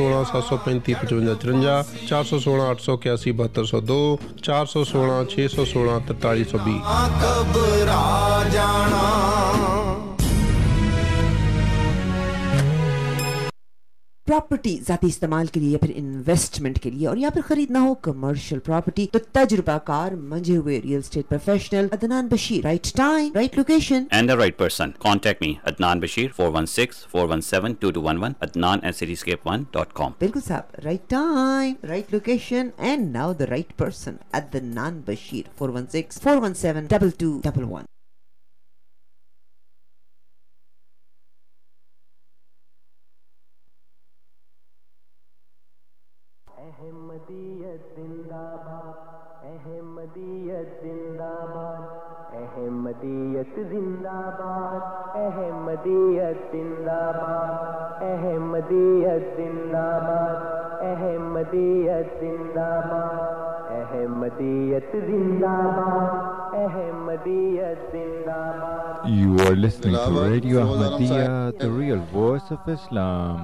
سولہ 0.00 0.22
سات 0.32 0.44
سو 0.48 0.56
پینتی 0.64 0.92
پچوجا 1.00 1.32
چرنجا 1.42 1.74
چار 2.08 2.24
سو 2.28 2.38
سولہ 2.44 2.62
اٹھ 2.70 2.82
سو 2.82 2.92
اکیاسی 2.92 3.32
بہتر 3.40 3.64
سو 3.70 3.80
دو 3.88 4.00
چار 4.42 4.66
سو 4.72 4.84
سولہ 4.92 5.22
چھ 5.34 5.46
سو 5.54 5.64
سولہ 5.72 5.98
ترتالی 6.06 6.44
سو 6.50 6.58
بی 6.64 6.78
پراپرٹی 14.30 14.76
ذاتی 14.86 15.06
استعمال 15.12 15.46
کے 15.52 15.60
لیے 15.60 15.70
یا 15.70 15.78
پھر 15.82 15.92
انویسٹمنٹ 15.96 16.78
کے 16.80 16.90
لیے 16.90 17.06
اور 17.08 17.16
یا 17.22 17.28
پھر 17.34 17.40
خریدنا 17.46 17.80
ہو 17.82 17.94
کمرشل 18.06 18.58
پراپرٹی 18.66 19.06
تو 19.12 19.18
تجربہ 19.32 19.76
کار 19.86 20.12
منجے 20.32 20.56
ہوئے 20.56 20.78
real 20.84 20.98
estate 21.04 21.28
professional 21.28 21.86
Adnan 21.92 22.28
Bashir 22.32 22.60
right 22.64 22.86
right 23.00 23.34
right 23.34 23.34
time 23.50 23.58
location 23.58 24.04
and 24.16 24.30
person 24.56 24.90
contact 25.06 25.42
me 25.46 25.52
Adnan 25.80 26.00
Bashir 26.00 26.28
four 26.36 26.48
one 26.54 26.66
six 26.66 27.06
right 30.84 31.08
time 31.10 31.74
right 31.88 32.12
location 32.14 32.68
and 32.92 33.14
the 33.38 33.46
right 33.50 33.76
person 33.78 34.16
Adnan 34.42 35.00
Bashir 35.06 35.48
four 35.58 35.68
one 35.74 35.86
six 35.92 36.20
Ahmadiyyat 53.40 56.36
زندہ 56.52 57.00
باد 57.18 58.00
احمدیت 58.06 59.28
زندہ 59.36 59.84
باد 60.08 60.82
احمدیت 60.84 62.10
زندہ 62.20 62.68
باد 62.88 63.20
احمدیت 63.78 64.90
زندہ 64.92 64.92
باد 64.92 64.92
احمدیت 64.92 64.92
زندہ 64.92 65.54
باد 65.78 66.12
احمدیت 66.64 67.88
زندہ 67.92 68.38
باد 68.60 69.08
you 69.22 69.32
are 69.48 69.54
listening 69.56 69.96
to 70.06 70.12
radio 70.32 70.56
Ahmadiyya 70.60 71.28
the 71.62 71.68
real 71.78 72.00
voice 72.12 72.46
of 72.52 72.62
Islam 72.74 73.40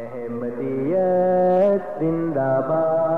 Ahmadiyyat 0.00 1.84
زندہ 2.00 2.50
باد 2.68 3.17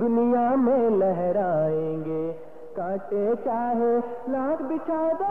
دنیا 0.00 0.48
میں 0.60 0.88
لہرائیں 0.98 2.04
گے 2.04 2.32
کاٹے 2.76 3.24
چاہے 3.44 3.92
لاکھ 4.32 4.62
بچاد 4.68 5.22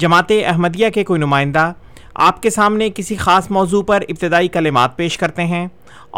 جماعت 0.00 0.32
احمدیہ 0.44 0.88
کے 0.94 1.04
کوئی 1.04 1.20
نمائندہ 1.20 1.70
آپ 2.28 2.42
کے 2.42 2.50
سامنے 2.50 2.88
کسی 2.94 3.16
خاص 3.16 3.50
موضوع 3.50 3.82
پر 3.92 4.02
ابتدائی 4.08 4.48
کلمات 4.56 4.96
پیش 4.96 5.18
کرتے 5.18 5.44
ہیں 5.46 5.66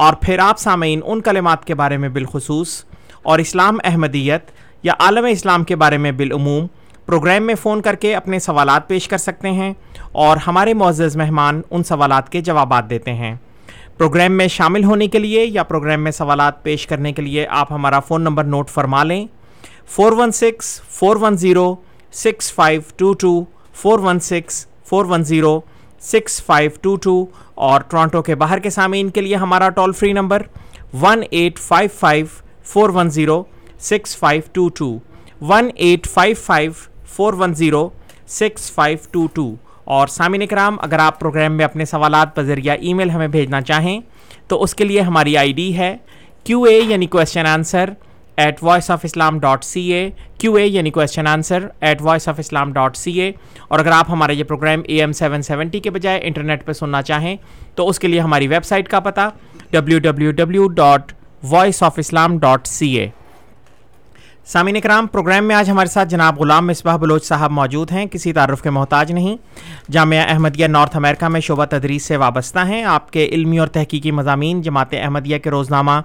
اور 0.04 0.14
پھر 0.20 0.38
آپ 0.42 0.58
سامعین 0.60 1.00
ان 1.04 1.20
کلمات 1.28 1.64
کے 1.64 1.74
بارے 1.82 1.96
میں 2.04 2.08
بالخصوص 2.16 2.82
اور 3.22 3.38
اسلام 3.38 3.78
احمدیت 3.84 4.50
یا 4.86 4.92
عالم 5.04 5.24
اسلام 5.30 5.64
کے 5.72 5.76
بارے 5.84 5.98
میں 6.04 6.12
بالعموم 6.22 6.66
پروگرام 7.06 7.46
میں 7.46 7.54
فون 7.62 7.80
کر 7.82 7.94
کے 8.00 8.14
اپنے 8.16 8.38
سوالات 8.38 8.88
پیش 8.88 9.08
کر 9.08 9.18
سکتے 9.18 9.50
ہیں 9.60 9.72
اور 10.24 10.36
ہمارے 10.46 10.74
معزز 10.74 11.16
مہمان 11.16 11.60
ان 11.70 11.82
سوالات 11.84 12.30
کے 12.32 12.40
جوابات 12.48 12.88
دیتے 12.90 13.12
ہیں 13.14 13.34
پروگرام 13.98 14.32
میں 14.36 14.46
شامل 14.56 14.84
ہونے 14.84 15.06
کے 15.14 15.18
لیے 15.18 15.44
یا 15.46 15.62
پروگرام 15.70 16.02
میں 16.04 16.10
سوالات 16.12 16.62
پیش 16.62 16.86
کرنے 16.86 17.12
کے 17.12 17.22
لیے 17.22 17.46
آپ 17.60 17.72
ہمارا 17.72 18.00
فون 18.08 18.22
نمبر 18.22 18.44
نوٹ 18.44 18.70
فرما 18.70 19.02
لیں 19.04 19.26
four 19.96 20.12
one 20.18 20.32
six 20.32 20.80
four 20.98 21.16
one 21.20 21.36
zero 21.44 21.74
six 22.22 22.52
five 22.54 22.80
two 22.96 23.12
two 23.20 23.42
four 23.82 23.98
one 24.02 24.20
six 24.20 24.66
four 24.88 25.04
one 25.08 25.24
zero 25.32 25.58
six 26.12 26.42
five 26.46 26.70
two 26.80 26.94
two 27.02 27.24
اور 27.68 27.80
ٹورانٹو 27.90 28.22
کے 28.22 28.34
باہر 28.42 28.58
کے 28.62 28.70
سامعین 28.70 29.08
کے 29.10 29.20
لیے 29.20 29.36
ہمارا 29.44 29.68
toll 29.76 29.92
free 30.00 30.12
number 30.20 30.42
one 31.00 31.22
eight 31.30 31.58
five 31.58 31.88
five 31.98 32.26
four 32.72 32.90
one 32.94 33.10
zero 33.10 33.42
six 33.90 34.16
five 34.18 34.42
two 34.52 34.68
two 34.78 34.96
one 35.48 35.68
eight 35.86 36.06
five 36.12 36.34
five 36.44 36.72
four 37.16 37.34
one 37.38 37.54
zero 37.54 37.88
six 38.38 38.70
five 38.74 38.98
two 39.10 39.26
two 39.34 39.54
اور 39.96 40.08
سامعین 40.12 40.42
اکرام 40.42 40.76
اگر 40.82 40.98
آپ 41.00 41.18
پروگرام 41.20 41.52
میں 41.56 41.64
اپنے 41.64 41.84
سوالات 41.90 42.38
بذریعہ 42.38 42.74
ای 42.80 42.92
میل 42.94 43.10
ہمیں 43.10 43.26
بھیجنا 43.36 43.60
چاہیں 43.68 43.98
تو 44.48 44.62
اس 44.62 44.74
کے 44.80 44.84
لیے 44.84 45.00
ہماری 45.02 45.36
آئی 45.42 45.52
ڈی 45.60 45.66
ہے 45.76 45.96
کیو 46.46 46.62
اے 46.70 46.74
یعنی 46.88 47.06
question 47.14 47.46
answer 47.52 47.90
at 48.44 48.62
voice 48.62 48.90
of 48.90 49.04
Islam 49.04 49.38
dot 49.40 49.64
C 49.64 49.80
A 49.92 50.08
Q 50.40 50.54
A 50.54 50.66
یعنی 50.66 50.90
question 50.98 51.26
answer 51.26 51.66
at 51.88 52.02
voice 52.06 52.28
of 52.28 52.38
Islam 52.38 52.72
dot 52.72 52.96
C 52.96 53.12
A 53.20 53.30
اور 53.68 53.78
اگر 53.78 53.90
آپ 53.98 54.10
ہمارے 54.10 54.34
یہ 54.34 54.44
programme 54.48 54.82
A 54.88 54.98
M 55.00 55.12
seven 55.22 55.42
seventy 55.42 55.80
کے 55.80 55.90
بجائے 55.90 56.20
انٹرنیٹ 56.22 56.64
پہ 56.66 56.72
سننا 56.82 57.00
چاہیں 57.10 57.34
تو 57.76 57.88
اس 57.88 57.98
کے 57.98 58.08
لیے 58.08 58.20
ہماری 58.20 58.48
ویب 58.48 58.64
سائٹ 58.72 58.88
کا 58.88 59.00
پتہ 59.08 59.28
W 59.70 59.98
W 60.08 60.30
W 60.42 60.68
dot 60.82 61.12
voice 61.52 61.82
of 61.82 61.98
Islam 61.98 62.38
dot 62.38 62.66
C 62.66 62.88
A 62.98 63.08
سامعین 64.52 64.76
اکرام 64.76 65.06
پروگرام 65.12 65.44
میں 65.44 65.54
آج 65.56 65.70
ہمارے 65.70 65.88
ساتھ 65.92 66.08
جناب 66.08 66.38
غلام 66.38 66.66
مصباح 66.66 66.96
بلوچ 66.96 67.24
صاحب 67.24 67.50
موجود 67.52 67.90
ہیں 67.92 68.04
کسی 68.12 68.32
تعارف 68.32 68.62
کے 68.62 68.70
محتاج 68.76 69.10
نہیں 69.12 69.36
جامعہ 69.92 70.22
احمدیہ 70.32 70.66
نارتھ 70.66 70.96
امریکہ 70.96 71.28
میں 71.32 71.40
شعبہ 71.48 71.64
تدریس 71.70 72.04
سے 72.08 72.16
وابستہ 72.22 72.58
ہیں 72.68 72.82
آپ 72.94 73.10
کے 73.12 73.26
علمی 73.32 73.58
اور 73.64 73.68
تحقیقی 73.76 74.10
مضامین 74.20 74.62
جماعت 74.68 74.94
احمدیہ 75.00 75.38
کے 75.44 75.50
روزنامہ 75.50 76.00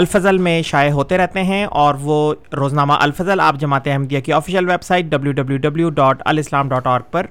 الفضل 0.00 0.38
میں 0.48 0.60
شائع 0.70 0.90
ہوتے 0.92 1.18
رہتے 1.18 1.42
ہیں 1.52 1.64
اور 1.84 1.94
وہ 2.08 2.16
روزنامہ 2.60 2.92
الفضل 3.06 3.40
آپ 3.40 3.60
جماعت 3.60 3.86
احمدیہ 3.92 4.20
کی 4.26 4.32
official 4.40 4.68
website 4.82 5.04
W 5.10 5.32
W 5.32 5.58
W 5.68 5.90
dot 6.00 6.22
Alislam 6.30 6.68
dot 6.68 6.86
org 6.86 7.00
پر 7.10 7.26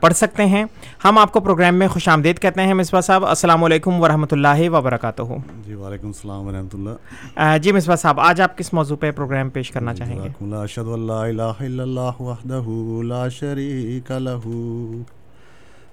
پڑھ 0.00 0.14
سکتے 0.14 0.44
ہیں 0.46 0.64
ہم 1.04 1.18
آپ 1.18 1.32
کو 1.32 1.40
پروگرام 1.46 1.74
میں 1.78 1.86
خوش 1.92 2.06
آمدید 2.08 2.38
کہتے 2.42 2.62
ہیں 2.66 2.74
مصباح 2.74 3.00
صاحب 3.06 3.24
السلام 3.28 3.64
علیکم 3.64 4.00
ورحمۃ 4.02 4.26
اللہ 4.32 4.60
وبرکاتہ 4.72 5.22
جی 5.64 5.74
وعلیکم 5.78 6.06
السلام 6.06 6.46
ورحمۃ 6.46 6.74
اللہ 6.74 7.56
جی 7.62 7.72
مصباح 7.72 7.96
صاحب 8.02 8.20
آج 8.28 8.40
آپ 8.40 8.56
کس 8.58 8.72
موضوع 8.74 8.96
پہ 9.00 9.10
پروگرام 9.16 9.50
پیش 9.56 9.70
کرنا 9.70 9.92
جی، 9.92 9.98
چاہیں 9.98 10.22
گے 10.22 10.28
لا 10.50 10.64
شد 10.74 10.88
اللہ 10.92 12.20
وحدہ 12.20 12.60
لا 13.08 13.26
شریک 13.38 14.10
لہو 14.26 14.62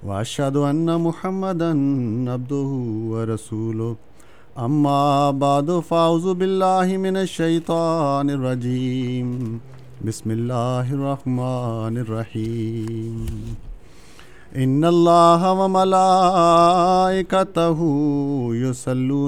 واشد 0.09 0.57
ان 0.67 0.85
محمد 1.05 1.61
عبدہ 2.33 2.59
ورسولہ 3.13 3.91
اما 4.67 5.29
بعد 5.39 5.69
فاؤز 5.87 6.25
باللہ 6.37 6.97
من 7.07 7.17
الشیطان 7.25 8.29
الرجیم 8.37 9.57
بسم 10.07 10.29
اللہ 10.37 10.93
الرحمن 10.99 11.97
الرحیم 12.07 12.99
ان 14.63 14.83
اللہ 14.83 15.43
و 15.47 15.63
انَََََََل 15.79 15.93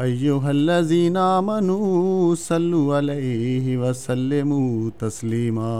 ایوہ 0.00 0.46
الذین 0.48 1.16
آمنوا 1.16 1.60
منوسل 1.60 2.72
علیہ 2.98 3.76
وسلموا 3.78 4.90
تسلیما 4.98 5.72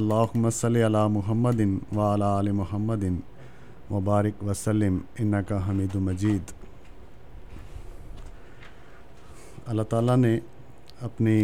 اللہم 0.00 0.48
صلی 0.60 0.82
علی 0.86 1.06
محمد 1.12 1.60
ولا 1.96 2.38
عل 2.38 2.50
محمد 2.58 3.04
مبارک 3.90 4.42
وسلم 4.48 4.98
انکا 5.18 5.58
حمید 5.70 5.94
مجید 6.10 6.44
اللہ 9.66 9.82
تعالیٰ 9.90 10.16
نے 10.16 10.36
اپنی 11.08 11.38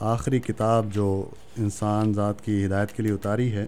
آخری 0.00 0.38
کتاب 0.40 0.92
جو 0.92 1.04
انسان 1.58 2.12
ذات 2.14 2.40
کی 2.44 2.64
ہدایت 2.64 2.92
کے 2.96 3.02
لیے 3.02 3.12
اتاری 3.12 3.50
ہے 3.52 3.64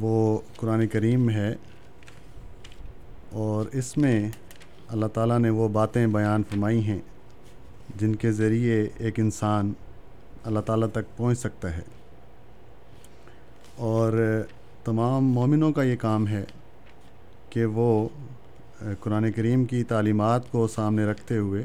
وہ 0.00 0.38
قرآن 0.56 0.86
کریم 0.92 1.28
ہے 1.30 1.52
اور 3.42 3.66
اس 3.80 3.96
میں 3.96 4.18
اللہ 4.92 5.06
تعالیٰ 5.14 5.38
نے 5.40 5.50
وہ 5.58 5.68
باتیں 5.72 6.06
بیان 6.14 6.42
فرمائی 6.50 6.82
ہیں 6.86 6.98
جن 8.00 8.14
کے 8.16 8.32
ذریعے 8.32 8.86
ایک 9.04 9.20
انسان 9.20 9.72
اللہ 10.50 10.60
تعالیٰ 10.66 10.88
تک 10.92 11.16
پہنچ 11.16 11.38
سکتا 11.38 11.76
ہے 11.76 11.82
اور 13.92 14.12
تمام 14.84 15.28
مومنوں 15.32 15.72
کا 15.72 15.82
یہ 15.82 15.96
کام 16.00 16.26
ہے 16.28 16.44
کہ 17.50 17.64
وہ 17.78 17.88
قرآن 19.00 19.30
کریم 19.32 19.64
کی 19.70 19.82
تعلیمات 19.88 20.50
کو 20.50 20.66
سامنے 20.74 21.04
رکھتے 21.10 21.36
ہوئے 21.38 21.62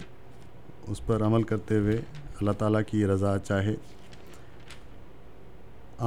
اس 0.92 1.06
پر 1.06 1.22
عمل 1.26 1.44
کرتے 1.44 1.78
ہوئے 1.80 2.00
اللہ 2.42 2.52
تعالیٰ 2.58 2.82
کی 2.88 3.06
رضا 3.08 3.38
چاہے 3.44 3.74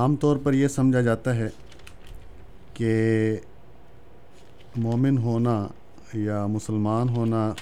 عام 0.01 0.15
طور 0.23 0.37
پر 0.43 0.53
یہ 0.55 0.69
سمجھا 0.69 1.01
جاتا 1.09 1.35
ہے 1.37 1.49
کہ 2.75 2.91
مومن 4.83 5.19
ہونا 5.23 5.55
یا 6.15 6.45
مسلمان 6.49 7.09
ہونا 7.17 7.53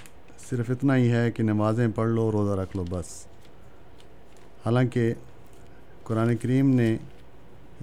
صرف 0.48 0.70
اتنا 0.70 0.96
ہی 0.96 1.10
ہے 1.12 1.30
کہ 1.36 1.42
نمازیں 1.42 1.86
پڑھ 1.94 2.08
لو 2.08 2.30
روزہ 2.32 2.58
رکھ 2.60 2.76
لو 2.76 2.84
بس 2.90 3.14
حالانکہ 4.64 5.12
قرآن 6.04 6.36
کریم 6.42 6.70
نے 6.80 6.96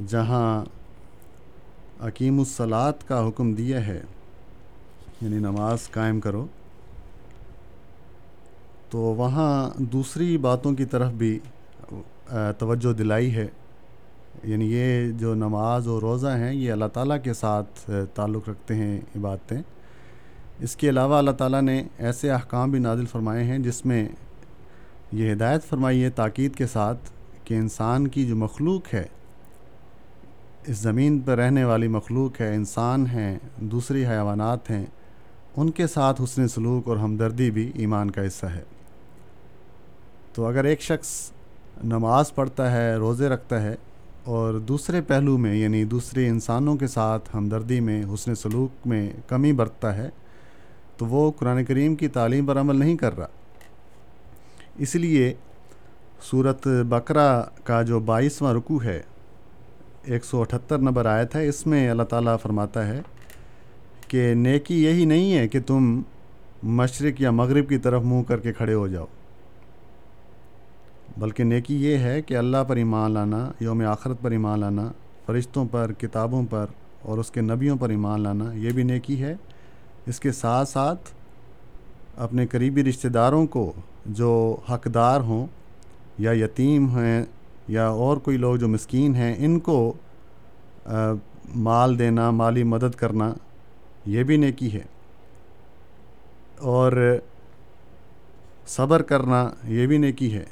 جہاں 0.10 0.48
عکیم 2.08 2.40
الصلاط 2.40 3.04
کا 3.08 3.28
حکم 3.28 3.54
دیا 3.56 3.86
ہے 3.88 4.00
یعنی 5.22 5.38
نماز 5.40 5.90
قائم 5.92 6.20
کرو 6.20 6.46
تو 8.92 8.98
وہاں 9.18 9.70
دوسری 9.92 10.38
باتوں 10.42 10.72
کی 10.76 10.86
طرف 10.92 11.12
بھی 11.22 11.38
توجہ 12.60 12.94
دلائی 12.98 13.34
ہے 13.36 13.48
یعنی 14.44 14.72
یہ 14.72 15.12
جو 15.20 15.34
نماز 15.36 15.88
اور 15.88 16.02
روزہ 16.02 16.36
ہیں 16.38 16.54
یہ 16.54 16.72
اللہ 16.72 16.86
تعالیٰ 16.94 17.18
کے 17.24 17.34
ساتھ 17.34 17.90
تعلق 18.16 18.50
رکھتے 18.50 18.76
ہیں 18.76 19.00
عبادتیں 19.16 19.58
اس 20.64 20.76
کے 20.82 20.90
علاوہ 20.90 21.16
اللہ 21.18 21.32
تعالیٰ 21.38 21.62
نے 21.62 21.82
ایسے 22.10 22.30
احکام 22.32 22.72
بھی 22.72 22.80
نازل 22.80 23.06
فرمائے 23.12 23.44
ہیں 23.46 23.58
جس 23.68 23.86
میں 23.86 24.08
یہ 25.22 25.32
ہدایت 25.32 25.64
فرمائی 25.70 26.04
ہے 26.04 26.10
تاکید 26.20 26.56
کے 26.56 26.68
ساتھ 26.68 27.10
کہ 27.46 27.54
انسان 27.54 28.08
کی 28.16 28.26
جو 28.28 28.36
مخلوق 28.36 28.94
ہے 28.94 29.06
اس 30.72 30.78
زمین 30.78 31.20
پر 31.26 31.38
رہنے 31.38 31.64
والی 31.64 31.88
مخلوق 31.96 32.40
ہے 32.42 32.54
انسان 32.56 33.06
ہیں 33.08 33.38
دوسری 33.74 34.06
حیوانات 34.06 34.70
ہیں 34.70 34.86
ان 35.58 35.70
کے 35.78 35.88
ساتھ 35.88 36.22
حسن 36.22 36.48
سلوک 36.56 36.88
اور 36.90 36.98
ہمدردی 36.98 37.52
بھی 37.58 37.72
ایمان 37.80 38.12
کا 38.12 38.26
حصہ 38.28 38.46
ہے 38.56 38.62
تو 40.36 40.44
اگر 40.46 40.64
ایک 40.70 40.82
شخص 40.82 41.10
نماز 41.94 42.34
پڑھتا 42.36 42.72
ہے 42.72 42.96
روزے 43.00 43.28
رکھتا 43.30 43.62
ہے 43.62 43.76
اور 44.36 44.54
دوسرے 44.68 45.02
پہلو 45.12 45.38
میں 45.38 45.54
یعنی 45.56 45.84
دوسرے 45.94 46.28
انسانوں 46.28 46.76
کے 46.78 46.88
ساتھ 46.94 47.30
ہمدردی 47.36 47.80
میں 47.88 48.02
حسن 48.14 48.36
سلوک 48.36 48.88
میں 48.88 49.06
کمی 49.28 49.52
برتتا 49.62 49.96
ہے 49.98 50.10
تو 50.98 51.06
وہ 51.16 51.22
قرآن 51.40 51.64
کریم 51.66 51.96
کی 52.02 52.08
تعلیم 52.18 52.46
پر 52.46 52.60
عمل 52.60 52.80
نہیں 52.80 52.98
کر 53.04 53.18
رہا 53.18 53.28
اس 54.86 54.96
لیے 55.06 55.34
صورت 56.32 56.68
بکرا 56.90 57.28
کا 57.64 57.82
جو 57.92 58.00
بائیسواں 58.12 58.54
رکوع 58.54 58.80
ہے 58.84 59.02
ایک 60.12 60.26
سو 60.26 60.42
اٹھتر 60.42 60.78
نمبر 60.88 61.06
آیا 61.16 61.24
تھا 61.34 61.40
اس 61.52 61.66
میں 61.68 61.88
اللہ 61.90 62.04
تعالیٰ 62.10 62.36
فرماتا 62.44 62.88
ہے 62.88 63.02
کہ 64.08 64.34
نیکی 64.46 64.84
یہی 64.84 65.06
نہیں 65.16 65.34
ہے 65.38 65.48
کہ 65.56 65.60
تم 65.68 66.00
مشرق 66.82 67.22
یا 67.22 67.32
مغرب 67.42 67.70
کی 67.70 67.78
طرف 67.88 68.02
منہ 68.12 68.24
کر 68.28 68.40
کے 68.48 68.54
کھڑے 68.54 68.74
ہو 68.74 68.88
جاؤ 68.88 69.06
بلکہ 71.20 71.44
نیکی 71.44 71.76
یہ 71.84 71.98
ہے 72.04 72.22
کہ 72.22 72.38
اللہ 72.38 72.64
پر 72.68 72.76
ایمان 72.78 73.12
لانا 73.12 73.48
یوم 73.62 73.82
آخرت 73.88 74.22
پر 74.22 74.32
ایمان 74.32 74.60
لانا 74.60 74.88
فرشتوں 75.26 75.64
پر 75.72 75.92
کتابوں 76.00 76.44
پر 76.50 76.66
اور 77.10 77.18
اس 77.18 77.30
کے 77.32 77.42
نبیوں 77.42 77.76
پر 77.82 77.90
ایمان 77.90 78.22
لانا 78.22 78.46
یہ 78.64 78.72
بھی 78.76 78.84
نیکی 78.84 79.22
ہے 79.22 79.34
اس 80.12 80.20
کے 80.20 80.32
ساتھ 80.32 80.70
ساتھ 80.70 81.10
اپنے 82.26 82.46
قریبی 82.48 82.84
رشتہ 82.84 83.08
داروں 83.18 83.46
کو 83.56 83.72
جو 84.20 84.32
حقدار 84.70 85.22
ہوں 85.30 85.46
یا 86.26 86.32
یتیم 86.44 86.88
ہیں 86.98 87.24
یا 87.78 87.88
اور 88.04 88.18
کوئی 88.26 88.38
لوگ 88.38 88.56
جو 88.58 88.68
مسکین 88.68 89.16
ہیں 89.16 89.34
ان 89.46 89.60
کو 89.70 89.78
مال 91.68 91.98
دینا 92.00 92.30
مالی 92.42 92.64
مدد 92.74 92.96
کرنا 92.98 93.34
یہ 94.16 94.24
بھی 94.24 94.38
نیکی 94.38 94.74
ہے 94.74 94.82
اور 96.76 96.94
صبر 98.76 99.02
کرنا 99.14 99.50
یہ 99.78 99.88
بھی 99.88 99.98
نیکی 99.98 100.34
ہے 100.36 100.44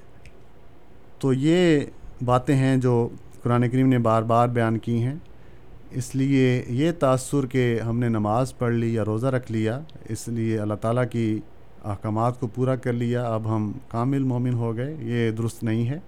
تو 1.24 1.32
یہ 1.34 1.80
باتیں 2.26 2.56
ہیں 2.58 2.76
جو 2.84 2.94
قرآن 3.44 3.68
کریم 3.72 3.88
نے 3.90 3.98
بار 4.06 4.22
بار 4.32 4.48
بیان 4.56 4.78
کی 4.86 4.98
ہیں 5.04 5.14
اس 6.00 6.14
لیے 6.16 6.48
یہ 6.80 6.92
تأثر 7.00 7.46
کہ 7.52 7.62
ہم 7.88 8.00
نے 8.00 8.08
نماز 8.16 8.54
پڑھ 8.58 8.74
لی 8.74 8.94
یا 8.94 9.06
روزہ 9.06 9.28
رکھ 9.36 9.52
لیا 9.52 9.80
اس 10.16 10.28
لیے 10.28 10.58
اللہ 10.60 10.74
تعالیٰ 10.82 11.04
کی 11.12 11.26
احکامات 11.92 12.40
کو 12.40 12.48
پورا 12.56 12.76
کر 12.86 12.94
لیا 12.94 13.24
اب 13.36 13.48
ہم 13.56 13.72
کامل 13.92 14.24
مومن 14.34 14.54
ہو 14.64 14.76
گئے 14.78 14.96
یہ 15.14 15.30
درست 15.38 15.64
نہیں 15.70 15.88
ہے 15.90 16.00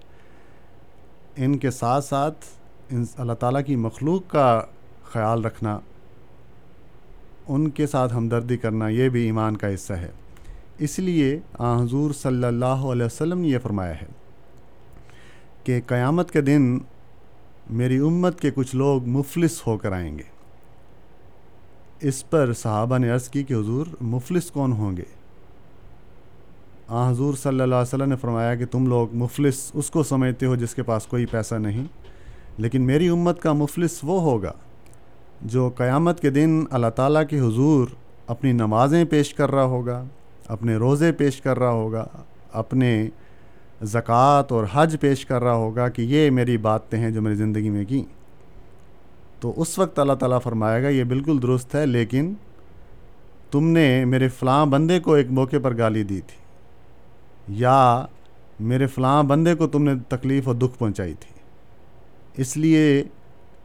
ان 1.44 1.56
کے 1.64 1.70
ساتھ 1.78 2.04
ساتھ 2.04 2.44
اللہ 3.20 3.40
تعالیٰ 3.46 3.64
کی 3.66 3.76
مخلوق 3.88 4.28
کا 4.30 4.46
خیال 5.12 5.44
رکھنا 5.44 5.78
ان 7.54 7.68
کے 7.78 7.86
ساتھ 7.96 8.14
ہمدردی 8.16 8.56
کرنا 8.66 8.88
یہ 9.00 9.08
بھی 9.16 9.24
ایمان 9.26 9.56
کا 9.64 9.72
حصہ 9.74 9.92
ہے 10.04 10.10
اس 10.86 10.98
لیے 11.08 11.38
آ 11.58 11.74
حضور 11.82 12.10
صلی 12.22 12.44
اللہ 12.52 12.84
علیہ 12.92 13.04
وسلم 13.06 13.40
نے 13.40 13.48
یہ 13.48 13.58
فرمایا 13.62 14.00
ہے 14.02 14.15
کہ 15.66 15.80
قیامت 15.86 16.30
کے 16.30 16.40
دن 16.46 16.62
میری 17.78 17.96
امت 18.08 18.38
کے 18.40 18.50
کچھ 18.54 18.74
لوگ 18.76 19.06
مفلس 19.14 19.60
ہو 19.66 19.76
کر 19.78 19.92
آئیں 19.92 20.16
گے 20.18 20.22
اس 22.08 22.20
پر 22.30 22.52
صحابہ 22.60 22.98
نے 22.98 23.08
عرض 23.10 23.28
کی 23.28 23.42
کہ 23.44 23.54
حضور 23.54 23.86
مفلس 24.12 24.50
کون 24.56 24.72
ہوں 24.80 24.96
گے 24.96 25.02
آ 26.98 27.08
حضور 27.10 27.34
صلی 27.42 27.60
اللہ 27.60 27.74
علیہ 27.80 27.94
وسلم 27.94 28.08
نے 28.08 28.16
فرمایا 28.26 28.54
کہ 28.54 28.64
تم 28.74 28.86
لوگ 28.94 29.14
مفلس 29.22 29.60
اس 29.82 29.90
کو 29.90 30.02
سمجھتے 30.12 30.46
ہو 30.46 30.54
جس 30.62 30.74
کے 30.74 30.82
پاس 30.92 31.06
کوئی 31.14 31.26
پیسہ 31.34 31.54
نہیں 31.66 31.84
لیکن 32.62 32.82
میری 32.92 33.08
امت 33.18 33.42
کا 33.42 33.52
مفلس 33.64 33.98
وہ 34.10 34.20
ہوگا 34.30 34.52
جو 35.54 35.68
قیامت 35.76 36.20
کے 36.22 36.30
دن 36.40 36.62
اللہ 36.78 36.90
تعالیٰ 36.96 37.26
کے 37.30 37.40
حضور 37.46 37.86
اپنی 38.36 38.52
نمازیں 38.62 39.02
پیش 39.16 39.34
کر 39.40 39.50
رہا 39.54 39.64
ہوگا 39.76 40.04
اپنے 40.58 40.76
روزے 40.86 41.12
پیش 41.22 41.40
کر 41.40 41.58
رہا 41.58 41.70
ہوگا 41.82 42.06
اپنے 42.64 42.92
زکوٰۃ 43.84 44.52
اور 44.54 44.64
حج 44.72 44.96
پیش 45.00 45.24
کر 45.26 45.42
رہا 45.44 45.54
ہوگا 45.54 45.88
کہ 45.88 46.02
یہ 46.02 46.30
میری 46.30 46.56
باتیں 46.66 46.98
ہیں 46.98 47.10
جو 47.10 47.22
میں 47.22 47.30
نے 47.30 47.36
زندگی 47.36 47.70
میں 47.70 47.84
کی 47.88 48.02
تو 49.40 49.52
اس 49.62 49.78
وقت 49.78 49.98
اللہ 49.98 50.12
تعالیٰ 50.20 50.40
فرمائے 50.42 50.82
گا 50.82 50.88
یہ 50.88 51.04
بالکل 51.08 51.40
درست 51.42 51.74
ہے 51.74 51.84
لیکن 51.86 52.32
تم 53.50 53.66
نے 53.70 54.04
میرے 54.04 54.28
فلاں 54.38 54.64
بندے 54.66 54.98
کو 55.00 55.14
ایک 55.14 55.30
موقع 55.30 55.56
پر 55.62 55.76
گالی 55.78 56.02
دی 56.04 56.20
تھی 56.26 57.54
یا 57.60 58.04
میرے 58.68 58.86
فلاں 58.86 59.22
بندے 59.28 59.54
کو 59.54 59.66
تم 59.74 59.82
نے 59.84 59.92
تکلیف 60.08 60.46
اور 60.48 60.54
دکھ 60.54 60.78
پہنچائی 60.78 61.14
تھی 61.20 61.34
اس 62.42 62.56
لیے 62.56 63.02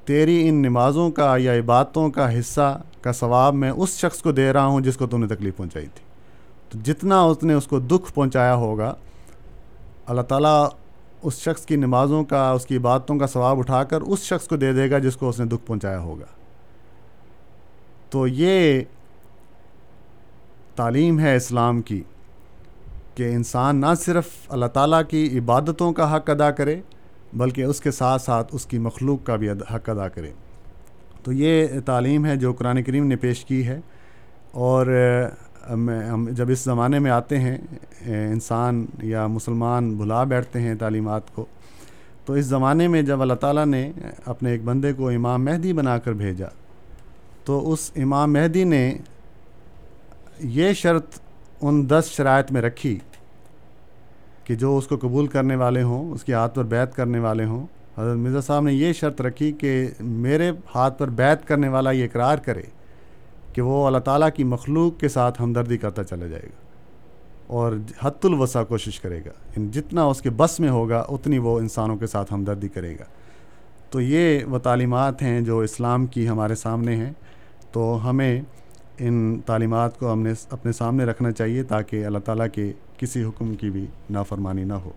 تیری 0.05 0.37
ان 0.49 0.55
نمازوں 0.61 1.09
کا 1.21 1.35
یا 1.41 1.53
عبادتوں 1.59 2.09
کا 2.11 2.27
حصہ 2.39 2.77
کا 3.01 3.11
ثواب 3.13 3.55
میں 3.55 3.69
اس 3.71 3.97
شخص 3.99 4.21
کو 4.21 4.31
دے 4.31 4.51
رہا 4.53 4.65
ہوں 4.65 4.81
جس 4.81 4.97
کو 4.97 5.07
تم 5.07 5.23
نے 5.23 5.27
تکلیف 5.35 5.55
پہنچائی 5.57 5.85
تھی 5.95 6.05
تو 6.69 6.79
جتنا 6.91 7.21
اس 7.29 7.43
نے 7.43 7.53
اس 7.53 7.67
کو 7.67 7.79
دکھ 7.79 8.13
پہنچایا 8.13 8.53
ہوگا 8.55 8.93
اللہ 10.11 10.21
تعالیٰ 10.27 10.57
اس 11.29 11.37
شخص 11.41 11.65
کی 11.65 11.75
نمازوں 11.81 12.23
کا 12.31 12.39
اس 12.51 12.65
کی 12.65 12.77
عبادتوں 12.77 13.17
کا 13.19 13.27
ثواب 13.33 13.59
اٹھا 13.59 13.83
کر 13.91 14.01
اس 14.13 14.23
شخص 14.29 14.47
کو 14.47 14.55
دے 14.63 14.71
دے 14.73 14.89
گا 14.91 14.97
جس 15.05 15.17
کو 15.17 15.29
اس 15.29 15.39
نے 15.39 15.45
دکھ 15.53 15.65
پہنچایا 15.67 15.99
ہوگا 15.99 16.25
تو 18.13 18.25
یہ 18.27 18.81
تعلیم 20.75 21.19
ہے 21.19 21.35
اسلام 21.35 21.81
کی 21.89 22.01
کہ 23.15 23.29
انسان 23.35 23.79
نہ 23.81 23.93
صرف 23.99 24.27
اللہ 24.57 24.65
تعالیٰ 24.77 25.01
کی 25.09 25.23
عبادتوں 25.37 25.91
کا 25.99 26.15
حق 26.15 26.29
ادا 26.29 26.49
کرے 26.59 26.79
بلکہ 27.43 27.63
اس 27.71 27.79
کے 27.81 27.91
ساتھ 28.01 28.21
ساتھ 28.21 28.53
اس 28.55 28.65
کی 28.73 28.79
مخلوق 28.89 29.23
کا 29.27 29.35
بھی 29.41 29.49
حق 29.75 29.89
ادا 29.89 30.07
کرے 30.15 30.31
تو 31.23 31.31
یہ 31.43 31.79
تعلیم 31.91 32.25
ہے 32.25 32.35
جو 32.43 32.53
قرآن 32.63 32.83
کریم 32.83 33.07
نے 33.13 33.15
پیش 33.27 33.45
کی 33.51 33.65
ہے 33.67 33.79
اور 34.67 34.87
میں 35.79 35.99
ہم 36.09 36.27
جب 36.37 36.49
اس 36.51 36.63
زمانے 36.63 36.99
میں 36.99 37.11
آتے 37.11 37.39
ہیں 37.39 37.57
انسان 38.15 38.85
یا 39.03 39.25
مسلمان 39.27 39.93
بھلا 39.97 40.23
بیٹھتے 40.29 40.59
ہیں 40.61 40.73
تعلیمات 40.79 41.33
کو 41.35 41.45
تو 42.25 42.33
اس 42.39 42.45
زمانے 42.45 42.87
میں 42.87 43.01
جب 43.01 43.21
اللہ 43.21 43.33
تعالیٰ 43.43 43.65
نے 43.65 43.91
اپنے 44.33 44.51
ایک 44.51 44.63
بندے 44.63 44.91
کو 44.93 45.09
امام 45.09 45.45
مہدی 45.45 45.73
بنا 45.73 45.97
کر 46.03 46.13
بھیجا 46.23 46.47
تو 47.45 47.71
اس 47.71 47.89
امام 48.03 48.33
مہدی 48.33 48.63
نے 48.63 48.89
یہ 50.39 50.73
شرط 50.73 51.19
ان 51.61 51.83
دس 51.89 52.09
شرائط 52.15 52.51
میں 52.51 52.61
رکھی 52.61 52.97
کہ 54.43 54.55
جو 54.61 54.75
اس 54.77 54.87
کو 54.87 54.97
قبول 55.01 55.27
کرنے 55.35 55.55
والے 55.55 55.81
ہوں 55.83 56.11
اس 56.13 56.23
کے 56.23 56.33
ہاتھ 56.33 56.55
پر 56.55 56.63
بیت 56.73 56.95
کرنے 56.95 57.19
والے 57.19 57.45
ہوں 57.45 57.65
حضرت 57.97 58.17
مرزا 58.17 58.41
صاحب 58.41 58.63
نے 58.63 58.73
یہ 58.73 58.93
شرط 58.99 59.21
رکھی 59.21 59.51
کہ 59.61 59.71
میرے 60.01 60.51
ہاتھ 60.75 60.97
پر 60.99 61.09
بیت 61.19 61.47
کرنے 61.47 61.67
والا 61.69 61.91
یہ 61.91 62.05
اقرار 62.05 62.37
کرے 62.45 62.61
کہ 63.53 63.62
وہ 63.62 63.86
اللہ 63.88 63.98
تعالیٰ 64.05 64.29
کی 64.36 64.43
مخلوق 64.43 65.00
کے 65.00 65.10
ساتھ 65.10 65.41
ہمدردی 65.41 65.77
کرتا 65.77 66.03
چلا 66.03 66.27
جائے 66.27 66.41
گا 66.50 66.60
اور 67.59 67.74
حت 68.01 68.25
الوسع 68.25 68.64
کوشش 68.68 69.00
کرے 69.01 69.20
گا 69.25 69.29
یعنی 69.55 69.68
جتنا 69.79 70.03
اس 70.11 70.22
کے 70.22 70.29
بس 70.42 70.59
میں 70.59 70.70
ہوگا 70.72 71.03
اتنی 71.16 71.37
وہ 71.48 71.57
انسانوں 71.59 71.98
کے 72.03 72.07
ساتھ 72.07 72.33
ہمدردی 72.33 72.68
کرے 72.77 72.94
گا 73.00 73.03
تو 73.92 74.01
یہ 74.01 74.46
وہ 74.50 74.57
تعلیمات 74.70 75.22
ہیں 75.22 75.40
جو 75.50 75.59
اسلام 75.70 76.05
کی 76.14 76.27
ہمارے 76.29 76.55
سامنے 76.66 76.96
ہیں 76.96 77.11
تو 77.72 77.83
ہمیں 78.09 78.40
ان 79.03 79.16
تعلیمات 79.46 80.00
کو 80.00 80.11
ہم 80.11 80.22
نے 80.22 80.33
اپنے 80.57 80.72
سامنے 80.79 81.05
رکھنا 81.11 81.31
چاہیے 81.31 81.64
تاکہ 81.74 82.05
اللہ 82.05 82.20
تعالیٰ 82.25 82.48
کے 82.53 82.72
کسی 82.98 83.24
حکم 83.24 83.53
کی 83.59 83.70
بھی 83.70 83.85
نافرمانی 84.20 84.64
نہ 84.64 84.74
ہو 84.85 84.90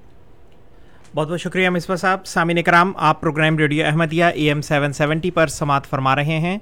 بہت 1.14 1.28
بہت 1.30 1.40
شکریہ 1.40 1.68
مصباح 1.70 1.96
صاحب 1.96 2.24
سامع 2.26 2.52
کرام 2.66 2.90
آپ 3.08 3.20
programme 3.20 3.58
radio 3.58 3.84
Ahmadiyya 3.86 4.24
A 4.34 4.46
M 4.48 4.60
seven 4.68 4.92
seventy 4.92 5.30
پر 5.30 5.46
سماعت 5.56 5.86
فرما 5.90 6.14
رہے 6.16 6.38
ہیں 6.46 6.56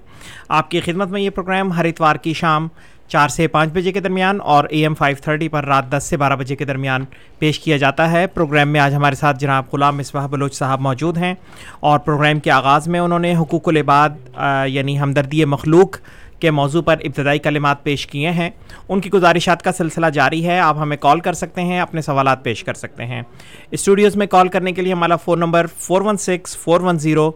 آپ 0.56 0.70
کی 0.70 0.80
خدمت 0.84 1.08
میں 1.10 1.20
یہ 1.20 1.30
پروگرام 1.34 1.72
ہر 1.72 1.84
اتوار 1.88 2.16
کی 2.24 2.32
شام 2.40 2.66
چار 3.08 3.28
سے 3.28 3.46
پانچ 3.54 3.72
بجے 3.72 3.92
کے 3.92 4.00
درمیان 4.00 4.40
اور 4.54 4.64
اے 4.70 4.80
ایم 4.82 4.94
فائیو 4.94 5.16
تھرٹی 5.22 5.48
پر 5.54 5.64
رات 5.66 5.90
دس 5.96 6.04
سے 6.10 6.16
بارہ 6.16 6.36
بجے 6.40 6.56
کے 6.56 6.64
درمیان 6.64 7.04
پیش 7.38 7.58
کیا 7.60 7.76
جاتا 7.76 8.10
ہے 8.12 8.26
پروگرام 8.34 8.68
میں 8.72 8.80
آج 8.80 8.94
ہمارے 8.94 9.14
ساتھ 9.20 9.38
جناب 9.40 9.64
غلام 9.72 9.96
مصباح 9.98 10.26
بلوچ 10.34 10.54
صاحب 10.54 10.80
موجود 10.88 11.16
ہیں 11.18 11.34
اور 11.90 11.98
پروگرام 12.04 12.40
کے 12.46 12.50
آغاز 12.50 12.88
میں 12.94 13.00
انہوں 13.00 13.18
نے 13.28 13.34
حقوق 13.40 13.68
العباد 13.68 14.36
یعنی 14.72 14.98
ہمدردی 15.00 15.44
مخلوق 15.56 15.98
کے 16.42 16.50
موضوع 16.58 16.80
پر 16.82 17.00
ابتدائی 17.06 17.38
کلمات 17.38 17.82
پیش 17.82 18.06
کیے 18.12 18.30
ہیں 18.38 18.48
ان 18.92 19.00
کی 19.00 19.10
گزارشات 19.10 19.62
کا 19.62 19.72
سلسلہ 19.76 20.06
جاری 20.14 20.44
ہے 20.46 20.58
آپ 20.68 20.76
ہمیں 20.82 20.96
کال 21.06 21.20
کر 21.26 21.32
سکتے 21.40 21.62
ہیں 21.70 21.78
اپنے 21.80 22.02
سوالات 22.08 22.42
پیش 22.44 22.62
کر 22.64 22.74
سکتے 22.82 23.04
ہیں 23.10 23.22
اسٹوڈیوز 23.78 24.16
میں 24.22 24.26
کال 24.34 24.48
کرنے 24.54 24.72
کے 24.78 24.82
لیے 24.82 24.92
ہمارا 24.92 25.16
phone 25.24 25.38
number 25.40 25.66
four 25.86 26.00
one 26.06 26.16
six 26.26 26.56
four 26.64 26.80
one 26.88 26.98
zero 27.04 27.30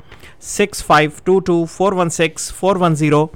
six 0.55 0.85
five 0.87 1.11
two 1.25 1.39
two 1.51 1.65
four 1.77 1.93
one 2.01 2.11
six 2.21 2.53
four 2.61 2.77
one 2.81 2.95
zero 3.03 3.27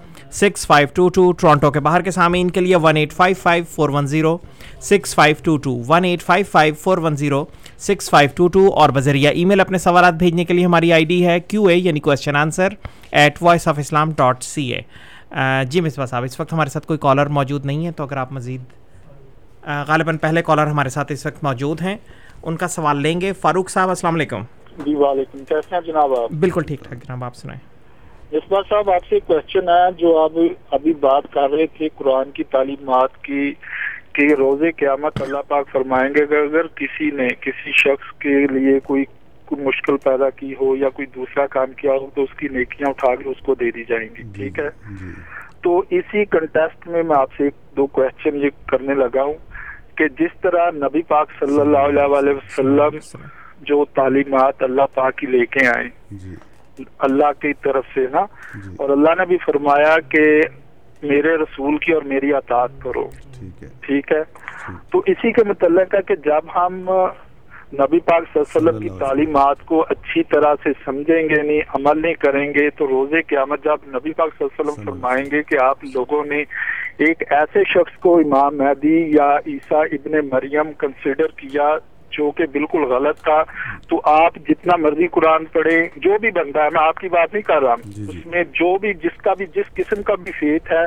six 0.40 0.66
five 0.66 0.88
two 0.94 1.08
two 1.14 1.30
Toronto 1.40 1.70
کے 1.76 1.80
باہر 1.86 2.02
کے 2.06 2.10
سامعین 2.18 2.50
کے 2.56 2.60
لیے 2.60 2.76
one 2.82 2.96
eight 2.96 3.12
five 3.12 3.34
five 3.42 3.64
four 3.74 3.88
one 3.94 4.06
zero 4.14 4.36
six 4.88 5.14
five 5.14 5.34
two 5.44 5.56
two 5.64 5.76
one 5.88 6.04
eight 6.04 6.22
five 6.26 6.44
five 6.50 6.74
four 6.82 6.98
one 7.06 7.16
zero 7.22 7.44
six 7.86 8.10
five 8.10 8.28
two 8.36 8.48
two 8.58 8.66
اور 8.80 8.90
بذریعہ 8.98 9.32
ای 9.34 9.44
میل 9.52 9.60
اپنے 9.60 9.78
سوالات 9.88 10.14
بھیجنے 10.22 10.44
کے 10.44 10.54
لیے 10.54 10.64
ہماری 10.64 10.92
آئی 10.92 11.04
ڈی 11.12 11.24
ہے 11.26 11.38
کیو 11.48 11.64
اے 11.66 11.76
یعنی 11.76 12.00
question 12.10 12.36
answer 12.42 12.74
at 13.22 13.42
Voice 13.42 13.68
of 13.68 13.78
Islam 13.78 14.10
dot 14.16 14.42
C 14.44 14.70
A 14.74 14.80
جی 15.70 15.80
مصباح 15.80 16.06
صاحب 16.06 16.24
اس 16.24 16.38
وقت 16.40 16.52
ہمارے 16.52 16.70
ساتھ 16.70 16.86
کوئی 16.86 16.98
کالر 17.02 17.26
موجود 17.34 17.66
نہیں 17.66 17.86
ہے 17.86 17.90
تو 17.96 18.04
اگر 18.04 18.16
آپ 18.16 18.32
مزید 18.32 18.60
غالباً 19.88 20.16
پہلے 20.22 20.42
کالر 20.42 20.66
ہمارے 20.66 20.88
ساتھ 20.94 21.12
اس 21.12 21.26
وقت 21.26 21.44
موجود 21.44 21.80
ہیں 21.82 21.96
ان 22.42 22.56
کا 22.56 22.68
سوال 22.68 23.02
لیں 23.02 23.20
گے 23.20 23.32
فاروق 23.40 23.70
صاحب 23.70 23.88
السلام 23.88 24.14
علیکم 24.14 24.42
جی 24.84 24.94
وعلیکم 24.94 25.44
کیسے 25.48 25.74
ہیں 25.74 25.80
جناب 25.86 26.14
آپ 26.18 26.30
بالکل 26.44 26.62
ٹھیک 26.68 26.80
ٹھاک 26.84 27.04
جناب 27.04 27.24
آپ 27.24 27.34
سنائیں 27.42 27.60
مصباح 28.32 28.60
صاحب 28.70 28.90
آپ 28.90 29.06
سے 29.10 29.18
کوشچن 29.26 29.68
ہے 29.68 29.90
جو 29.98 30.16
آپ 30.22 30.32
ابھی 30.78 30.92
بات 31.06 31.32
کر 31.32 31.50
رہے 31.56 31.66
تھے 31.76 31.88
قرآن 31.98 32.30
کی 32.34 32.44
تعلیمات 32.50 33.16
کی 33.24 33.52
کہ 34.14 34.26
روزے 34.38 34.72
قیامت 34.82 35.22
اللہ 35.22 35.42
پاک 35.48 35.70
فرمائیں 35.72 36.08
گے 36.14 36.26
کہ 36.26 36.34
اگر 36.48 36.66
کسی 36.82 37.10
نے 37.16 37.28
کسی 37.40 37.72
شخص 37.82 38.12
کے 38.22 38.46
لیے 38.58 38.78
کوئی 38.86 39.04
کوئی 39.50 39.64
مشکل 39.66 39.96
پیدا 40.04 40.28
کی 40.38 40.54
ہو 40.60 40.74
یا 40.76 40.88
کوئی 40.96 41.06
دوسرا 41.14 41.46
کام 41.58 41.72
کیا 41.76 41.92
ہو 41.92 42.06
تو 42.14 42.22
اس 42.22 42.34
کی 42.38 42.48
نیکیاں 42.56 42.88
اٹھا 42.88 43.14
کے 43.22 43.28
اس 43.30 43.38
کو 43.46 43.54
دے 43.60 43.70
دی 43.76 43.84
جائیں 43.88 44.06
گی 44.08 44.22
جی، 44.22 44.32
ٹھیک 44.34 44.58
ہے 44.58 44.68
جی۔ 45.00 45.10
تو 45.62 45.78
اسی 45.98 46.24
کنٹیسٹ 46.34 46.86
میں 46.88 47.02
میں 47.08 47.16
آپ 47.18 47.30
سے 47.38 47.48
دو 47.76 47.86
کوشچن 47.98 48.36
یہ 48.42 48.50
کرنے 48.70 48.94
لگا 48.94 49.22
ہوں 49.28 49.34
کہ 49.96 50.08
جس 50.18 50.40
طرح 50.42 50.70
نبی 50.82 51.02
پاک 51.08 51.30
صلی 51.40 51.60
اللہ 51.60 52.14
علیہ 52.18 52.34
وسلم 52.34 52.98
جو 53.70 53.84
تعلیمات 53.94 54.62
اللہ 54.62 54.86
پاک 54.94 55.16
کی 55.18 55.26
لے 55.36 55.44
کے 55.56 55.66
آئے 55.76 55.88
جی۔ 56.24 56.34
اللہ 57.06 57.32
کی 57.40 57.52
طرف 57.64 57.84
سے 57.94 58.06
نا 58.12 58.20
اور 58.82 58.90
اللہ 58.96 59.14
نے 59.18 59.24
بھی 59.32 59.36
فرمایا 59.46 59.94
کہ 60.12 60.24
میرے 61.10 61.34
رسول 61.42 61.76
کی 61.84 61.92
اور 61.92 62.02
میری 62.12 62.32
اطاعت 62.34 62.70
کرو 62.82 63.02
ٹھیک 63.86 64.12
ہے 64.12 64.22
تو 64.92 64.98
اسی 65.12 65.32
کے 65.38 65.42
متعلق 65.48 65.94
ہے 65.94 66.00
کہ 66.08 66.14
جب 66.28 66.54
ہم 66.54 66.78
نبی 67.78 67.98
پاک 68.06 68.22
صلی 68.22 68.40
اللہ 68.40 68.48
علیہ 68.48 68.56
وسلم 68.56 68.78
کی 68.82 68.88
تعلیمات 68.98 69.60
کو 69.66 69.80
اچھی 69.90 70.22
طرح 70.30 70.54
سے 70.62 70.70
سمجھیں 70.84 71.28
گے 71.28 71.40
نہیں 71.42 71.60
عمل 71.74 72.00
نہیں 72.02 72.14
کریں 72.24 72.46
گے 72.54 72.68
تو 72.78 72.86
روزے 72.88 73.20
قیامت 73.28 73.64
جب 73.64 73.86
نبی 73.96 74.12
پاک 74.20 74.30
صلی 74.38 74.46
اللہ 74.46 74.60
علیہ 74.60 74.70
وسلم 74.70 74.84
فرمائیں 74.84 75.24
گے 75.32 75.42
کہ 75.50 75.58
آپ 75.64 75.84
لوگوں 75.94 76.24
نے 76.30 76.40
ایک 77.06 77.22
ایسے 77.32 77.62
شخص 77.74 77.98
کو 78.06 78.16
امام 78.18 78.56
مہدی 78.58 78.96
یا 79.16 79.28
عیسیٰ 79.52 79.84
ابن 79.98 80.16
مریم 80.32 80.72
کنسیڈر 80.80 81.30
کیا 81.40 81.68
جو 82.18 82.30
کہ 82.36 82.46
بالکل 82.52 82.84
غلط 82.92 83.22
تھا 83.24 83.40
تو 83.88 84.00
آپ 84.12 84.36
جتنا 84.48 84.76
مرضی 84.80 85.06
قرآن 85.18 85.44
پڑھے 85.52 85.76
جو 86.06 86.18
بھی 86.20 86.30
بنتا 86.38 86.64
ہے 86.64 86.70
میں 86.72 86.82
آپ 86.86 86.96
کی 87.00 87.08
بات 87.08 87.32
نہیں 87.34 87.42
کر 87.52 87.62
رہا 87.62 87.74
ہوں 87.74 87.90
جی، 87.96 88.04
جی۔ 88.06 88.16
اس 88.18 88.26
میں 88.32 88.42
جو 88.60 88.76
بھی 88.80 88.92
جس 89.04 89.22
کا 89.24 89.34
بھی 89.38 89.46
جس 89.56 89.72
قسم 89.76 90.02
کا 90.08 90.14
بھی 90.24 90.32
فیت 90.40 90.70
ہے 90.72 90.84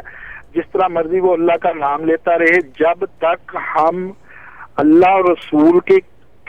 جس 0.56 0.72
طرح 0.72 0.88
مرضی 0.98 1.20
وہ 1.20 1.34
اللہ 1.34 1.58
کا 1.62 1.72
نام 1.80 2.06
لیتا 2.10 2.38
رہے 2.40 2.60
جب 2.80 3.06
تک 3.26 3.56
ہم 3.76 4.10
اللہ 4.84 5.16
رسول 5.32 5.80
کے 5.86 5.98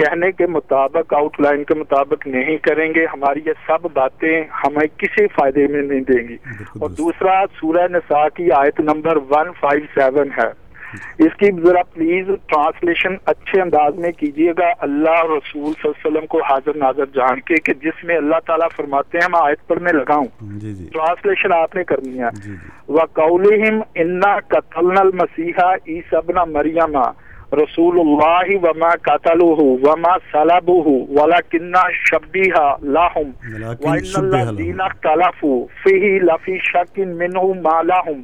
کہنے 0.01 0.31
کے 0.39 0.47
مطابق 0.53 1.13
آؤٹ 1.15 1.39
لائن 1.41 1.63
کے 1.65 1.75
مطابق 1.81 2.27
نہیں 2.37 2.57
کریں 2.67 2.89
گے 2.95 3.05
ہماری 3.13 3.41
یہ 3.47 3.61
سب 3.67 3.87
باتیں 4.01 4.35
ہمیں 4.63 4.87
کسی 5.03 5.27
فائدے 5.37 5.67
میں 5.75 5.83
نہیں 5.91 6.01
دیں 6.11 6.23
گی 6.29 6.37
اور 6.81 6.91
دوسرا 7.03 7.39
سورہ 7.61 7.87
نساء 7.97 8.27
کی 8.37 8.51
آیت 8.63 8.81
نمبر 8.91 9.19
157 9.41 10.31
ہے 10.39 10.51
جی۔ 10.95 11.27
اس 11.27 11.35
کی 11.39 11.49
ذرا 11.67 11.81
پلیز 11.93 12.27
ٹرانسلیشن 12.49 13.15
اچھے 13.33 13.61
انداز 13.63 13.95
میں 14.03 14.11
کیجیے 14.19 14.53
گا 14.59 14.67
اللہ 14.87 15.23
رسول 15.37 15.73
صلی 15.73 15.89
اللہ 15.89 15.97
علیہ 15.97 16.07
وسلم 16.07 16.27
کو 16.35 16.43
حاضر 16.51 16.77
ناظر 16.85 17.07
جان 17.19 17.41
کے 17.51 17.55
کہ 17.69 17.73
جس 17.85 18.05
میں 18.09 18.17
اللہ 18.23 18.43
تعالیٰ 18.47 18.69
فرماتے 18.77 19.19
ہیں 19.19 19.25
ہم 19.25 19.35
آیت 19.43 19.67
پر 19.69 19.79
میں 19.87 19.93
لگاؤں 19.93 20.25
ٹرانسلیشن 20.63 21.49
جی، 21.49 21.55
جی۔ 21.55 21.61
آپ 21.63 21.75
نے 21.81 21.85
کرنی 21.93 22.19
ہے 22.23 22.31
وَقَوْلِهِمْ 22.31 23.83
اِنَّا 24.05 24.39
قَتَلْنَا 24.57 25.07
الْمَسِيحَ 25.11 25.69
سب 26.11 26.31
بْنَ 26.33 26.47
مریما 26.57 27.07
رسول 27.53 27.99
اللہ 28.01 28.55
وما 28.67 28.91
قتلوہ 29.09 29.57
وما 29.85 30.15
سلبوہ 30.33 30.87
ولکنہ 31.21 31.83
شبیہ 32.11 32.63
لہم 32.97 33.31
وإن 33.47 34.37
اللہ 34.37 34.83
اختلفوا 34.85 35.59
فیہی 35.83 36.19
لفی 36.23 36.59
شک 36.73 36.99
منہ 37.23 37.39
ما 37.65 37.81
لہم 37.91 38.23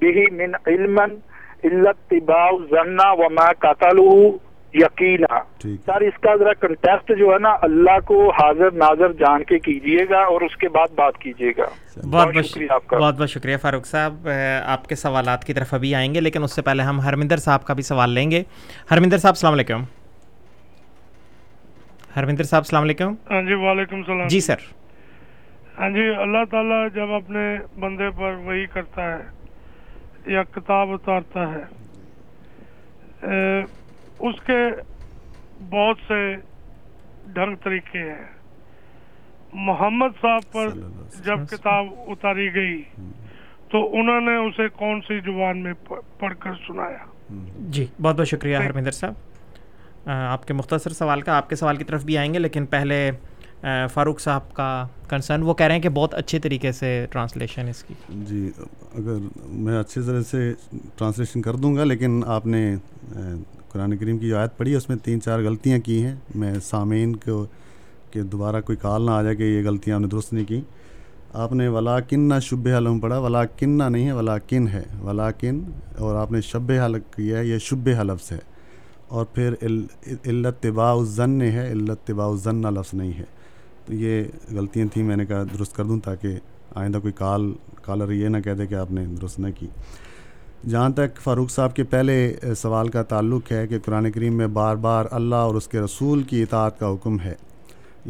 بہی 0.00 0.24
من 0.38 0.54
علما 0.66 1.04
اللہ 1.70 1.88
اتباع 1.90 2.48
زنہ 2.70 3.10
وما 3.18 3.50
قتلوہ 3.68 4.30
یقینا 4.80 5.38
سر 5.86 6.00
اس 6.06 6.18
کا 6.22 6.34
ذرا 6.40 6.52
کنٹیکٹ 6.60 7.10
جو 7.18 7.32
ہے 7.32 7.38
نا 7.42 7.50
اللہ 7.62 7.98
کو 8.06 8.16
حاضر 8.38 8.70
ناظر 8.82 9.12
جان 9.18 9.42
کے 9.48 9.58
کیجئے 9.66 10.04
گا 10.10 10.20
اور 10.34 10.40
اس 10.46 10.56
کے 10.60 10.68
بعد 10.76 10.94
بات 10.96 11.18
کیجئے 11.22 11.50
گا 11.58 11.66
بہت 12.10 12.34
بہت 12.34 12.46
شکریہ 12.48 12.68
آپ 12.74 12.86
کا 12.88 12.98
بہت 12.98 13.16
بہت 13.18 13.30
شکریہ 13.30 13.56
فاروق 13.62 13.86
صاحب 13.86 14.28
آپ 14.74 14.88
کے 14.88 14.94
سوالات 15.04 15.44
کی 15.46 15.54
طرف 15.54 15.74
ابھی 15.74 15.94
آئیں 15.94 16.12
گے 16.14 16.20
لیکن 16.20 16.42
اس 16.44 16.54
سے 16.56 16.62
پہلے 16.68 16.82
ہم 16.82 17.00
ہرمندر 17.00 17.36
صاحب 17.48 17.64
کا 17.64 17.74
بھی 17.74 17.82
سوال 17.90 18.10
لیں 18.18 18.30
گے 18.30 18.42
ہرمندر 18.90 19.18
صاحب 19.24 19.34
السلام 19.36 19.52
علیکم 19.54 19.84
ہرمندر 22.16 22.44
صاحب 22.54 22.62
السلام 22.66 22.82
علیکم 22.82 23.14
ہاں 23.30 23.42
جی 23.48 23.54
وعلیکم 23.66 23.96
السلام 23.96 24.26
جی 24.28 24.40
سر 24.48 24.64
ہاں 25.78 25.88
جی 25.90 26.08
اللہ 26.22 26.44
تعالیٰ 26.50 26.86
جب 26.94 27.12
اپنے 27.20 27.44
بندے 27.80 28.10
پر 28.16 28.34
وہی 28.46 28.66
کرتا 28.72 29.04
ہے 29.12 30.32
یا 30.32 30.42
کتاب 30.54 30.90
اتارتا 30.92 31.46
ہے 31.54 31.60
اس 34.28 34.34
کے 34.46 34.58
بہت 35.70 35.96
سے 36.08 36.18
ڈھنگ 37.38 37.56
طریقے 37.64 37.98
ہیں 38.10 38.24
محمد 39.68 40.20
صاحب 40.20 40.52
پر 40.52 40.68
جب 41.24 41.40
کتاب 41.50 41.86
اتاری 42.12 42.48
گئی 42.54 42.82
تو 43.72 43.80
انہوں 44.00 44.20
نے 44.28 44.36
اسے 44.46 44.68
کون 44.76 45.00
سی 45.08 45.18
زبان 45.30 45.62
میں 45.62 45.72
پڑھ 46.18 46.34
کر 46.44 46.54
سنایا 46.66 47.04
جی 47.74 47.86
بہت 48.00 48.16
بہت 48.18 48.28
شکریہ 48.28 48.56
ہرمندر 48.64 48.96
صاحب 49.00 50.06
آپ 50.10 50.46
کے 50.46 50.54
مختصر 50.60 50.92
سوال 51.02 51.20
کا 51.28 51.36
آپ 51.36 51.48
کے 51.50 51.56
سوال 51.56 51.76
کی 51.76 51.84
طرف 51.90 52.04
بھی 52.04 52.16
آئیں 52.18 52.32
گے 52.34 52.38
لیکن 52.38 52.66
پہلے 52.76 52.98
فاروق 53.94 54.20
صاحب 54.20 54.52
کا 54.54 54.68
کنسرن 55.08 55.42
وہ 55.48 55.54
کہہ 55.54 55.66
رہے 55.66 55.74
ہیں 55.74 55.82
کہ 55.82 55.88
بہت 55.98 56.14
اچھے 56.22 56.38
طریقے 56.46 56.72
سے 56.80 56.90
ٹرانسلیشن 57.10 57.68
اس 57.68 57.82
کی 57.88 57.94
جی 58.30 58.50
اگر 58.94 59.18
میں 59.66 59.78
اچھے 59.78 60.02
طرح 60.06 60.20
سے 60.30 60.52
ٹرانسلیشن 60.98 61.42
کر 61.42 61.56
دوں 61.64 61.74
گا 61.76 61.84
لیکن 61.90 62.20
آپ 62.36 62.46
نے 62.54 62.64
قرآن 63.72 63.96
کریم 63.96 64.16
کی 64.18 64.28
جو 64.28 64.36
آیت 64.38 64.56
پڑھی 64.56 64.72
ہے 64.72 64.76
اس 64.76 64.88
میں 64.88 64.96
تین 65.04 65.20
چار 65.22 65.40
غلطیاں 65.44 65.78
کی 65.84 66.02
ہیں 66.04 66.14
میں 66.40 66.52
سامعین 66.64 67.14
کو 67.16 67.44
کہ 68.10 68.22
دوبارہ 68.32 68.60
کوئی 68.66 68.76
کال 68.80 69.04
نہ 69.06 69.10
آ 69.10 69.22
جائے 69.22 69.34
کہ 69.36 69.42
یہ 69.42 69.62
غلطیاں 69.68 69.94
آپ 69.96 70.00
نے 70.02 70.06
درست 70.14 70.32
نہیں 70.32 70.44
کیں 70.48 70.60
آپ 71.44 71.52
نے 71.58 71.66
کن 72.08 72.28
نہ 72.28 72.38
شب 72.48 72.68
پڑھا 73.02 73.18
ولا 73.26 73.44
کن 73.58 73.70
نہ 73.78 73.84
نہیں 73.90 74.06
ہے 74.06 74.12
ولا 74.12 74.36
کن 74.48 74.66
ہے 74.72 74.82
ولا 75.04 75.30
کن 75.40 75.62
اور 75.98 76.16
آپ 76.22 76.32
نے 76.32 76.40
شب 76.50 76.72
حل 76.84 76.98
کیا 77.16 77.38
ہے 77.38 77.44
یہ 77.46 77.58
شب 77.68 77.88
حلفظ 78.00 78.30
ہے 78.32 78.38
اور 79.16 79.24
پھر 79.34 79.54
الت 79.70 80.66
واضن 80.74 81.30
نے 81.38 81.50
ہے 81.52 81.68
الت 81.70 82.10
باثن 82.18 82.56
نہ 82.62 82.68
لفظ 82.80 82.94
نہیں 83.00 83.12
ہے 83.18 83.24
تو 83.86 83.94
یہ 84.02 84.22
غلطیاں 84.54 84.86
تھیں 84.92 85.04
میں 85.04 85.16
نے 85.16 85.26
کہا 85.26 85.42
درست 85.58 85.76
کر 85.76 85.84
دوں 85.84 85.98
تاکہ 86.04 86.38
آئندہ 86.82 86.98
کوئی 87.02 87.12
کال 87.16 87.52
کالر 87.82 88.10
یہ 88.12 88.28
نہ 88.28 88.38
کہہ 88.44 88.54
دے 88.58 88.66
کہ 88.66 88.74
آپ 88.84 88.90
نے 88.98 89.06
درست 89.20 89.40
نہ 89.40 89.46
کی 89.58 89.66
جہاں 90.70 90.88
تک 90.96 91.16
فاروق 91.22 91.50
صاحب 91.50 91.74
کے 91.76 91.84
پہلے 91.90 92.54
سوال 92.56 92.88
کا 92.88 93.02
تعلق 93.12 93.50
ہے 93.52 93.66
کہ 93.66 93.78
قرآن 93.84 94.10
کریم 94.12 94.36
میں 94.38 94.46
بار 94.58 94.76
بار 94.84 95.04
اللہ 95.10 95.34
اور 95.46 95.54
اس 95.54 95.66
کے 95.68 95.80
رسول 95.80 96.22
کی 96.30 96.42
اطاعت 96.42 96.78
کا 96.80 96.92
حکم 96.92 97.18
ہے 97.20 97.34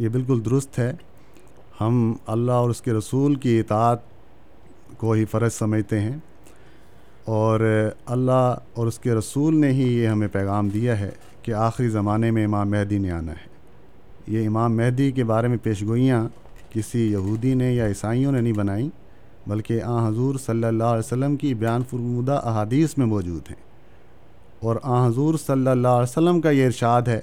یہ 0.01 0.09
بالکل 0.09 0.43
درست 0.45 0.77
ہے 0.79 0.91
ہم 1.79 2.13
اللہ 2.33 2.51
اور 2.63 2.69
اس 2.69 2.81
کے 2.81 2.93
رسول 2.93 3.35
کی 3.45 3.59
اطاعت 3.59 4.01
کو 4.97 5.11
ہی 5.11 5.25
فرض 5.31 5.53
سمجھتے 5.53 5.99
ہیں 5.99 6.17
اور 7.39 7.59
اللہ 8.15 8.53
اور 8.75 8.87
اس 8.87 8.99
کے 8.99 9.13
رسول 9.15 9.59
نے 9.61 9.71
ہی 9.73 9.91
یہ 9.93 10.07
ہمیں 10.07 10.27
پیغام 10.31 10.69
دیا 10.69 10.99
ہے 10.99 11.09
کہ 11.43 11.53
آخری 11.67 11.89
زمانے 11.89 12.31
میں 12.31 12.43
امام 12.45 12.69
مہدی 12.71 12.97
نے 12.97 13.11
آنا 13.11 13.31
ہے 13.41 13.51
یہ 14.37 14.47
امام 14.47 14.77
مہدی 14.77 15.11
کے 15.11 15.23
بارے 15.33 15.47
میں 15.47 15.57
پیشگوئیاں 15.63 16.27
کسی 16.73 17.11
یہودی 17.11 17.53
نے 17.53 17.73
یا 17.73 17.87
عیسائیوں 17.87 18.31
نے 18.31 18.41
نہیں 18.41 18.53
بنائیں 18.53 18.87
بلکہ 19.47 19.81
آ 19.83 20.07
حضور 20.07 20.35
صلی 20.45 20.63
اللہ 20.65 20.83
علیہ 20.93 20.99
وسلم 21.05 21.35
کی 21.37 21.53
بیان 21.61 21.81
فرمودہ 21.89 22.39
احادیث 22.47 22.97
میں 22.97 23.05
موجود 23.05 23.49
ہیں 23.49 23.55
اور 24.67 24.75
آ 24.81 25.05
حضور 25.05 25.33
صلی 25.45 25.67
اللہ 25.69 25.87
علیہ 25.87 26.09
وسلم 26.11 26.39
کا 26.41 26.49
یہ 26.49 26.65
ارشاد 26.65 27.07
ہے 27.07 27.19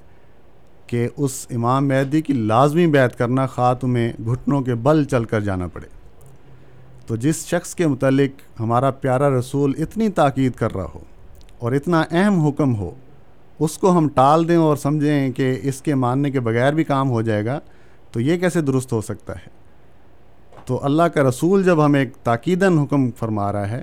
کہ 0.87 1.09
اس 1.17 1.47
امام 1.57 1.89
مہدی 1.89 2.21
کی 2.23 2.33
لازمی 2.33 2.87
بیعت 2.97 3.17
کرنا 3.19 3.47
میں 3.97 4.13
گھٹنوں 4.31 4.61
کے 4.63 4.75
بل 4.89 5.03
چل 5.11 5.25
کر 5.33 5.41
جانا 5.49 5.67
پڑے 5.73 5.87
تو 7.07 7.17
جس 7.25 7.45
شخص 7.47 7.75
کے 7.75 7.87
متعلق 7.87 8.43
ہمارا 8.61 8.91
پیارا 9.05 9.29
رسول 9.39 9.73
اتنی 9.83 10.09
تاکید 10.19 10.55
کر 10.57 10.75
رہا 10.75 10.87
ہو 10.95 11.01
اور 11.65 11.73
اتنا 11.79 12.03
اہم 12.11 12.41
حکم 12.47 12.75
ہو 12.79 12.91
اس 13.67 13.77
کو 13.79 13.97
ہم 13.99 14.09
ٹال 14.15 14.49
دیں 14.49 14.57
اور 14.67 14.77
سمجھیں 14.83 15.31
کہ 15.37 15.59
اس 15.71 15.81
کے 15.83 15.95
ماننے 16.05 16.31
کے 16.31 16.41
بغیر 16.51 16.75
بھی 16.75 16.85
کام 16.93 17.11
ہو 17.11 17.23
جائے 17.23 17.45
گا 17.45 17.59
تو 18.13 18.21
یہ 18.21 18.39
کیسے 18.41 18.61
درست 18.69 18.93
ہو 18.93 19.01
سکتا 19.09 19.33
ہے 19.39 19.59
تو 20.71 20.79
اللہ 20.85 21.03
کا 21.15 21.23
رسول 21.29 21.63
جب 21.65 21.85
ہمیں 21.85 21.99
ایک 22.01 22.09
تاکیداً 22.25 22.77
حکم 22.83 23.09
فرما 23.19 23.51
رہا 23.53 23.71
ہے 23.71 23.83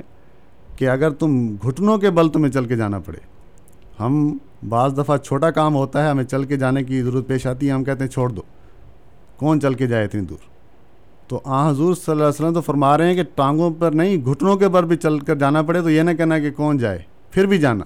کہ 0.78 0.88
اگر 0.90 1.10
تم 1.20 1.32
گھٹنوں 1.68 1.98
کے 2.04 2.10
بل 2.20 2.30
تمہیں 2.34 2.52
چل 2.54 2.66
کے 2.66 2.76
جانا 2.78 3.00
پڑے 3.06 3.18
ہم 4.00 4.14
بعض 4.70 4.98
دفعہ 4.98 5.18
چھوٹا 5.24 5.50
کام 5.58 5.76
ہوتا 5.76 6.04
ہے 6.04 6.10
ہمیں 6.10 6.24
چل 6.24 6.44
کے 6.52 6.58
جانے 6.58 6.84
کی 6.84 7.02
ضرورت 7.02 7.28
پیش 7.28 7.48
آتی 7.48 7.68
ہے 7.68 7.72
ہم 7.74 7.84
کہتے 7.84 8.04
ہیں 8.04 8.12
چھوڑ 8.12 8.30
دو 8.32 8.42
کون 9.40 9.60
چل 9.62 9.74
کے 9.82 9.88
جائے 9.88 10.06
اتنی 10.06 10.22
دور 10.30 10.46
تو 11.30 11.42
آ 11.46 11.70
حضور 11.70 11.96
صلی 11.96 12.12
اللہ 12.12 12.24
علیہ 12.24 12.34
وسلم 12.40 12.54
تو 12.54 12.62
فرما 12.70 12.98
رہے 12.98 13.08
ہیں 13.08 13.16
کہ 13.16 13.24
ٹانگوں 13.36 13.70
پر 13.80 13.92
نہیں 14.02 14.26
گھٹنوں 14.32 14.56
کے 14.58 14.68
بل 14.78 14.86
بھی 14.94 14.98
چل 15.08 15.20
کر 15.30 15.36
جانا 15.44 15.62
پڑے 15.72 15.82
تو 15.82 15.90
یہ 15.90 16.02
نہ 16.04 16.12
کہنا 16.18 16.40
کہ 16.46 16.52
کون 16.62 16.78
جائے 16.86 17.00
پھر 17.32 17.46
بھی 17.54 17.58
جانا 17.68 17.84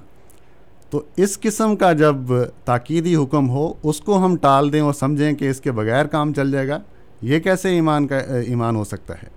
تو 0.91 1.01
اس 1.23 1.39
قسم 1.47 1.75
کا 1.83 1.91
جب 2.03 2.33
تاکیدی 2.65 3.15
حکم 3.15 3.49
ہو 3.57 3.71
اس 3.89 4.01
کو 4.07 4.25
ہم 4.25 4.35
ٹال 4.41 4.71
دیں 4.73 4.81
اور 4.81 4.93
سمجھیں 5.03 5.31
کہ 5.41 5.49
اس 5.49 5.61
کے 5.61 5.71
بغیر 5.81 6.07
کام 6.17 6.33
چل 6.39 6.51
جائے 6.51 6.67
گا 6.67 6.79
یہ 7.29 7.39
کیسے 7.39 7.69
ایمان 7.75 8.07
کا 8.07 8.17
ایمان 8.47 8.75
ہو 8.75 8.83
سکتا 8.83 9.13
ہے 9.23 9.27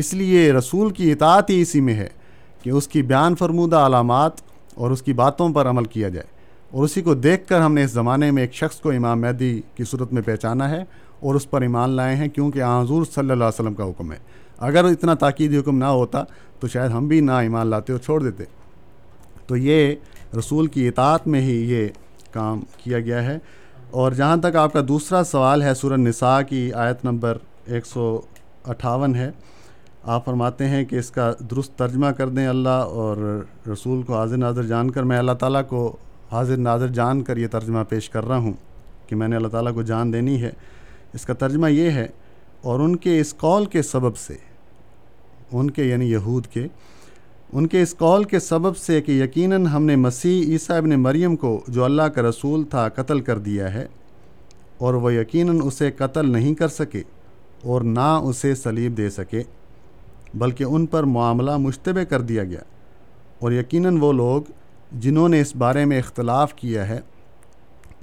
اس 0.00 0.12
لیے 0.14 0.50
رسول 0.52 0.90
کی 0.94 1.10
اطاعت 1.12 1.50
ہی 1.50 1.60
اسی 1.62 1.80
میں 1.80 1.94
ہے 1.94 2.08
کہ 2.62 2.70
اس 2.70 2.88
کی 2.88 3.02
بیان 3.02 3.34
فرمودہ 3.38 3.76
علامات 3.86 4.40
اور 4.80 4.90
اس 4.90 5.02
کی 5.02 5.12
باتوں 5.22 5.48
پر 5.54 5.68
عمل 5.70 5.84
کیا 5.94 6.08
جائے 6.08 6.26
اور 6.76 6.84
اسی 6.84 7.02
کو 7.02 7.14
دیکھ 7.14 7.46
کر 7.48 7.60
ہم 7.60 7.74
نے 7.74 7.84
اس 7.84 7.90
زمانے 7.90 8.30
میں 8.36 8.42
ایک 8.42 8.54
شخص 8.54 8.80
کو 8.80 8.90
امام 8.90 9.20
مہدی 9.20 9.60
کی 9.76 9.84
صورت 9.90 10.12
میں 10.12 10.22
پہچانا 10.26 10.70
ہے 10.70 10.82
اور 11.26 11.34
اس 11.34 11.48
پر 11.50 11.62
ایمان 11.62 11.90
لائے 11.96 12.16
ہیں 12.16 12.28
کیونکہ 12.28 12.62
حضور 12.64 13.04
صلی 13.04 13.20
اللہ 13.20 13.32
علیہ 13.32 13.60
وسلم 13.60 13.74
کا 13.74 13.88
حکم 13.88 14.12
ہے 14.12 14.18
اگر 14.70 14.84
اتنا 14.84 15.14
تاکیدی 15.20 15.58
حکم 15.58 15.78
نہ 15.78 15.84
ہوتا 15.98 16.22
تو 16.60 16.68
شاید 16.68 16.90
ہم 16.92 17.06
بھی 17.08 17.20
نہ 17.20 17.32
ایمان 17.46 17.66
لاتے 17.66 17.92
اور 17.92 18.00
چھوڑ 18.04 18.20
دیتے 18.22 18.44
تو 19.46 19.56
یہ 19.56 19.94
رسول 20.38 20.66
کی 20.74 20.86
اطاعت 20.88 21.26
میں 21.28 21.40
ہی 21.40 21.54
یہ 21.70 21.88
کام 22.32 22.60
کیا 22.84 23.00
گیا 23.00 23.22
ہے 23.26 23.38
اور 24.02 24.12
جہاں 24.18 24.36
تک 24.42 24.56
آپ 24.56 24.72
کا 24.72 24.80
دوسرا 24.86 25.22
سوال 25.24 25.62
ہے 25.62 25.74
سورہ 25.80 25.96
نساء 25.96 26.38
کی 26.48 26.60
آیت 26.84 27.04
نمبر 27.04 27.36
ایک 27.74 27.84
سو 27.86 28.04
اٹھاون 28.70 29.14
ہے 29.16 29.30
آپ 30.14 30.24
فرماتے 30.24 30.68
ہیں 30.68 30.84
کہ 30.84 30.96
اس 30.98 31.10
کا 31.18 31.30
درست 31.50 31.76
ترجمہ 31.78 32.06
کر 32.18 32.28
دیں 32.38 32.46
اللہ 32.48 32.88
اور 33.02 33.16
رسول 33.72 34.02
کو 34.06 34.16
حاضر 34.18 34.36
ناظر 34.36 34.66
جان 34.72 34.90
کر 34.96 35.02
میں 35.10 35.18
اللہ 35.18 35.32
تعالیٰ 35.40 35.62
کو 35.68 35.84
حاضر 36.32 36.56
ناظر 36.68 36.88
جان 36.98 37.22
کر 37.28 37.36
یہ 37.36 37.46
ترجمہ 37.52 37.82
پیش 37.88 38.08
کر 38.10 38.24
رہا 38.28 38.36
ہوں 38.46 38.52
کہ 39.08 39.16
میں 39.20 39.28
نے 39.28 39.36
اللہ 39.36 39.48
تعالیٰ 39.56 39.74
کو 39.74 39.82
جان 39.92 40.12
دینی 40.12 40.40
ہے 40.42 40.50
اس 41.14 41.26
کا 41.26 41.34
ترجمہ 41.44 41.70
یہ 41.70 41.90
ہے 42.00 42.06
اور 42.70 42.80
ان 42.88 42.96
کے 43.06 43.18
اس 43.20 43.34
قول 43.46 43.66
کے 43.76 43.82
سبب 43.92 44.16
سے 44.26 44.36
ان 45.52 45.70
کے 45.78 45.84
یعنی 45.84 46.10
یہود 46.12 46.46
کے 46.56 46.66
ان 47.58 47.66
کے 47.72 47.80
اس 47.82 47.94
قول 47.98 48.24
کے 48.30 48.38
سبب 48.40 48.76
سے 48.76 49.00
کہ 49.08 49.12
یقیناً 49.12 49.66
ہم 49.72 49.84
نے 49.86 49.94
مسیح 49.96 50.44
عیسیٰ 50.52 50.76
ابن 50.76 50.90
مریم 51.00 51.34
کو 51.42 51.50
جو 51.74 51.84
اللہ 51.84 52.02
کا 52.14 52.22
رسول 52.28 52.64
تھا 52.70 52.88
قتل 52.94 53.20
کر 53.28 53.38
دیا 53.48 53.72
ہے 53.74 53.86
اور 54.86 54.94
وہ 55.04 55.12
یقیناً 55.14 55.58
اسے 55.64 55.90
قتل 55.98 56.30
نہیں 56.32 56.54
کر 56.60 56.68
سکے 56.78 57.02
اور 57.72 57.82
نہ 57.90 58.08
اسے 58.30 58.54
صلیب 58.62 58.96
دے 58.98 59.08
سکے 59.18 59.42
بلکہ 60.42 60.64
ان 60.64 60.86
پر 60.94 61.02
معاملہ 61.12 61.56
مشتبہ 61.66 62.04
کر 62.10 62.20
دیا 62.32 62.44
گیا 62.44 62.60
اور 63.42 63.52
یقیناً 63.52 63.98
وہ 64.00 64.12
لوگ 64.12 64.50
جنہوں 65.04 65.28
نے 65.28 65.40
اس 65.40 65.54
بارے 65.64 65.84
میں 65.92 65.98
اختلاف 65.98 66.54
کیا 66.54 66.88
ہے 66.88 67.00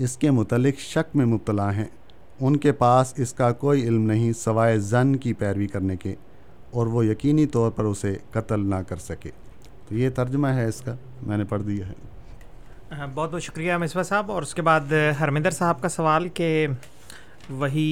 اس 0.06 0.18
کے 0.18 0.32
متعلق 0.42 0.80
شک 0.88 1.16
میں 1.16 1.26
مبتلا 1.36 1.72
ہیں 1.76 1.88
ان 2.40 2.56
کے 2.66 2.72
پاس 2.86 3.14
اس 3.26 3.34
کا 3.42 3.52
کوئی 3.66 3.84
علم 3.88 4.06
نہیں 4.12 4.32
سوائے 4.44 4.80
زن 4.94 5.16
کی 5.26 5.34
پیروی 5.44 5.68
کرنے 5.76 5.96
کے 6.06 6.16
اور 6.78 6.88
وہ 6.88 7.06
یقینی 7.06 7.46
طور 7.56 7.72
پر 7.76 7.84
اسے 7.86 8.16
قتل 8.32 8.66
نہ 8.70 8.76
کر 8.88 8.98
سکے 9.08 9.32
تو 9.88 9.96
یہ 9.96 10.10
ترجمہ 10.16 10.48
ہے 10.58 10.66
اس 10.68 10.82
کا 10.86 10.96
میں 11.28 11.38
نے 11.38 11.44
پڑھ 11.50 11.64
دیا 11.68 11.88
ہے 11.88 11.94
ہاں، 12.98 13.08
بہت 13.14 13.32
بہت 13.32 13.44
شکریہ 13.44 13.74
مصباح 13.82 14.04
صاحب 14.04 14.32
اور 14.32 14.44
اس 14.44 14.54
کے 14.56 14.62
بعد 14.70 14.92
ہرمندر 15.20 15.52
صاحب 15.58 15.82
کا 15.82 15.90
سوال 15.90 16.28
کہ 16.40 16.50
وہی 17.60 17.88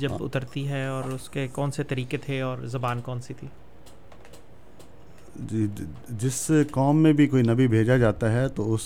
جب 0.00 0.10
ہاں۔ 0.10 0.18
اترتی 0.24 0.66
ہے 0.68 0.86
اور 0.86 1.04
اس 1.14 1.28
کے 1.34 1.46
کون 1.52 1.70
سے 1.76 1.82
طریقے 1.92 2.16
تھے 2.24 2.40
اور 2.48 2.66
زبان 2.74 3.00
کون 3.04 3.20
سی 3.26 3.34
تھی 3.40 3.48
جی،, 5.50 5.66
جی 5.76 5.84
جس 6.20 6.50
قوم 6.72 7.02
میں 7.02 7.12
بھی 7.20 7.26
کوئی 7.34 7.42
نبی 7.48 7.66
بھیجا 7.74 7.96
جاتا 7.96 8.32
ہے 8.32 8.48
تو 8.54 8.72
اس 8.74 8.82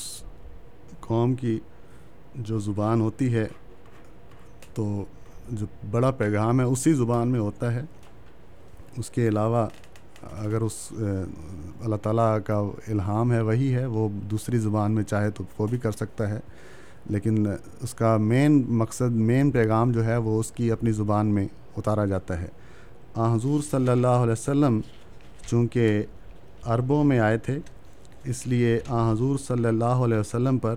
قوم 1.07 1.35
کی 1.35 1.59
جو 2.49 2.59
زبان 2.67 3.01
ہوتی 3.01 3.35
ہے 3.35 3.47
تو 4.75 5.05
جو 5.49 5.67
بڑا 5.91 6.11
پیغام 6.21 6.61
ہے 6.61 6.65
اسی 6.65 6.93
زبان 6.95 7.29
میں 7.33 7.41
ہوتا 7.41 7.73
ہے 7.75 7.83
اس 8.99 9.11
کے 9.11 9.27
علاوہ 9.29 9.67
اگر 10.45 10.61
اس 10.63 10.73
اللہ 11.01 11.97
تعالیٰ 12.03 12.29
کا 12.47 12.59
الہام 12.91 13.33
ہے 13.33 13.41
وہی 13.49 13.73
ہے 13.75 13.85
وہ 13.95 14.09
دوسری 14.31 14.59
زبان 14.59 14.93
میں 14.95 15.03
چاہے 15.03 15.31
تو 15.39 15.45
وہ 15.59 15.67
بھی 15.71 15.79
کر 15.85 15.93
سکتا 15.93 16.29
ہے 16.31 16.39
لیکن 17.11 17.45
اس 17.83 17.95
کا 17.95 18.17
مین 18.31 18.63
مقصد 18.79 19.17
مین 19.31 19.51
پیغام 19.51 19.93
جو 19.93 20.05
ہے 20.07 20.17
وہ 20.27 20.39
اس 20.41 20.51
کی 20.57 20.71
اپنی 20.73 20.93
زبان 21.01 21.35
میں 21.35 21.47
اتارا 21.77 22.05
جاتا 22.07 22.41
ہے 22.41 22.47
آ 23.25 23.33
حضور 23.35 23.61
صلی 23.71 23.89
اللہ 23.91 24.23
علیہ 24.27 24.33
وسلم 24.33 24.81
چونکہ 25.47 26.03
عربوں 26.75 27.03
میں 27.05 27.19
آئے 27.21 27.39
تھے 27.47 27.59
اس 28.31 28.47
لیے 28.47 28.79
آ 28.89 29.11
حضور 29.11 29.39
صلی 29.47 29.67
اللہ 29.69 30.05
علیہ 30.07 30.19
وسلم 30.19 30.59
پر 30.67 30.75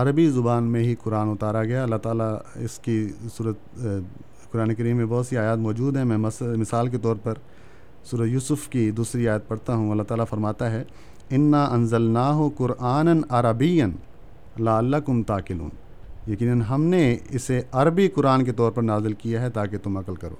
عربی 0.00 0.28
زبان 0.30 0.64
میں 0.72 0.82
ہی 0.84 0.94
قرآن 1.02 1.28
اتارا 1.30 1.64
گیا 1.64 1.82
اللہ 1.82 1.96
تعالیٰ 2.02 2.32
اس 2.64 2.78
کی 2.82 2.98
صورت 3.36 3.78
قرآن 4.54 4.72
کریم 4.78 4.96
میں 4.96 5.04
بہت 5.08 5.26
سی 5.26 5.36
آیات 5.38 5.58
موجود 5.58 5.96
ہیں 5.96 6.04
میں 6.04 6.16
مثال 6.58 6.88
کے 6.88 6.98
طور 7.02 7.16
پر 7.22 7.34
سورہ 8.10 8.26
یوسف 8.26 8.68
کی 8.70 8.90
دوسری 8.98 9.28
آیت 9.28 9.46
پڑھتا 9.48 9.74
ہوں 9.74 9.90
اللہ 9.90 10.02
تعالیٰ 10.08 10.24
فرماتا 10.30 10.70
ہے 10.72 10.82
انا 11.38 11.64
انزل 11.74 12.02
نا 12.16 12.30
ہو 12.34 12.48
قرآن 12.56 13.08
عربین 13.38 13.92
اللہ 14.68 14.96
کم 15.06 15.22
تاکلون 15.30 15.68
یقیناً 16.32 16.60
ہم 16.68 16.84
نے 16.92 17.02
اسے 17.38 17.60
عربی 17.80 18.06
قرآن 18.14 18.44
کے 18.44 18.52
طور 18.60 18.72
پر 18.76 18.82
نازل 18.82 19.12
کیا 19.24 19.40
ہے 19.42 19.50
تاکہ 19.58 19.78
تم 19.82 19.96
عقل 19.98 20.14
کرو 20.22 20.36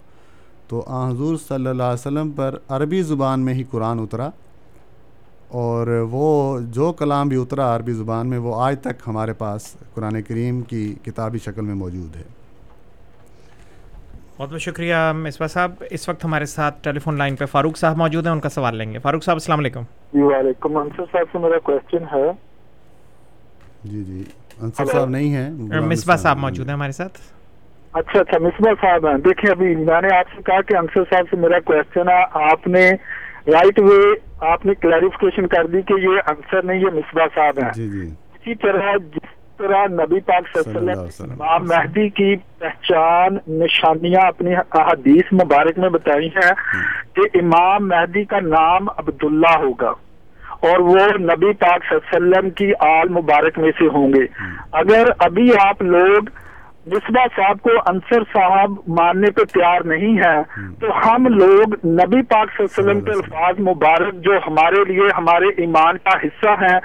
تو 0.68 0.85
آ 0.98 1.00
حضور 1.11 1.37
صلی 1.48 1.66
اللہ 1.70 1.90
علیہ 1.96 2.00
وسلم 2.07 2.31
پر 2.37 2.59
عربی 2.77 3.03
زبان 3.11 3.40
میں 3.46 3.55
ہی 3.55 3.64
قرآن 3.70 4.00
اترا 4.03 4.29
اور 5.64 5.87
وہ 6.14 6.29
جو 6.79 6.92
کلام 7.03 7.29
بھی 7.35 7.40
اترا 7.42 7.74
عربی 7.77 7.92
زبان 8.05 8.29
میں 8.31 8.38
وہ 8.46 8.55
آج 8.68 8.79
تک 8.87 9.03
ہمارے 9.07 9.33
پاس 9.44 9.72
قرآن 9.94 10.22
کریم 10.29 10.61
کی 10.72 10.87
کتابی 11.05 11.38
شکل 11.50 11.64
میں 11.70 11.74
موجود 11.85 12.16
ہے 12.16 12.22
بہت 14.38 14.51
بہت 14.51 14.61
شکریہ 14.61 14.94
مصباح 15.16 15.49
صاحب 15.49 15.83
اس 15.97 16.09
وقت 16.09 16.25
ہمارے 16.25 16.44
ساتھ 16.53 16.83
ٹیلی 16.85 16.99
فون 17.01 17.18
لائن 17.18 17.35
پہ 17.40 17.44
فاروق 17.51 17.77
صاحب 17.79 17.97
موجود 17.97 18.27
ہیں 18.27 18.33
ان 18.33 18.40
کا 18.47 18.49
سوال 18.49 18.77
لیں 18.77 18.92
گے 18.92 18.99
فاروق 19.03 19.23
صاحب 19.25 19.37
السلام 19.37 19.59
علیکم 19.61 19.83
جی 20.12 20.23
وعلیکم 20.23 20.77
انصر 20.77 21.05
صاحب 21.12 21.29
سے 21.33 21.38
میرا 21.44 21.59
کوشچن 21.68 22.05
ہے 22.12 22.25
جی 23.90 24.03
جی 24.05 24.23
انصر 24.62 24.85
صاحب 24.92 25.09
نہیں 25.16 25.35
ہیں 25.35 25.81
مصباح 25.92 26.16
صاحب 26.25 26.38
موجود 26.47 26.66
ہیں 26.68 26.75
ہمارے 26.75 26.92
ساتھ 26.99 27.18
اچھا 28.01 28.20
اچھا 28.20 28.38
مصباح 28.47 28.73
صاحب 28.81 29.07
ہیں 29.09 29.14
دیکھیں 29.29 29.51
ابھی 29.51 29.75
میں 29.85 30.01
نے 30.09 30.14
آپ 30.16 30.35
سے 30.37 30.42
کہا 30.51 30.61
کہ 30.70 30.77
انصر 30.77 31.05
صاحب 31.12 31.31
سے 31.31 31.37
میرا 31.47 31.61
کوشچن 31.70 32.09
ہے 32.14 32.23
آپ 32.51 32.66
نے 32.77 32.85
رائٹ 33.53 33.79
وے 33.88 34.01
آپ 34.53 34.66
نے 34.66 34.75
کلیریفکیشن 34.87 35.47
کر 35.57 35.66
دی 35.77 35.83
کہ 35.92 36.01
یہ 36.09 36.31
انصر 36.35 36.62
نہیں 36.64 36.81
یہ 36.85 36.99
مصباح 37.01 37.27
صاحب 37.35 37.59
ہیں 37.62 37.70
جی، 37.75 37.88
جی۔ 37.90 38.05
اسی 38.35 38.55
طرح 38.66 38.97
جس 39.14 39.34
طرح 39.58 39.84
نبی 39.98 40.20
پاک 40.28 40.46
صلی 40.54 40.70
اللہ 40.70 40.78
علیہ 40.90 41.00
وسلم 41.06 41.42
امام 41.42 41.66
مہدی 41.68 42.08
کی 42.18 42.34
پہچان 42.62 43.36
نشانیاں 43.60 44.26
اپنی 44.28 44.54
احادیث 44.60 45.32
مبارک 45.42 45.78
میں 45.84 45.88
بتائی 45.96 46.28
ہیں 46.36 46.52
کہ 47.16 47.26
امام 47.42 47.88
مہدی 47.88 48.24
کا 48.32 48.40
نام 48.54 48.88
عبداللہ 48.96 49.56
ہوگا 49.66 49.92
اور 50.70 50.78
وہ 50.92 51.06
نبی 51.30 51.52
پاک 51.60 51.84
صلی 51.88 51.96
اللہ 51.96 52.36
علیہ 52.36 52.36
وسلم 52.36 52.50
کی 52.60 52.70
آل 52.88 53.08
مبارک 53.18 53.58
میں 53.64 53.70
سے 53.78 53.86
ہوں 53.98 54.12
گے 54.12 54.24
اگر 54.82 55.10
ابھی 55.26 55.50
آپ 55.66 55.82
لوگ 55.96 56.28
نسبہ 56.92 57.24
صاحب 57.36 57.60
کو 57.66 57.70
انصر 57.90 58.22
صاحب 58.32 58.72
ماننے 58.96 59.30
پہ 59.36 59.44
تیار 59.52 59.84
نہیں 59.90 60.18
ہے 60.22 60.36
تو 60.80 60.88
ہم 61.04 61.26
لوگ 61.36 61.74
نبی 62.00 62.22
پاک 62.32 62.48
صلی 62.56 62.64
اللہ 62.64 62.70
علیہ 62.70 62.78
وسلم 62.80 63.00
کے 63.04 63.10
الفاظ 63.18 63.60
مبارک 63.68 64.20
جو 64.26 64.38
ہمارے 64.46 64.84
لیے 64.92 65.08
ہمارے 65.18 65.48
ایمان 65.64 65.98
کا 66.08 66.18
حصہ 66.24 66.56
ہیں 66.64 66.78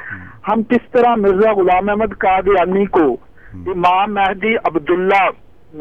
ہم 0.47 0.61
کس 0.69 0.89
طرح 0.91 1.15
مرزا 1.23 1.51
غلام 1.61 1.89
احمد 1.89 2.13
قادیانی 2.19 2.85
کو 2.97 3.05
امام 3.75 4.13
مہدی 4.13 4.55
عبداللہ 4.69 5.23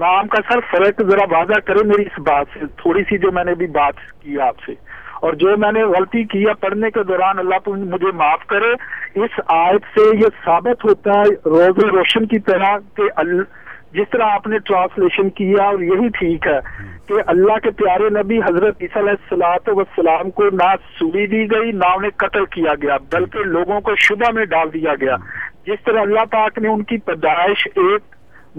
نام 0.00 0.26
کا 0.32 0.38
سر 0.48 0.60
فرق 0.70 1.02
ذرا 1.10 1.24
واضح 1.30 1.58
کرے 1.66 1.84
میری 1.88 2.02
اس 2.06 2.18
بات 2.26 2.46
سے 2.54 2.66
تھوڑی 2.82 3.02
سی 3.08 3.18
جو 3.18 3.30
میں 3.32 3.44
نے 3.44 3.54
بھی 3.60 3.66
بات 3.76 4.00
کی 4.22 4.40
آپ 4.48 4.60
سے 4.66 4.72
اور 5.26 5.32
جو 5.42 5.56
میں 5.64 5.70
نے 5.72 5.82
غلطی 5.92 6.22
کیا 6.32 6.52
پڑھنے 6.64 6.90
کے 6.96 7.02
دوران 7.12 7.38
اللہ 7.38 7.68
مجھے 7.94 8.10
معاف 8.16 8.44
کرے 8.50 8.72
اس 9.24 9.38
آیت 9.60 9.86
سے 9.94 10.04
یہ 10.20 10.34
ثابت 10.44 10.84
ہوتا 10.88 11.20
ہے 11.20 11.32
روز 11.54 11.84
روشن 11.94 12.26
کی 12.34 12.38
طرح 12.50 12.76
کہ 12.96 13.08
اللہ 13.24 13.56
جس 13.94 14.06
طرح 14.12 14.32
آپ 14.32 14.46
نے 14.52 14.58
ٹرانسلیشن 14.68 15.28
کیا 15.38 15.64
اور 15.66 15.80
یہی 15.82 16.08
ٹھیک 16.18 16.46
ہے 16.46 16.58
کہ 17.06 17.20
اللہ 17.34 17.58
کے 17.62 17.70
پیارے 17.82 18.08
نبی 18.18 18.38
حضرت 18.46 18.82
عیسیٰ 18.86 19.02
علیہ 19.02 19.70
و 19.72 19.78
السلام 19.80 20.30
کو 20.40 20.48
نہ 20.62 20.68
سوری 20.98 21.26
دی 21.34 21.44
گئی 21.50 21.72
نہ 21.82 21.86
انہیں 21.96 22.10
قتل 22.24 22.44
کیا 22.56 22.74
گیا 22.82 22.96
بلکہ 23.12 23.44
لوگوں 23.54 23.80
کو 23.86 23.94
شبہ 24.08 24.30
میں 24.38 24.44
ڈال 24.54 24.72
دیا 24.72 24.94
گیا 25.00 25.16
جس 25.66 25.84
طرح 25.86 26.00
اللہ 26.00 26.24
پاک 26.32 26.58
نے 26.62 26.68
ان 26.72 26.82
کی 26.92 26.96
پیدائش 27.06 27.66
ایک 27.74 28.14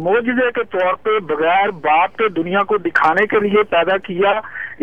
موجزے 0.08 0.50
کے 0.56 0.64
طور 0.72 0.94
پہ 1.04 1.18
بغیر 1.34 1.70
باپ 1.86 2.18
کے 2.18 2.28
دنیا 2.42 2.60
کو 2.68 2.78
دکھانے 2.90 3.26
کے 3.28 3.40
لیے 3.48 3.64
پیدا 3.70 3.98
کیا 4.10 4.30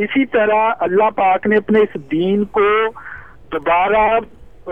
اسی 0.07 0.25
طرح 0.39 0.69
اللہ 0.87 1.11
پاک 1.17 1.47
نے 1.53 1.57
اپنے 1.65 1.81
اس 1.89 1.95
دین 2.13 2.45
کو 2.59 2.67
دوبارہ 3.53 4.05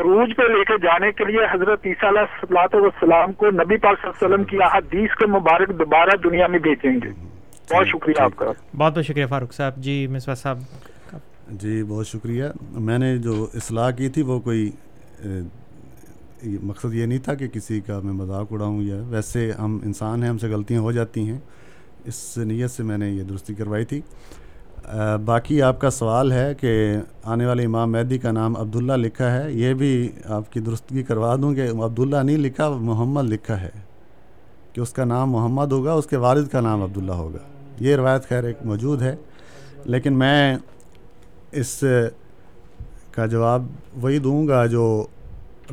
عروج 0.00 0.32
پہ 0.36 0.42
لے 0.52 0.62
کے 0.68 0.76
جانے 0.82 1.10
کے 1.18 1.24
لیے 1.24 1.44
حضرت 1.52 1.86
عیسیٰ 1.86 2.08
علیہ 2.10 2.76
وسلام 2.84 3.32
کو 3.42 3.50
نبی 3.58 3.76
پاک 3.84 3.98
صلی 4.00 4.06
اللہ 4.08 4.16
علیہ 4.16 4.24
وسلم 4.24 4.44
کی 4.52 4.62
احادیث 4.68 5.14
کے 5.18 5.26
مبارک 5.34 5.78
دوبارہ 5.78 6.16
دنیا 6.24 6.46
میں 6.54 6.58
بیچیں 6.66 6.92
گے 7.04 7.10
بہت 7.72 7.86
شکریہ 7.88 8.20
آپ 8.22 8.36
کا 8.36 8.44
بہت 8.46 8.76
بہت 8.96 9.04
شکریہ 9.06 9.26
فاروق 9.34 9.52
صاحب 9.54 9.76
جی 9.86 9.96
مسوا 10.16 10.34
صاحب 10.42 11.18
جی 11.62 11.82
بہت 11.88 12.06
شکریہ 12.06 12.44
میں 12.88 12.98
نے 12.98 13.16
جو 13.28 13.46
اصلاح 13.62 13.90
کی 14.00 14.08
تھی 14.16 14.22
وہ 14.32 14.38
کوئی 14.48 14.70
مقصد 16.70 16.94
یہ 16.94 17.06
نہیں 17.06 17.18
تھا 17.24 17.34
کہ 17.40 17.46
کسی 17.52 17.80
کا 17.86 17.98
میں 18.04 18.12
مذاق 18.12 18.52
اڑاؤں 18.52 18.82
یا 18.82 18.96
ویسے 19.10 19.50
ہم 19.58 19.78
انسان 19.90 20.22
ہیں 20.22 20.30
ہم 20.30 20.38
سے 20.38 20.48
غلطیاں 20.54 20.80
ہو 20.86 20.92
جاتی 20.98 21.28
ہیں 21.28 21.38
اس 22.12 22.16
نیت 22.52 22.70
سے 22.70 22.82
میں 22.90 22.98
نے 22.98 23.08
یہ 23.10 23.22
درستی 23.28 23.54
کروائی 23.60 23.84
تھی 23.92 24.00
باقی 25.24 25.60
آپ 25.62 25.80
کا 25.80 25.90
سوال 25.90 26.32
ہے 26.32 26.52
کہ 26.60 26.72
آنے 27.32 27.46
والے 27.46 27.64
امام 27.64 27.92
مہدی 27.92 28.16
کا 28.18 28.30
نام 28.32 28.56
عبداللہ 28.56 28.92
لکھا 29.04 29.30
ہے 29.34 29.52
یہ 29.52 29.74
بھی 29.74 30.08
آپ 30.36 30.50
کی 30.52 30.60
درستگی 30.60 31.02
کروا 31.02 31.34
دوں 31.42 31.54
کہ 31.54 31.68
عبداللہ 31.70 32.22
نہیں 32.22 32.36
لکھا 32.36 32.68
محمد 32.76 33.30
لکھا 33.30 33.60
ہے 33.60 33.70
کہ 34.72 34.80
اس 34.80 34.92
کا 34.92 35.04
نام 35.04 35.30
محمد 35.32 35.72
ہوگا 35.72 35.92
اس 35.92 36.06
کے 36.06 36.16
والد 36.26 36.48
کا 36.52 36.60
نام 36.60 36.82
عبداللہ 36.82 37.12
ہوگا 37.22 37.38
یہ 37.84 37.96
روایت 37.96 38.28
خیر 38.28 38.44
ایک 38.44 38.62
موجود 38.66 39.02
ہے 39.02 39.14
لیکن 39.84 40.18
میں 40.18 40.56
اس 41.62 41.76
کا 43.12 43.26
جواب 43.32 43.66
وہی 44.02 44.18
دوں 44.18 44.46
گا 44.48 44.64
جو 44.66 44.84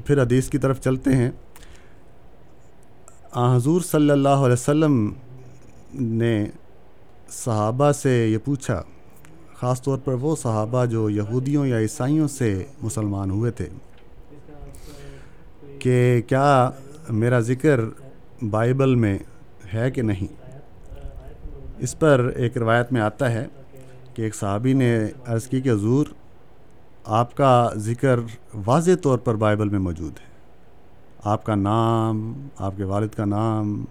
پھر 0.05 0.21
حدیث 0.21 0.49
کی 0.49 0.57
طرف 0.65 0.81
چلتے 0.83 1.15
ہیں 1.15 1.29
حضور 3.55 3.81
صلی 3.91 4.11
اللہ 4.11 4.39
علیہ 4.47 4.53
وسلم 4.53 5.09
نے 6.23 6.43
صحابہ 7.41 7.91
سے 8.01 8.17
یہ 8.27 8.37
پوچھا 8.45 8.81
خاص 9.61 9.81
طور 9.83 9.97
پر 10.03 10.13
وہ 10.21 10.35
صحابہ 10.41 10.83
جو 10.91 11.09
یہودیوں 11.09 11.65
یا 11.67 11.79
عیسائیوں 11.85 12.27
سے 12.37 12.47
مسلمان 12.83 13.31
ہوئے 13.31 13.49
تھے 13.57 13.67
کہ 15.79 15.97
کیا 16.27 16.45
میرا 17.23 17.39
ذکر 17.49 17.79
بائبل 18.55 18.95
میں 19.03 19.17
ہے 19.73 19.89
کہ 19.95 20.01
نہیں 20.09 20.31
اس 21.85 21.97
پر 21.99 22.25
ایک 22.35 22.57
روایت 22.57 22.91
میں 22.93 23.01
آتا 23.01 23.31
ہے 23.31 23.45
کہ 24.13 24.21
ایک 24.21 24.35
صحابی 24.35 24.73
نے 24.81 24.89
عرض 25.33 25.47
کی 25.47 25.61
کہ 25.61 25.69
حضور 25.69 26.05
آپ 27.21 27.35
کا 27.37 27.51
ذکر 27.91 28.19
واضح 28.65 28.95
طور 29.03 29.17
پر 29.27 29.35
بائبل 29.45 29.69
میں 29.75 29.79
موجود 29.89 30.19
ہے 30.21 30.29
آپ 31.35 31.43
کا 31.43 31.55
نام 31.69 32.21
آپ 32.67 32.73
کے 32.77 32.83
والد 32.93 33.13
کا 33.15 33.25
نام 33.37 33.83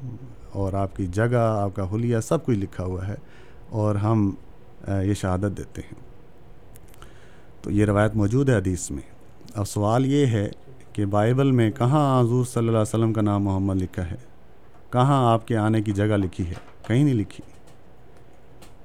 اور 0.60 0.72
آپ 0.84 0.96
کی 0.96 1.06
جگہ 1.20 1.46
آپ 1.64 1.74
کا 1.76 1.90
حلیہ 1.94 2.20
سب 2.28 2.44
کچھ 2.46 2.58
لکھا 2.58 2.84
ہوا 2.84 3.08
ہے 3.08 3.14
اور 3.84 3.94
ہم 4.06 4.30
یہ 4.88 5.14
شہادت 5.20 5.56
دیتے 5.58 5.82
ہیں 5.82 5.98
تو 7.62 7.70
یہ 7.70 7.84
روایت 7.86 8.14
موجود 8.16 8.48
ہے 8.48 8.56
حدیث 8.56 8.90
میں 8.90 9.02
اب 9.58 9.68
سوال 9.68 10.06
یہ 10.06 10.26
ہے 10.36 10.48
کہ 10.92 11.06
بائبل 11.06 11.50
میں 11.58 11.70
کہاں 11.78 12.20
حضور 12.20 12.44
صلی 12.44 12.58
اللہ 12.60 12.70
علیہ 12.70 12.80
وسلم 12.80 13.12
کا 13.12 13.22
نام 13.22 13.44
محمد 13.44 13.82
لکھا 13.82 14.10
ہے 14.10 14.16
کہاں 14.92 15.18
آپ 15.32 15.46
کے 15.48 15.56
آنے 15.56 15.82
کی 15.82 15.92
جگہ 15.94 16.16
لکھی 16.24 16.46
ہے 16.48 16.54
کہیں 16.86 17.02
نہیں 17.02 17.14
لکھی 17.14 17.44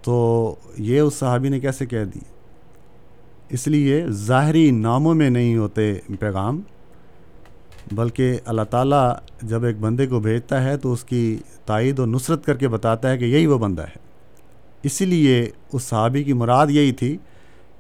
تو 0.06 0.56
یہ 0.78 1.00
اس 1.00 1.14
صحابی 1.14 1.50
نے 1.50 1.60
کیسے 1.60 1.86
کہہ 1.86 2.04
دی 2.14 2.20
اس 3.56 3.68
لیے 3.68 4.06
ظاہری 4.28 4.70
ناموں 4.72 5.14
میں 5.16 5.30
نہیں 5.30 5.58
ہوتے 5.58 5.94
پیغام 6.20 6.60
بلکہ 7.96 8.38
اللہ 8.52 8.62
تعالیٰ 8.70 9.10
جب 9.48 9.66
ایک 9.66 9.80
بندے 9.80 10.08
کو 10.08 10.20
بھیجتا 10.20 10.64
ہے 10.64 10.78
تو 10.84 10.92
اس 10.94 11.04
کی 11.10 11.38
تائید 11.66 12.00
و 12.00 12.06
نصرت 12.06 12.46
کر 12.46 12.58
کے 12.58 12.68
بتاتا 12.76 13.10
ہے 13.12 13.18
کہ 13.18 13.26
یہی 13.26 13.46
وہ 13.48 13.58
بندہ 13.60 13.82
ہے 13.88 14.04
اسی 14.86 15.06
لیے 15.06 15.38
اس 15.74 15.84
صحابی 15.84 16.22
کی 16.24 16.34
مراد 16.40 16.68
یہی 16.72 16.92
تھی 17.02 17.16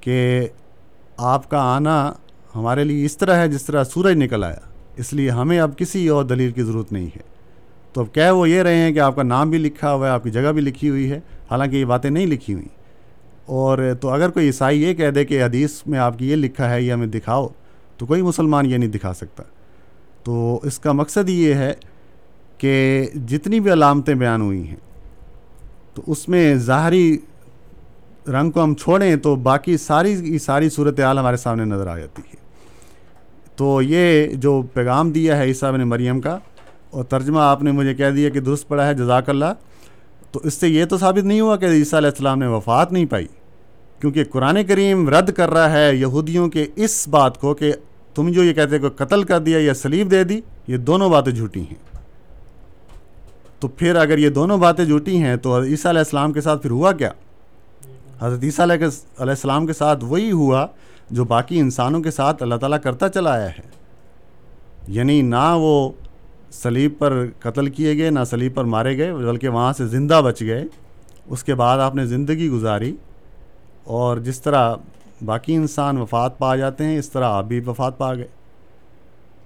کہ 0.01 0.17
آپ 1.31 1.49
کا 1.49 1.59
آنا 1.75 1.97
ہمارے 2.55 2.83
لیے 2.83 3.05
اس 3.05 3.17
طرح 3.17 3.37
ہے 3.39 3.47
جس 3.47 3.63
طرح 3.65 3.83
سورج 3.91 4.15
نکل 4.21 4.43
آیا 4.43 4.59
اس 5.03 5.11
لیے 5.19 5.29
ہمیں 5.39 5.59
اب 5.59 5.77
کسی 5.77 6.07
اور 6.15 6.23
دلیل 6.25 6.51
کی 6.51 6.63
ضرورت 6.63 6.91
نہیں 6.91 7.05
ہے 7.15 7.21
تو 7.93 8.01
اب 8.01 8.13
کہہ 8.13 8.31
وہ 8.37 8.47
یہ 8.49 8.61
رہے 8.67 8.77
ہیں 8.77 8.91
کہ 8.93 8.99
آپ 9.07 9.15
کا 9.15 9.23
نام 9.23 9.49
بھی 9.49 9.57
لکھا 9.57 9.93
ہوا 9.93 10.07
ہے 10.07 10.11
آپ 10.11 10.23
کی 10.23 10.29
جگہ 10.37 10.51
بھی 10.55 10.61
لکھی 10.61 10.89
ہوئی 10.89 11.09
ہے 11.11 11.19
حالانکہ 11.51 11.75
یہ 11.75 11.85
باتیں 11.93 12.09
نہیں 12.09 12.25
لکھی 12.27 12.53
ہوئیں 12.53 12.67
اور 13.59 13.79
تو 14.01 14.09
اگر 14.13 14.29
کوئی 14.37 14.45
عیسائی 14.45 14.81
یہ 14.83 14.93
کہہ 15.01 15.11
دے 15.15 15.25
کہ 15.31 15.43
حدیث 15.43 15.81
میں 15.87 15.99
آپ 16.07 16.17
کی 16.19 16.29
یہ 16.29 16.35
لکھا 16.45 16.69
ہے 16.73 16.81
یہ 16.83 16.91
ہمیں 16.93 17.07
دکھاؤ 17.17 17.47
تو 17.97 18.05
کوئی 18.05 18.21
مسلمان 18.21 18.71
یہ 18.71 18.77
نہیں 18.77 18.91
دکھا 18.97 19.13
سکتا 19.21 19.43
تو 20.23 20.59
اس 20.71 20.79
کا 20.85 20.91
مقصد 21.01 21.29
یہ 21.29 21.53
ہے 21.63 21.71
کہ 22.57 22.75
جتنی 23.29 23.59
بھی 23.59 23.73
علامتیں 23.73 24.13
بیان 24.15 24.41
ہوئی 24.41 24.67
ہیں 24.67 24.75
تو 25.95 26.01
اس 26.11 26.27
میں 26.29 26.53
ظاہری 26.69 27.17
رنگ 28.33 28.51
کو 28.51 28.63
ہم 28.63 28.73
چھوڑیں 28.81 29.15
تو 29.23 29.35
باقی 29.43 29.75
ساری 29.77 30.15
کی 30.21 30.39
ساری 30.45 30.69
صورت 30.69 30.99
حال 30.99 31.19
ہمارے 31.19 31.37
سامنے 31.37 31.65
نظر 31.65 31.87
آ 31.87 31.97
جاتی 31.97 32.21
ہے 32.31 32.43
تو 33.57 33.81
یہ 33.81 34.33
جو 34.45 34.61
پیغام 34.73 35.11
دیا 35.11 35.37
ہے 35.37 35.43
عیسیٰ 35.47 35.71
نے 35.77 35.83
مریم 35.93 36.19
کا 36.21 36.37
اور 36.95 37.03
ترجمہ 37.13 37.39
آپ 37.39 37.63
نے 37.63 37.71
مجھے 37.79 37.93
کہہ 37.95 38.11
دیا 38.15 38.29
کہ 38.29 38.39
درست 38.39 38.67
پڑا 38.67 38.87
ہے 38.87 38.93
جزاک 38.93 39.29
اللہ 39.29 39.53
تو 40.31 40.39
اس 40.43 40.53
سے 40.53 40.67
یہ 40.69 40.85
تو 40.91 40.97
ثابت 40.97 41.23
نہیں 41.23 41.41
ہوا 41.41 41.55
کہ 41.57 41.65
عیسیٰ 41.79 41.99
علیہ 41.99 42.09
السلام 42.13 42.39
نے 42.39 42.47
وفات 42.57 42.91
نہیں 42.91 43.05
پائی 43.09 43.27
کیونکہ 44.01 44.23
قرآن 44.31 44.63
کریم 44.67 45.09
رد 45.17 45.31
کر 45.35 45.49
رہا 45.53 45.71
ہے 45.71 45.95
یہودیوں 45.95 46.47
کے 46.55 46.65
اس 46.85 47.07
بات 47.17 47.39
کو 47.41 47.53
کہ 47.61 47.71
تم 48.15 48.29
جو 48.31 48.43
یہ 48.43 48.53
کہتے 48.53 48.75
ہیں 48.75 48.83
کہ 48.89 48.95
قتل 49.03 49.23
کر 49.31 49.39
دیا 49.47 49.59
یا 49.59 49.73
سلیب 49.73 50.11
دے 50.11 50.23
دی 50.23 50.39
یہ 50.67 50.77
دونوں 50.91 51.09
باتیں 51.09 51.31
جھوٹی 51.31 51.61
ہیں 51.69 51.93
تو 53.65 53.69
پھر 53.77 53.95
اگر 53.95 54.17
یہ 54.17 54.29
دونوں 54.29 54.57
باتیں 54.57 54.83
جھوٹی 54.85 55.15
ہیں 55.21 55.35
تو 55.43 55.55
حضرت 55.55 55.67
عیسیٰ 55.69 55.91
علیہ 55.91 55.99
السلام 55.99 56.33
کے 56.33 56.41
ساتھ 56.47 56.61
پھر 56.61 56.71
ہوا 56.71 56.91
کیا 56.97 57.09
حضرت 58.19 58.43
عیسیٰ 58.43 58.65
علیہ 58.65 58.75
علیہ 58.85 59.29
السلام 59.29 59.65
کے 59.67 59.73
ساتھ 59.73 60.03
وہی 60.09 60.29
ہوا 60.31 60.65
جو 61.17 61.23
باقی 61.31 61.59
انسانوں 61.59 62.01
کے 62.03 62.11
ساتھ 62.11 62.43
اللہ 62.43 62.55
تعالیٰ 62.61 62.77
کرتا 62.83 63.09
چلا 63.15 63.31
آیا 63.33 63.47
ہے 63.57 63.61
یعنی 64.97 65.21
نہ 65.29 65.43
وہ 65.59 65.71
سلیب 66.61 66.91
پر 66.99 67.15
قتل 67.45 67.69
کیے 67.77 67.97
گئے 67.97 68.09
نہ 68.09 68.23
سلیب 68.31 68.55
پر 68.55 68.63
مارے 68.75 68.97
گئے 68.97 69.13
بلکہ 69.13 69.49
وہاں 69.55 69.71
سے 69.77 69.87
زندہ 69.95 70.21
بچ 70.25 70.41
گئے 70.41 70.63
اس 71.25 71.43
کے 71.43 71.55
بعد 71.63 71.79
آپ 71.87 71.95
نے 71.95 72.05
زندگی 72.13 72.49
گزاری 72.49 72.95
اور 74.01 74.17
جس 74.27 74.41
طرح 74.41 74.73
باقی 75.25 75.55
انسان 75.55 75.97
وفات 76.01 76.37
پا 76.39 76.55
جاتے 76.55 76.85
ہیں 76.85 76.97
اس 76.99 77.09
طرح 77.11 77.33
آپ 77.37 77.45
بھی 77.47 77.61
وفات 77.67 77.97
پا 77.97 78.13
گئے 78.15 78.27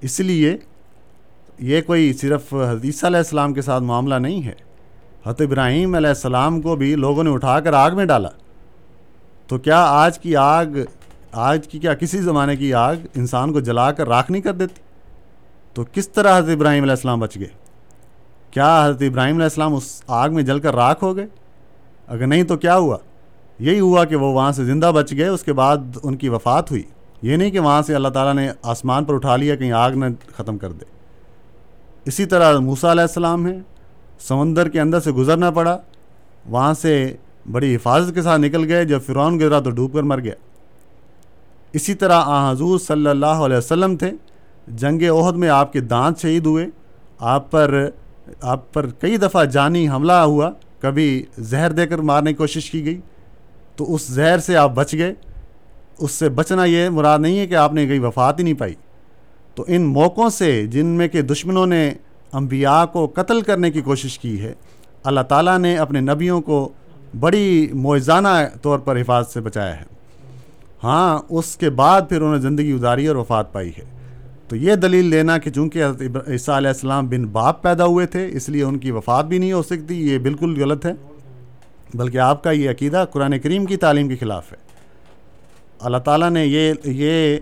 اس 0.07 0.19
لیے 0.19 0.55
یہ 1.67 1.81
کوئی 1.85 2.11
صرف 2.19 2.53
حدیثہ 2.53 3.05
علیہ 3.05 3.17
السلام 3.17 3.53
کے 3.53 3.61
ساتھ 3.61 3.83
معاملہ 3.83 4.15
نہیں 4.25 4.43
ہے 4.43 4.51
حضرت 5.25 5.41
ابراہیم 5.41 5.95
علیہ 5.95 6.07
السلام 6.09 6.59
کو 6.61 6.75
بھی 6.75 6.93
لوگوں 6.95 7.23
نے 7.23 7.29
اٹھا 7.33 7.59
کر 7.61 7.73
آگ 7.73 7.95
میں 7.95 8.05
ڈالا 8.11 8.29
تو 9.47 9.57
کیا 9.65 9.81
آج 9.95 10.19
کی 10.19 10.35
آگ 10.41 10.77
آج 11.47 11.67
کی 11.67 11.79
کیا 11.79 11.93
کسی 11.95 12.17
زمانے 12.21 12.55
کی 12.55 12.73
آگ 12.73 12.95
انسان 13.15 13.53
کو 13.53 13.59
جلا 13.69 13.91
کر 13.97 14.07
راکھ 14.07 14.31
نہیں 14.31 14.41
کر 14.41 14.53
دیتی 14.61 14.81
تو 15.73 15.83
کس 15.93 16.07
طرح 16.09 16.37
حضرت 16.37 16.55
ابراہیم 16.55 16.83
علیہ 16.83 16.93
السلام 16.95 17.19
بچ 17.19 17.35
گئے 17.39 17.47
کیا 18.51 18.69
حضرت 18.85 19.01
ابراہیم 19.09 19.33
علیہ 19.35 19.43
السلام 19.51 19.75
اس 19.75 19.89
آگ 20.21 20.29
میں 20.35 20.43
جل 20.43 20.59
کر 20.59 20.75
راکھ 20.75 21.03
ہو 21.03 21.15
گئے 21.15 21.25
اگر 22.07 22.27
نہیں 22.27 22.43
تو 22.53 22.57
کیا 22.57 22.77
ہوا 22.77 22.97
یہی 23.67 23.79
ہوا 23.79 24.05
کہ 24.05 24.15
وہ 24.15 24.31
وہاں 24.33 24.51
سے 24.57 24.65
زندہ 24.65 24.91
بچ 24.95 25.11
گئے 25.17 25.27
اس 25.27 25.43
کے 25.43 25.53
بعد 25.61 25.97
ان 26.03 26.15
کی 26.17 26.29
وفات 26.29 26.71
ہوئی 26.71 26.81
یہ 27.31 27.35
نہیں 27.37 27.51
کہ 27.51 27.59
وہاں 27.59 27.81
سے 27.87 27.95
اللہ 27.95 28.07
تعالیٰ 28.17 28.33
نے 28.41 28.49
آسمان 28.73 29.05
پر 29.05 29.13
اٹھا 29.13 29.35
لیا 29.35 29.55
کہیں 29.55 29.71
آگ 29.81 29.91
نہ 29.95 30.05
ختم 30.35 30.57
کر 30.57 30.71
دے 30.71 30.97
اسی 32.07 32.25
طرح 32.25 32.57
موسا 32.65 32.91
علیہ 32.91 33.01
السلام 33.01 33.45
ہیں 33.45 33.59
سمندر 34.27 34.69
کے 34.69 34.79
اندر 34.81 34.99
سے 34.99 35.11
گزرنا 35.11 35.49
پڑا 35.51 35.77
وہاں 36.49 36.73
سے 36.81 36.91
بڑی 37.51 37.75
حفاظت 37.75 38.13
کے 38.15 38.21
ساتھ 38.21 38.41
نکل 38.41 38.71
گئے 38.71 38.85
جب 38.85 39.01
فرعون 39.05 39.39
گزرا 39.39 39.59
تو 39.59 39.69
ڈوب 39.71 39.93
کر 39.93 40.03
مر 40.11 40.19
گیا 40.23 40.33
اسی 41.79 41.93
طرح 42.01 42.21
آ 42.25 42.49
حضور 42.51 42.79
صلی 42.79 43.07
اللہ 43.09 43.43
علیہ 43.45 43.57
وسلم 43.57 43.95
تھے 43.97 44.11
جنگ 44.83 45.01
عہد 45.11 45.35
میں 45.43 45.49
آپ 45.49 45.73
کے 45.73 45.79
دانت 45.91 46.21
شہید 46.21 46.45
ہوئے 46.45 46.65
آپ 47.33 47.51
پر 47.51 47.75
آپ 48.41 48.73
پر 48.73 48.87
کئی 49.01 49.17
دفعہ 49.17 49.43
جانی 49.57 49.87
حملہ 49.89 50.11
ہوا 50.13 50.49
کبھی 50.81 51.05
زہر 51.51 51.71
دے 51.77 51.87
کر 51.87 51.97
مارنے 52.09 52.31
کی 52.33 52.37
کوشش 52.37 52.69
کی 52.71 52.83
گئی 52.85 52.99
تو 53.75 53.93
اس 53.95 54.05
زہر 54.15 54.39
سے 54.45 54.55
آپ 54.57 54.71
بچ 54.75 54.93
گئے 54.97 55.13
اس 55.99 56.11
سے 56.11 56.29
بچنا 56.35 56.65
یہ 56.65 56.89
مراد 56.89 57.19
نہیں 57.19 57.39
ہے 57.39 57.47
کہ 57.47 57.55
آپ 57.55 57.73
نے 57.73 57.85
کہیں 57.87 57.99
وفات 57.99 58.39
ہی 58.39 58.43
نہیں 58.43 58.53
پائی 58.59 58.75
تو 59.59 59.63
ان 59.75 59.85
موقعوں 59.93 60.29
سے 60.29 60.47
جن 60.71 60.85
میں 60.97 61.07
کہ 61.13 61.21
دشمنوں 61.21 61.65
نے 61.67 61.79
انبیاء 62.39 62.83
کو 62.91 63.05
قتل 63.15 63.41
کرنے 63.47 63.71
کی 63.71 63.81
کوشش 63.87 64.17
کی 64.19 64.39
ہے 64.41 64.53
اللہ 65.09 65.21
تعالیٰ 65.29 65.57
نے 65.59 65.75
اپنے 65.77 65.99
نبیوں 66.01 66.39
کو 66.49 66.57
بڑی 67.19 67.67
معزانہ 67.85 68.27
طور 68.61 68.79
پر 68.85 68.97
حفاظت 68.99 69.33
سے 69.33 69.41
بچایا 69.47 69.75
ہے 69.79 69.83
ہاں 70.83 71.19
اس 71.39 71.55
کے 71.59 71.69
بعد 71.81 72.01
پھر 72.09 72.21
انہوں 72.21 72.35
نے 72.35 72.41
زندگی 72.47 72.71
اداری 72.75 73.07
اور 73.07 73.15
وفات 73.15 73.51
پائی 73.53 73.71
ہے 73.79 73.83
تو 74.47 74.55
یہ 74.55 74.75
دلیل 74.85 75.09
لینا 75.15 75.37
کہ 75.37 75.51
چونکہ 75.57 75.83
عیسیٰ 75.85 76.55
علیہ 76.55 76.67
السلام 76.69 77.09
بن 77.09 77.25
باپ 77.35 77.61
پیدا 77.63 77.85
ہوئے 77.93 78.05
تھے 78.15 78.27
اس 78.35 78.49
لیے 78.49 78.63
ان 78.63 78.77
کی 78.85 78.91
وفات 79.01 79.25
بھی 79.33 79.37
نہیں 79.37 79.51
ہو 79.53 79.61
سکتی 79.71 80.01
یہ 80.09 80.17
بالکل 80.29 80.59
غلط 80.61 80.85
ہے 80.85 80.93
بلکہ 81.95 82.17
آپ 82.31 82.43
کا 82.43 82.51
یہ 82.61 82.69
عقیدہ 82.77 83.03
قرآن 83.13 83.39
کریم 83.43 83.65
کی 83.65 83.77
تعلیم 83.85 84.09
کے 84.09 84.15
خلاف 84.19 84.51
ہے 84.53 84.57
اللہ 85.89 85.97
تعالیٰ 86.07 86.29
نے 86.29 86.45
یہ 86.45 86.71
یہ 86.85 87.37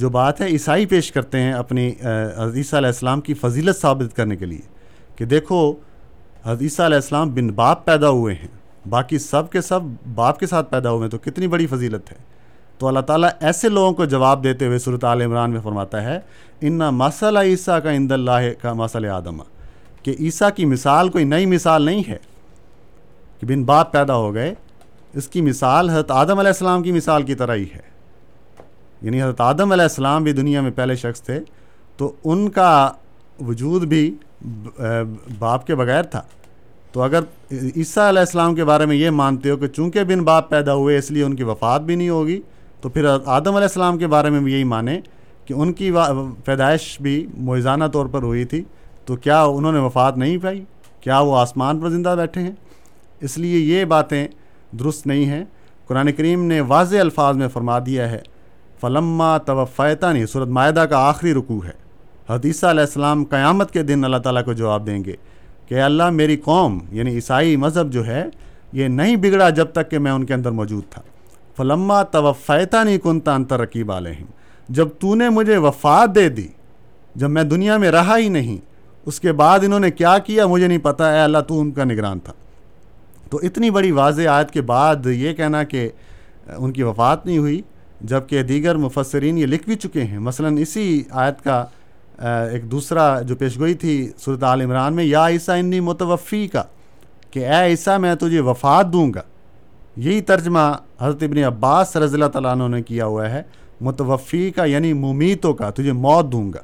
جو 0.00 0.08
بات 0.10 0.40
ہے 0.40 0.46
عیسائی 0.50 0.86
پیش 0.86 1.10
کرتے 1.12 1.38
ہیں 1.40 1.52
اپنی 1.52 1.86
عیسیٰ 1.88 2.78
علیہ 2.78 2.86
السلام 2.86 3.20
کی 3.20 3.34
فضیلت 3.40 3.76
ثابت 3.80 4.14
کرنے 4.16 4.36
کے 4.36 4.46
لیے 4.46 4.60
کہ 5.16 5.24
دیکھو 5.32 5.56
عیسیٰ 6.60 6.84
علیہ 6.84 6.96
السلام 6.96 7.30
بن 7.34 7.48
باپ 7.54 7.84
پیدا 7.84 8.08
ہوئے 8.10 8.34
ہیں 8.34 8.48
باقی 8.90 9.18
سب 9.18 9.50
کے 9.52 9.60
سب 9.62 9.82
باپ 10.14 10.38
کے 10.38 10.46
ساتھ 10.46 10.70
پیدا 10.70 10.90
ہوئے 10.90 11.02
ہیں 11.04 11.10
تو 11.10 11.18
کتنی 11.30 11.46
بڑی 11.48 11.66
فضیلت 11.72 12.10
ہے 12.12 12.16
تو 12.78 12.88
اللہ 12.88 13.00
تعالیٰ 13.06 13.28
ایسے 13.50 13.68
لوگوں 13.68 13.92
کو 13.94 14.04
جواب 14.14 14.42
دیتے 14.44 14.66
ہوئے 14.66 14.78
صورت 14.84 15.04
عال 15.04 15.22
عمران 15.22 15.50
میں 15.50 15.60
فرماتا 15.64 16.02
ہے 16.04 16.18
ان 16.68 16.78
مسئلہ 17.02 17.38
عیسیٰ 17.50 17.80
کا 17.82 17.90
اند 17.90 18.12
اللہ 18.12 18.50
کا 18.62 18.72
مسئلہ 18.82 19.08
آدمہ 19.18 19.42
کہ 20.02 20.14
عیسیٰ 20.18 20.48
کی 20.56 20.64
مثال 20.66 21.08
کوئی 21.08 21.24
نئی 21.24 21.46
مثال 21.46 21.82
نہیں 21.86 22.02
ہے 22.08 22.16
کہ 23.40 23.46
بن 23.46 23.62
باپ 23.64 23.92
پیدا 23.92 24.16
ہو 24.16 24.34
گئے 24.34 24.54
اس 25.20 25.28
کی 25.28 25.40
مثال 25.42 25.90
حضرت 25.90 26.10
آدم 26.10 26.38
علیہ 26.38 26.50
السلام 26.56 26.82
کی 26.82 26.92
مثال 26.92 27.22
کی 27.30 27.34
طرح 27.44 27.54
ہی 27.56 27.64
ہے 27.74 27.90
یعنی 29.02 29.20
حضرت 29.22 29.40
آدم 29.40 29.72
علیہ 29.72 29.82
السلام 29.82 30.24
بھی 30.24 30.32
دنیا 30.32 30.60
میں 30.62 30.70
پہلے 30.74 30.94
شخص 30.96 31.22
تھے 31.22 31.38
تو 31.96 32.12
ان 32.32 32.48
کا 32.56 32.68
وجود 33.46 33.84
بھی 33.92 34.10
باپ 35.38 35.66
کے 35.66 35.74
بغیر 35.74 36.02
تھا 36.12 36.22
تو 36.92 37.02
اگر 37.02 37.22
عیسیٰ 37.74 38.06
علیہ 38.08 38.18
السلام 38.20 38.54
کے 38.54 38.64
بارے 38.64 38.86
میں 38.86 38.96
یہ 38.96 39.10
مانتے 39.20 39.50
ہو 39.50 39.56
کہ 39.56 39.66
چونکہ 39.76 40.04
بن 40.04 40.22
باپ 40.24 40.48
پیدا 40.50 40.74
ہوئے 40.74 40.96
اس 40.98 41.10
لیے 41.10 41.22
ان 41.24 41.36
کی 41.36 41.42
وفات 41.50 41.80
بھی 41.82 41.94
نہیں 41.96 42.08
ہوگی 42.08 42.40
تو 42.80 42.88
پھر 42.88 43.04
آدم 43.14 43.54
علیہ 43.54 43.66
السلام 43.70 43.98
کے 43.98 44.06
بارے 44.14 44.30
میں 44.30 44.40
بھی 44.40 44.52
یہی 44.52 44.64
مانیں 44.74 45.00
کہ 45.46 45.54
ان 45.54 45.72
کی 45.78 45.90
پیدائش 46.44 46.96
بھی 47.02 47.14
معزانہ 47.46 47.84
طور 47.92 48.06
پر 48.12 48.22
ہوئی 48.22 48.44
تھی 48.52 48.62
تو 49.06 49.16
کیا 49.24 49.42
انہوں 49.56 49.72
نے 49.72 49.78
وفات 49.84 50.18
نہیں 50.18 50.36
پائی 50.42 50.62
کیا 51.00 51.18
وہ 51.20 51.36
آسمان 51.36 51.80
پر 51.80 51.90
زندہ 51.90 52.14
بیٹھے 52.18 52.40
ہیں 52.42 52.52
اس 53.26 53.38
لیے 53.38 53.58
یہ 53.58 53.84
باتیں 53.94 54.26
درست 54.78 55.06
نہیں 55.06 55.24
ہیں 55.30 55.44
قرآن 55.86 56.12
کریم 56.16 56.44
نے 56.46 56.60
واضح 56.74 56.98
الفاظ 57.00 57.36
میں 57.36 57.48
فرما 57.52 57.78
دیا 57.86 58.10
ہے 58.10 58.20
فلما 58.82 59.36
نہیں 59.46 60.24
صورت 60.30 60.48
معاہدہ 60.56 60.84
کا 60.90 60.98
آخری 61.08 61.34
رکوع 61.34 61.60
ہے 61.66 61.72
حدیثہ 62.28 62.66
علیہ 62.66 62.84
السلام 62.88 63.24
قیامت 63.34 63.70
کے 63.72 63.82
دن 63.90 64.04
اللہ 64.04 64.16
تعالیٰ 64.24 64.44
کو 64.44 64.52
جواب 64.60 64.86
دیں 64.86 65.02
گے 65.04 65.14
کہ 65.68 65.80
اللہ 65.82 66.10
میری 66.10 66.36
قوم 66.46 66.78
یعنی 66.98 67.14
عیسائی 67.20 67.54
مذہب 67.66 67.92
جو 67.92 68.06
ہے 68.06 68.24
یہ 68.80 68.88
نہیں 69.00 69.16
بگڑا 69.24 69.48
جب 69.60 69.72
تک 69.72 69.90
کہ 69.90 69.98
میں 70.06 70.12
ان 70.12 70.24
کے 70.26 70.34
اندر 70.34 70.50
موجود 70.62 70.82
تھا 70.92 71.02
فلما 71.56 72.02
توفیتا 72.16 72.82
نہیں 72.82 72.98
کنتا 73.04 73.34
انتر 73.34 73.60
رقیب 73.60 73.92
علیہم 73.92 74.26
جب 74.78 74.88
تو 75.00 75.14
نے 75.22 75.28
مجھے 75.38 75.56
وفات 75.68 76.14
دے 76.14 76.28
دی 76.40 76.46
جب 77.22 77.30
میں 77.30 77.42
دنیا 77.54 77.76
میں 77.78 77.90
رہا 78.00 78.16
ہی 78.18 78.28
نہیں 78.38 78.56
اس 79.10 79.20
کے 79.20 79.32
بعد 79.42 79.64
انہوں 79.64 79.80
نے 79.80 79.90
کیا 79.90 80.16
کیا 80.26 80.46
مجھے 80.54 80.66
نہیں 80.66 80.82
پتہ 80.90 81.04
ہے 81.16 81.22
اللہ 81.22 81.40
تو 81.48 81.60
ان 81.60 81.70
کا 81.78 81.84
نگران 81.84 82.18
تھا 82.28 82.32
تو 83.30 83.38
اتنی 83.48 83.70
بڑی 83.78 83.90
واضح 84.02 84.22
آیت 84.32 84.50
کے 84.50 84.62
بعد 84.74 85.06
یہ 85.24 85.32
کہنا 85.36 85.62
کہ 85.74 85.88
ان 86.56 86.72
کی 86.72 86.82
وفات 86.82 87.26
نہیں 87.26 87.38
ہوئی 87.38 87.60
جبکہ 88.10 88.42
دیگر 88.42 88.76
مفسرین 88.76 89.38
یہ 89.38 89.46
لکھ 89.46 89.66
بھی 89.68 89.74
چکے 89.82 90.04
ہیں 90.04 90.18
مثلا 90.28 90.48
اسی 90.60 91.02
آیت 91.24 91.42
کا 91.44 91.58
ایک 92.52 92.70
دوسرا 92.70 93.12
جو 93.28 93.36
پیشگوئی 93.36 93.74
تھی 93.82 93.94
صورت 94.24 94.42
عال 94.44 94.60
عمران 94.62 94.94
میں 94.94 95.04
یا 95.04 95.26
عیسیٰ 95.28 95.58
انی 95.58 95.80
متوفی 95.88 96.46
کا 96.52 96.62
کہ 97.30 97.46
اے 97.48 97.62
عیسیٰ 97.70 97.98
میں 97.98 98.14
تجھے 98.20 98.40
وفات 98.48 98.92
دوں 98.92 99.10
گا 99.14 99.22
یہی 100.04 100.20
ترجمہ 100.32 100.58
حضرت 101.00 101.22
ابن 101.22 101.38
عباس 101.44 101.96
رضی 101.96 102.14
اللہ 102.14 102.28
تعالیٰ 102.32 102.52
عنہ 102.56 102.68
نے 102.74 102.82
کیا 102.90 103.06
ہوا 103.06 103.30
ہے 103.30 103.42
متوفی 103.86 104.50
کا 104.56 104.64
یعنی 104.74 104.92
ممیتوں 104.92 105.52
کا 105.54 105.70
تجھے 105.76 105.92
موت 105.92 106.32
دوں 106.32 106.52
گا 106.52 106.60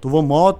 تو 0.00 0.08
وہ 0.08 0.22
موت 0.22 0.58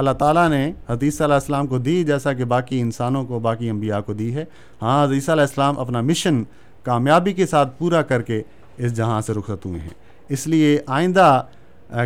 اللہ 0.00 0.10
تعالیٰ 0.18 0.48
نے 0.50 0.70
حدیث 0.88 1.20
علیہ 1.22 1.34
السلام 1.34 1.66
کو 1.66 1.78
دی 1.86 2.02
جیسا 2.04 2.32
کہ 2.32 2.44
باقی 2.54 2.80
انسانوں 2.80 3.24
کو 3.26 3.38
باقی 3.46 3.70
انبیاء 3.70 4.00
کو 4.06 4.12
دی 4.14 4.34
ہے 4.34 4.44
ہاں 4.82 5.02
حدیث 5.04 5.28
علیہ 5.28 5.44
السلام 5.48 5.78
اپنا 5.80 6.00
مشن 6.10 6.42
کامیابی 6.84 7.32
کے 7.32 7.46
ساتھ 7.46 7.72
پورا 7.78 8.02
کر 8.10 8.22
کے 8.22 8.42
اس 8.84 8.94
جہاں 8.96 9.20
سے 9.26 9.32
رخصت 9.34 9.64
ہوئے 9.66 9.80
ہیں 9.80 9.94
اس 10.34 10.46
لیے 10.46 10.78
آئندہ 10.98 11.42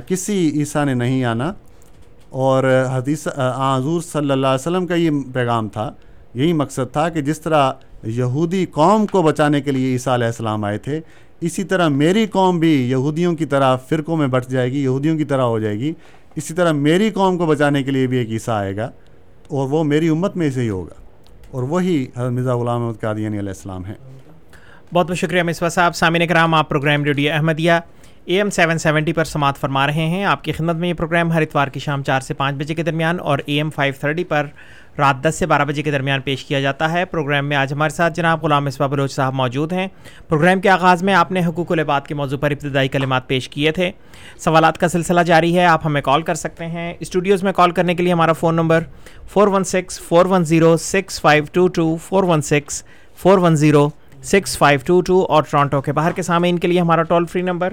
کسی 0.07 0.37
عیسیٰ 0.59 0.85
نے 0.87 0.95
نہیں 0.95 1.25
آنا 1.25 1.53
اور 2.45 2.65
حدیث 2.91 3.27
آذور 3.37 4.01
صلی 4.03 4.31
اللہ 4.31 4.47
علیہ 4.47 4.61
وسلم 4.69 4.87
کا 4.87 4.95
یہ 4.95 5.11
پیغام 5.33 5.69
تھا 5.77 5.91
یہی 6.35 6.53
مقصد 6.61 6.93
تھا 6.93 7.09
کہ 7.15 7.21
جس 7.23 7.41
طرح 7.41 7.71
یہودی 8.19 8.65
قوم 8.75 9.07
کو 9.07 9.23
بچانے 9.23 9.61
کے 9.61 9.71
لیے 9.73 9.93
عیسیٰ 9.93 10.13
علیہ 10.13 10.27
السلام 10.27 10.65
آئے 10.65 10.79
تھے 10.87 11.01
اسی 11.49 11.65
طرح 11.73 11.89
میری 11.89 12.27
قوم 12.33 12.59
بھی 12.61 12.73
یہودیوں 12.91 13.35
کی 13.37 13.45
طرح 13.55 13.77
فرقوں 13.89 14.17
میں 14.17 14.27
بٹ 14.35 14.49
جائے 14.51 14.71
گی 14.73 14.83
یہودیوں 14.83 15.17
کی 15.19 15.25
طرح 15.33 15.43
ہو 15.53 15.59
جائے 15.59 15.79
گی 15.79 15.93
اسی 16.41 16.55
طرح 16.55 16.73
میری 16.73 17.11
قوم 17.15 17.39
کو 17.39 17.47
بچانے 17.47 17.83
کے 17.83 17.91
لیے 17.91 18.07
بھی 18.13 18.19
ایک 18.19 18.31
عیسیٰ 18.33 18.55
آئے 18.57 18.77
گا 18.77 18.91
اور 19.51 19.69
وہ 19.71 19.83
میری 19.85 20.09
امت 20.09 20.37
میں 20.43 20.51
سے 20.51 20.61
ہی 20.63 20.69
ہوگا 20.69 20.95
اور 21.53 21.63
وہی 21.71 22.03
حضرت 22.17 22.33
مرزا 22.33 22.57
غلام 22.57 22.83
احمد 22.83 23.01
قادیانی 23.01 23.39
علیہ 23.39 23.53
السلام 23.57 23.85
ہیں 23.85 23.95
بہت 24.95 25.09
بہت 25.09 25.19
شکریہ 25.19 25.43
مصوص 25.43 25.73
صاحب 25.75 25.95
سامعین 25.97 26.27
کرام 26.29 26.55
آپ 26.55 26.69
programme 26.69 27.05
radio 27.05 27.33
Ahmadiyya 27.33 27.73
A 28.25 28.37
M 28.39 28.49
seven 28.57 28.79
seventy 28.79 29.13
پر 29.13 29.25
سماعت 29.25 29.57
فرما 29.61 29.87
رہے 29.87 30.05
ہیں 30.07 30.25
آپ 30.33 30.43
کی 30.45 30.53
خدمت 30.53 30.77
میں 30.81 30.89
یہ 30.89 30.95
پروگرام 30.95 31.31
ہر 31.33 31.43
اتوار 31.43 31.69
کی 31.73 31.81
شام 31.81 32.03
چار 32.07 32.21
سے 32.27 32.35
پانچ 32.41 32.57
بجے 32.57 32.75
کے 32.75 32.83
درمیان 32.83 33.21
اور 33.33 33.39
اے 33.47 33.55
ایم 33.57 33.71
فائیو 33.75 33.93
تھرٹی 34.01 34.25
پر 34.33 34.47
رات 34.99 35.23
دس 35.27 35.35
سے 35.39 35.47
بارہ 35.53 35.65
بجے 35.69 35.83
کے 35.83 35.91
درمیان 35.91 36.21
پیش 36.25 36.45
کیا 36.45 36.61
جاتا 36.61 36.91
ہے 36.93 37.05
پروگرام 37.13 37.47
میں 37.49 37.57
آج 37.57 37.73
ہمارے 37.73 37.95
ساتھ 37.95 38.15
جناب 38.17 38.43
غلام 38.45 38.65
مصباح 38.65 38.89
بلوچ 38.89 39.13
صاحب 39.13 39.35
موجود 39.35 39.73
ہیں 39.73 39.87
پروگرام 40.29 40.61
کے 40.61 40.69
آغاز 40.71 41.03
میں 41.11 41.15
آپ 41.15 41.33
نے 41.33 41.45
حقوق 41.47 41.73
العباد 41.73 42.01
کے 42.09 42.15
موضوع 42.15 42.39
پر 42.39 42.51
ابتدائی 42.57 42.89
کلمات 42.97 43.27
پیش 43.29 43.49
کیے 43.49 43.73
تھے 43.79 43.91
سوالات 44.45 44.79
کا 44.79 44.89
سلسلہ 44.97 45.21
جاری 45.33 45.57
ہے 45.57 45.65
آپ 45.67 45.87
ہمیں 45.87 46.01
کال 46.11 46.23
کر 46.31 46.35
سکتے 46.45 46.67
ہیں 46.77 46.93
اسٹوڈیوز 47.01 47.43
میں 47.45 47.53
کال 47.63 47.71
کرنے 47.81 47.95
کے 47.95 48.03
لیے 48.03 48.13
ہمارا 48.13 48.33
phone 48.45 48.55
number 48.57 48.85
four 49.33 49.49
one 49.57 49.65
six 49.73 50.01
four 50.09 50.27
one 50.35 50.45
zero 50.55 50.77
six 50.91 51.21
five 51.21 51.45
two 51.53 51.67
two 51.81 51.97
four 52.09 52.25
one 52.35 52.43
six 52.55 52.83
four 53.23 53.39
one 53.47 53.57
zero 53.67 53.89
six 54.31 54.57
five 54.59 54.79
two 54.87 55.01
two 55.07 55.25
اور 55.35 55.43
ٹورانٹو 55.51 55.81
کے 55.83 55.93
باہر 55.93 56.13
کے 56.17 56.23
سامنے 56.23 56.49
ان 56.51 56.59
کے 56.65 56.69
لیے 56.69 56.81
ہمارا 56.81 57.03
toll 57.09 57.25
free 57.31 57.41
number 57.43 57.73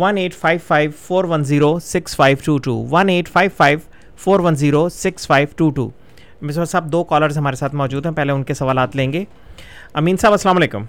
one 0.00 0.18
eight 0.18 0.34
five 0.40 0.58
five 0.66 0.90
four 1.04 1.24
one 1.28 1.44
zero 1.50 1.72
six 1.82 2.16
five 2.16 2.36
two 2.44 2.56
two 2.64 2.74
one 2.90 3.08
eight 3.08 3.28
five 3.32 3.50
five 3.56 3.78
four 4.24 4.40
one 4.44 4.54
zero 4.62 4.88
six 4.96 5.26
five 5.26 5.46
two 5.56 5.68
two 5.76 5.88
Musawwar 6.42 6.64
صاحب 6.72 6.90
دو 6.92 7.02
کالرز 7.12 7.38
ہمارے 7.38 7.56
ساتھ 7.56 7.74
موجود 7.82 8.06
ہیں 8.06 8.12
پہلے 8.16 8.32
ان 8.32 8.42
کے 8.50 8.54
سوالات 8.54 8.96
لیں 8.96 9.12
گے 9.12 9.24
امین 10.02 10.16
صاحب 10.22 10.32
السلام 10.32 10.56
علیکم 10.56 10.82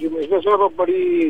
جی 0.00 0.08
مصور 0.18 0.42
صاحب 0.44 0.62
آپ 0.62 0.72
بڑی 0.76 1.28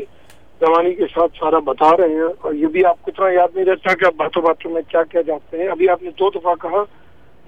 زمانی 0.61 0.95
کے 0.95 1.07
ساتھ 1.14 1.36
سارا 1.41 1.59
بتا 1.68 1.91
رہے 1.99 2.14
ہیں 2.14 2.30
اور 2.41 2.55
یہ 2.55 2.66
بھی 2.72 2.84
آپ 2.93 3.03
کو 3.03 3.11
اتنا 3.14 3.30
یاد 3.34 3.57
نہیں 3.57 3.64
رہتا 3.66 3.95
کہ 4.01 4.07
آپ 4.07 4.14
باتوں 4.22 4.43
باتوں 4.49 4.70
میں 4.72 4.82
کیا 4.88 5.03
کیا 5.11 5.20
جاتے 5.26 5.61
ہیں 5.62 5.68
ابھی 5.76 5.88
آپ 5.97 6.03
نے 6.03 6.11
دو 6.18 6.30
دفعہ 6.41 6.55
کہا 6.62 6.82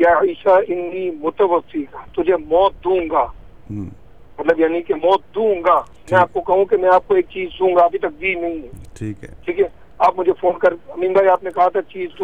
یا 0.07 0.15
عیسیٰ 0.29 0.61
انی 0.69 1.09
کا 1.39 2.05
تجھے 2.21 2.37
موت 2.51 2.85
دوں 2.85 3.01
گا 3.11 3.27
مطلب 4.43 4.61
یعنی 4.61 4.81
کہ 4.83 4.95
موت 5.03 5.23
دوں 5.35 5.55
گا 5.67 5.79
میں 6.11 6.19
آپ 6.19 6.33
کو 6.33 6.41
کہوں 6.51 6.65
کہ 6.71 6.77
میں 6.85 6.89
آپ 6.95 7.07
کو 7.09 7.15
ایک 7.15 7.27
چیز 7.33 7.49
دوں 7.59 7.75
گا 7.77 7.83
ابھی 7.85 7.99
تک 7.99 8.21
دی 8.21 8.35
نہیں 8.41 8.63
ہے 8.63 8.69
ٹھیک 8.99 9.25
ہے 9.25 9.29
ٹھیک 9.45 9.61
ہے 9.61 9.67
آپ 10.07 10.19
مجھے 10.19 10.33
فون 10.41 10.59
کہا 10.65 11.69
تھا 11.75 11.81
چیز 11.93 12.21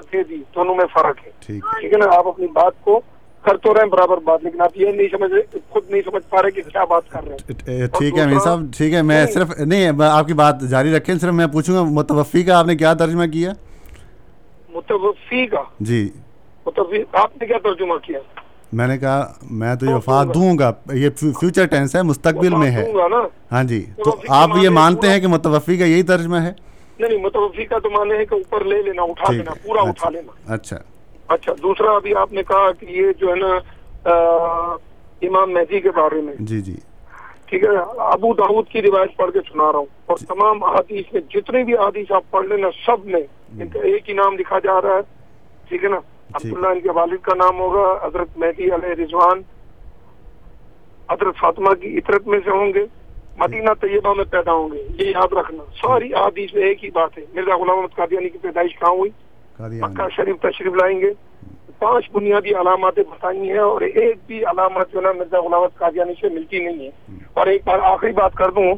فرق 0.94 1.22
ہے 1.26 1.98
نا 1.98 2.06
آپ 2.16 2.28
اپنی 2.28 2.48
برابر 2.56 4.20
آپ 4.66 4.78
یہ 4.80 4.92
نہیں 4.92 5.08
سمجھ 5.12 5.32
رہے 5.34 5.60
خود 5.70 5.90
نہیں 5.92 6.02
سمجھ 6.10 6.24
پا 6.30 6.42
رہے 6.42 6.62
کیا 6.62 6.84
بات 6.96 7.10
کر 7.10 7.28
رہے 7.28 7.36
ہیں 7.80 7.88
ٹھیک 7.98 8.18
ہے 8.18 8.26
صاحب 8.44 8.64
ٹھیک 8.78 8.94
ہے 8.94 9.02
میں 9.12 9.26
صرف 9.34 9.58
نہیں 9.60 10.02
آپ 10.10 10.28
کی 10.28 10.34
بات 10.44 10.62
جاری 10.74 10.96
رکھیں 10.96 11.14
صرف 11.16 11.34
میں 11.42 11.48
پوچھوں 11.58 11.76
گا 11.76 11.84
متوفی 12.00 12.44
کا 12.50 12.58
آپ 12.60 12.66
نے 12.72 12.76
کیا 12.84 12.94
ترجمہ 13.04 13.28
کیا 13.38 13.54
متوفی 14.76 15.46
کا 15.56 15.64
جی 15.92 16.08
متوفی 16.66 17.04
آپ 17.26 17.38
نے 17.42 17.48
کیا 17.48 17.58
ترجمہ 17.70 17.98
کیا 18.10 18.20
میں 18.74 18.88
نے 18.88 18.98
کہا 19.00 19.26
میں 19.60 19.74
تو 19.80 19.86
یہ 19.86 19.90
ہاں، 19.92 19.98
وفات 19.98 20.34
دوں 20.34 20.58
گا 20.60 20.72
یہ 20.94 21.10
فیوچر 21.40 21.66
ٹینس 21.72 21.96
ہے 21.96 22.02
مستقبل 22.04 22.56
میں 22.60 22.70
ہے 22.72 22.86
ہاں 23.52 23.64
جی 23.68 23.84
تو 24.04 24.16
آپ 24.36 24.50
یہ 24.62 24.70
مانتے 24.78 25.10
ہیں 25.10 25.20
کہ 25.22 25.28
متوفی 25.34 25.78
کا 25.78 25.86
یہی 25.86 26.04
ترجمہ 26.14 26.38
ہے 26.46 26.52
نہیں 27.00 27.10
نہیں 27.10 27.24
متوفی 27.26 27.66
کا 27.66 27.80
تو 27.84 27.90
مانے 27.90 28.18
ہے 28.18 28.26
کہ 28.26 28.34
اوپر 28.36 28.66
لے 28.66 28.82
لینا 28.84 29.06
لینا 29.06 29.12
اچھا، 29.12 29.32
لینا 29.32 29.52
اٹھا 29.52 30.08
اٹھا 30.08 30.10
پورا 30.10 30.54
اچھا 30.56 30.78
اچھا 31.36 31.54
دوسرا 31.62 31.92
ابھی 31.96 32.14
آپ 32.22 32.34
نے 32.34 32.44
کہا 32.48 32.72
کہ 32.80 32.86
یہ 32.90 33.12
جو 33.20 33.30
ہے 33.30 33.36
نا 33.36 34.12
امام 35.28 35.54
مہدی 35.54 35.80
کے 35.82 35.92
بارے 35.96 36.22
میں 36.22 36.34
جی 36.52 36.62
جی 36.68 36.76
ٹھیک 37.50 37.64
ہے 37.64 37.78
ابو 38.12 38.34
داود 38.38 38.68
کی 38.68 38.82
روایت 38.82 39.16
پڑھ 39.18 39.32
کے 39.34 39.40
سنا 39.52 39.72
رہا 39.72 39.80
ہوں 39.80 39.86
اور 40.08 40.18
جی۔ 40.20 40.26
تمام 40.30 40.64
حدیث 40.64 41.14
میں 41.14 41.22
جتنے 41.36 41.64
بھی 41.64 41.74
حدیث 41.80 42.12
آپ 42.16 42.24
پڑھ 42.32 42.48
لینا 42.48 42.68
سب 42.86 43.06
میں 43.14 43.22
جی۔ 43.60 43.66
ایک 43.92 44.10
ہی 44.10 44.14
نام 44.14 44.38
لکھا 44.40 44.60
جا 44.64 44.80
رہا 44.84 44.96
ہے 44.98 45.02
ٹھیک 45.68 45.84
ہے 45.84 45.90
نا 45.90 46.00
جی۔ 46.28 46.36
عبداللہ 46.50 46.68
ان 46.76 46.80
کے 46.82 46.92
والد 46.96 47.18
کا 47.26 47.34
نام 47.42 47.60
ہوگا 47.60 47.86
حضرت 48.06 48.38
مہدی 48.38 48.70
علیہ 48.76 48.94
رضوان 49.04 49.42
حضرت 51.12 51.36
فاطمہ 51.42 51.74
کی 51.82 51.98
عطرت 51.98 52.28
میں 52.32 52.40
سے 52.46 52.50
ہوں 52.58 52.74
گے 52.74 52.84
مدینہ 53.42 53.74
طیبہ 53.82 54.14
میں 54.18 54.24
پیدا 54.32 54.52
ہوں 54.60 54.70
گے 54.72 54.82
یہ 55.04 55.10
یاد 55.12 55.34
رکھنا 55.40 55.64
ساری 55.82 56.14
احادیث 56.14 56.54
میں 56.54 56.62
ایک 56.68 56.84
ہی 56.84 56.90
بات 56.94 57.18
ہے 57.18 57.24
مرزا 57.36 57.58
غلام 57.62 57.78
احمد 57.80 57.96
قادیانی 57.96 58.30
کی 58.30 58.38
پیدائش 58.42 58.76
کہاں 58.80 58.92
ہوئی 58.98 59.12
مکہ 59.82 60.08
شریف 60.16 60.42
تشریف 60.42 60.74
لائیں 60.82 61.00
گے 61.02 61.12
پانچ 61.80 62.10
بنیادی 62.12 62.54
علامات 62.60 63.00
بتائی 63.12 63.50
ہیں 63.50 63.60
اور 63.72 63.82
ایک 63.88 64.18
بھی 64.28 64.44
علامت 64.52 64.92
جو 64.94 65.00
ہے 65.00 65.04
نا 65.04 65.12
مرزا 65.20 65.40
غلام 65.46 65.62
احمد 65.62 65.78
قادیانی 65.80 66.14
سے 66.22 66.30
ملتی 66.34 66.64
نہیں 66.66 66.86
ہے 66.86 67.20
اور 67.40 67.48
ایک 67.54 67.62
بار 67.66 67.80
آخری 67.94 68.12
بات 68.22 68.36
کر 68.38 68.52
دوں 68.58 68.74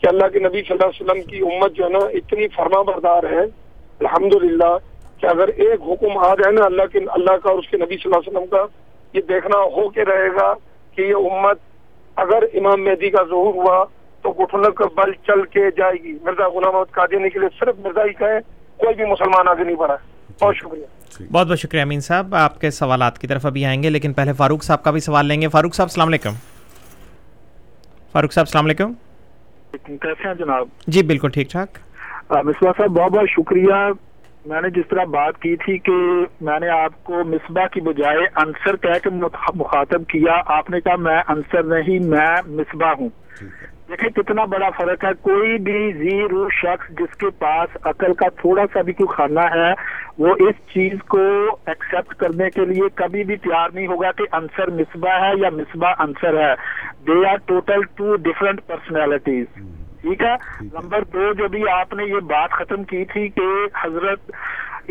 کہ 0.00 0.06
اللہ 0.08 0.28
کے 0.32 0.38
نبی 0.46 0.62
صلی 0.62 0.72
اللہ 0.78 0.90
علیہ 0.90 1.02
وسلم 1.04 1.22
کی 1.30 1.40
امت 1.52 1.76
جو 1.76 1.84
ہے 1.84 1.88
نا 1.98 2.06
اتنی 2.20 2.48
فرما 2.56 2.82
بردار 2.92 3.30
ہے 3.32 3.44
الحمد 4.04 4.34
کہ 5.22 5.26
اگر 5.30 5.48
ایک 5.64 5.80
حکم 5.88 6.16
آ 6.28 6.34
جائے 6.38 6.52
نا 6.52 6.64
اللہ 6.64 6.86
کے 6.92 6.98
اللہ 7.16 7.36
کا 7.42 7.50
اور 7.50 7.58
اس 7.58 7.68
کے 7.70 7.76
نبی 7.76 7.96
صلی 7.96 8.08
اللہ 8.08 8.18
علیہ 8.18 8.28
وسلم 8.32 8.46
کا 8.54 8.62
یہ 9.16 9.20
دیکھنا 9.28 9.58
ہو 9.74 9.88
کے 9.96 10.04
رہے 10.04 10.28
گا 10.38 10.52
کہ 10.96 11.00
یہ 11.08 11.28
امت 11.30 11.60
اگر 12.24 12.44
امام 12.62 12.82
مہدی 12.84 13.10
کا 13.16 13.22
ظہور 13.30 13.54
ہوا 13.60 13.84
تو 14.22 14.32
کا 14.80 14.84
بل 14.96 15.12
چل 15.26 15.42
کے 15.54 15.60
جائے 15.76 16.02
گی 16.02 16.16
مرزا 16.24 16.48
غلام 16.56 16.82
کے 16.96 17.38
لیے 17.38 17.48
صرف 17.60 17.78
مرزا 17.86 18.04
ہی 18.08 18.12
کہیں 18.24 18.38
کوئی 18.82 18.94
بھی 19.00 19.04
مسلمان 19.12 19.48
آگے 19.54 19.64
نہیں 19.70 19.76
بڑھا 19.86 19.96
بہت 20.42 20.56
شکریہ 20.56 21.24
بہت 21.32 21.46
بہت 21.48 21.58
شکریہ 21.66 21.82
امین 21.88 22.00
صاحب 22.10 22.34
آپ 22.44 22.60
کے 22.60 22.70
سوالات 22.82 23.18
کی 23.18 23.26
طرف 23.32 23.46
ابھی 23.46 23.64
آئیں 23.70 23.82
گے 23.82 23.90
لیکن 23.96 24.12
پہلے 24.20 24.32
فاروق 24.44 24.62
صاحب 24.68 24.82
کا 24.84 24.90
بھی 24.96 25.00
سوال 25.10 25.26
لیں 25.32 25.40
گے 25.40 25.48
فاروق 25.56 25.74
صاحب 25.80 25.88
السلام 25.92 26.12
علیکم 26.14 26.38
فاروق 28.12 28.32
صاحب 28.38 28.46
السلام 28.48 28.64
علیکم 28.66 28.92
کیسے 29.88 30.26
ہیں 30.28 30.34
جناب 30.38 30.78
جی 30.96 31.02
بالکل 31.12 31.34
ٹھیک 31.40 31.50
ٹھاک 31.50 31.78
صاحب 32.30 32.88
بہت 32.88 33.12
بہت 33.12 33.28
شکریہ 33.36 33.82
میں 34.50 34.60
نے 34.60 34.68
جس 34.76 34.88
طرح 34.90 35.04
بات 35.14 35.36
کی 35.42 35.54
تھی 35.64 35.76
کہ 35.88 35.92
میں 36.46 36.58
نے 36.60 36.68
آپ 36.76 36.92
کو 37.08 37.18
مصباح 37.32 37.66
کی 37.72 37.80
بجائے 37.88 38.20
انصر 38.42 38.76
کہہ 38.86 38.98
کے 39.02 39.10
مخاطب 39.60 40.06
کیا 40.12 40.40
آپ 40.56 40.70
نے 40.70 40.80
کہا 40.86 40.96
میں 41.04 41.18
انصر 41.34 41.62
نہیں 41.74 42.08
میں 42.14 42.30
مصباح 42.60 42.92
ہوں 43.00 43.08
دیکھیں 43.88 44.08
کتنا 44.16 44.44
بڑا 44.54 44.68
فرق 44.76 45.04
ہے 45.04 45.10
کوئی 45.28 45.56
بھی 45.68 45.78
زیرو 45.98 46.48
شخص 46.60 46.88
جس 46.98 47.16
کے 47.18 47.30
پاس 47.38 47.76
عقل 47.90 48.14
کا 48.22 48.28
تھوڑا 48.40 48.64
سا 48.72 48.82
بھی 48.88 48.92
کوئی 49.00 49.14
کھانا 49.14 49.42
ہے 49.54 49.70
وہ 50.24 50.34
اس 50.48 50.56
چیز 50.74 50.96
کو 51.14 51.18
ایکسپٹ 51.72 52.14
کرنے 52.24 52.48
کے 52.54 52.64
لیے 52.72 52.88
کبھی 53.02 53.22
بھی 53.30 53.36
تیار 53.46 53.68
نہیں 53.74 53.86
ہوگا 53.92 54.10
کہ 54.18 54.24
انصر 54.40 54.70
مصباح 54.80 55.18
ہے 55.26 55.30
یا 55.42 55.50
مصباح 55.58 56.02
انصر 56.06 56.40
ہے 56.44 56.52
they 57.06 57.20
are 57.30 57.46
total 57.52 57.82
two 57.96 58.14
different 58.28 58.60
personalities 58.66 59.62
ٹھیک 60.02 60.22
ہے 60.22 60.34
نمبر 60.72 61.04
دو 61.12 61.32
جو 61.38 61.48
بھی 61.48 61.68
آپ 61.72 61.92
نے 61.98 62.04
یہ 62.08 62.20
بات 62.34 62.50
ختم 62.60 62.84
کی 62.92 63.04
تھی 63.12 63.28
کہ 63.36 63.48
حضرت 63.82 64.30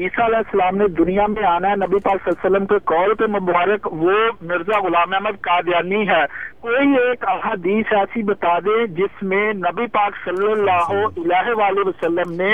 عیسیٰ 0.03 0.25
علیہ 0.25 0.37
السلام 0.37 0.75
نے 0.77 0.87
دنیا 0.97 1.25
میں 1.31 1.43
آنا 1.45 1.69
ہے 1.69 1.75
نبی 1.79 1.97
پاک 2.03 2.17
صلی 2.23 2.31
اللہ 2.31 2.45
علیہ 2.45 2.45
وسلم 2.45 2.65
کے 2.67 2.75
قول 2.91 3.13
پہ 3.21 3.25
مبارک 3.37 3.87
وہ 4.03 4.13
مرزا 4.51 4.79
غلام 4.85 5.13
احمد 5.13 5.41
قادیانی 5.47 6.07
ہے 6.09 6.21
کوئی 6.65 6.95
ایک 7.01 7.23
احادیث 7.31 7.91
ایسی 7.99 8.23
بتا 8.29 8.57
دے 8.65 8.85
جس 9.01 9.21
میں 9.33 9.51
نبی 9.65 9.87
پاک 9.97 10.21
صلی 10.25 10.51
اللہ 10.51 10.93
علیہ 11.01 11.53
وآلہ 11.61 11.87
وسلم 11.87 12.31
نے 12.41 12.53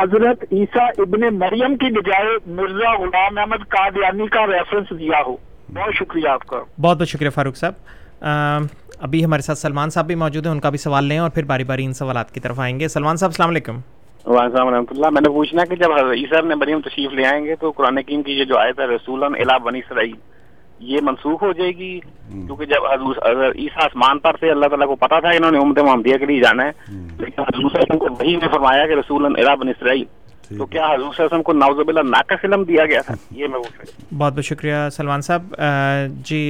حضرت 0.00 0.42
عیسیٰ 0.52 0.88
ابن 1.06 1.28
مریم 1.38 1.76
کی 1.84 1.90
بجائے 1.98 2.36
مرزا 2.60 2.92
غلام 3.04 3.38
احمد 3.44 3.68
قادیانی 3.76 4.26
کا 4.38 4.46
ریفرنس 4.52 4.98
دیا 4.98 5.22
ہو 5.26 5.36
بہت 5.78 5.94
شکریہ 6.00 6.28
آپ 6.38 6.46
کا 6.46 6.56
بہت 6.66 6.96
بہت 7.00 7.08
شکریہ 7.14 7.30
فاروق 7.38 7.56
صاحب 7.62 7.84
ابھی 8.20 9.24
ہمارے 9.24 9.42
ساتھ 9.42 9.58
سلمان 9.58 9.90
صاحب 9.90 10.06
بھی 10.06 10.14
موجود 10.14 10.46
ہیں 10.46 10.52
ان 10.52 10.60
کا 10.60 10.68
بھی 10.70 10.78
سوال 10.78 11.04
لیں 11.04 11.18
اور 11.18 11.30
پھر 11.34 11.44
باری 11.44 11.64
باری 11.64 11.84
ان 11.84 11.92
سوالات 11.94 12.30
کی 12.34 12.40
طرف 12.40 12.60
آئیں 12.60 12.78
گے 12.80 12.88
سلمان 12.88 13.16
صاحب 13.16 13.30
السلام 13.30 13.50
علیکم 13.50 13.80
وعلیکم 14.26 14.68
رحمۃ 14.74 14.86
اللہ 14.94 15.10
میں 15.12 15.20
نے 15.22 15.28
پوچھنا 15.34 15.64
کہ 15.70 15.76
جب 15.82 15.92
حضرت 15.96 16.30
صاحب 16.30 16.46
نے 16.46 16.54
مریم 16.60 16.80
تشریف 16.84 17.12
لے 17.14 17.26
آئیں 17.26 17.44
گے 17.44 17.56
تو 17.60 17.70
قرآن 17.76 18.02
کیم 18.06 18.22
کی 18.28 18.38
یہ 18.38 18.44
جو 18.52 18.58
آیت 18.58 18.80
ہے 18.80 18.86
رسول 18.94 19.24
الا 19.24 19.56
بنی 19.66 19.78
اسرائیل 19.84 20.14
یہ 20.92 21.00
منسوخ 21.04 21.42
ہو 21.42 21.52
جائے 21.58 21.70
گی 21.76 21.98
کیونکہ 22.30 22.64
جب 22.72 22.86
حضور 22.92 23.16
عیسیٰ 23.26 23.84
آسمان 23.84 24.18
پر 24.24 24.36
تھے 24.40 24.50
اللہ 24.50 24.68
تعالیٰ 24.72 24.86
کو 24.86 24.94
پتا 25.06 25.20
تھا 25.20 25.28
انہوں 25.36 25.50
نے 25.50 25.58
امت 25.58 25.78
محمدیہ 25.82 26.16
کے 26.20 26.26
لیے 26.26 26.40
جانا 26.42 26.64
ہے 26.66 26.92
لیکن 27.18 27.40
حضور 27.42 27.70
صاحب 27.76 27.98
کو 27.98 28.06
وہی 28.18 28.34
نے 28.42 28.48
فرمایا 28.52 28.86
کہ 28.86 28.94
رسول 28.98 29.24
الا 29.26 29.54
بنی 29.60 29.70
اسرائیل 29.70 30.04
تو 30.48 30.66
کیا 30.70 30.86
حضور 30.86 31.12
صلی 31.16 31.24
اللہ 31.24 31.50
علیہ 31.50 32.18
وسلم 32.30 32.64
کو 32.64 32.64
دیا 32.64 32.84
گیا 32.86 33.00
تھا 33.06 33.14
یہ 33.38 33.48
میں 33.50 33.58
بہت 33.62 34.12
بہت 34.32 34.44
شکریہ 34.44 34.74
سلمان 34.96 35.22
صاحب 35.28 35.54
جی 36.28 36.40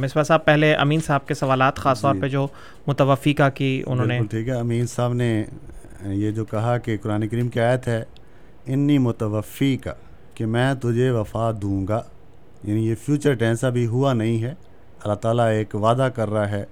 مسوا 0.00 0.22
صاحب 0.22 0.44
پہلے 0.44 0.72
امین 0.84 1.00
صاحب 1.06 1.26
کے 1.28 1.34
سوالات 1.34 1.76
خاص 1.86 2.00
طور 2.02 2.14
جی۔ 2.14 2.20
پہ 2.20 2.28
جو 2.34 2.46
متوفی 2.86 3.32
کا 3.40 3.48
کی 3.58 3.70
انہوں 3.86 4.06
نے 4.06 4.18
ہے 4.34 4.52
امین 4.58 4.86
صاحب 4.94 5.12
نے 5.22 5.30
یہ 6.08 6.30
جو 6.36 6.44
کہا 6.52 6.76
کہ 6.84 6.96
قرآن 7.02 7.26
کریم 7.28 7.48
کی 7.54 7.60
آیت 7.60 7.88
ہے 7.88 8.02
انی 8.74 8.98
متوفی 9.08 9.76
کا 9.84 9.92
کہ 10.34 10.46
میں 10.54 10.72
تجھے 10.82 11.10
وفا 11.18 11.50
دوں 11.62 11.86
گا 11.88 12.00
یعنی 12.64 12.86
یہ 12.88 12.94
فیوچر 13.04 13.34
ٹینس 13.42 13.64
ابھی 13.64 13.86
ہوا 13.86 14.12
نہیں 14.22 14.42
ہے 14.42 14.54
اللہ 15.02 15.14
تعالیٰ 15.24 15.46
ایک 15.58 15.74
وعدہ 15.82 16.08
کر 16.16 16.30
رہا 16.30 16.50
ہے 16.50 16.64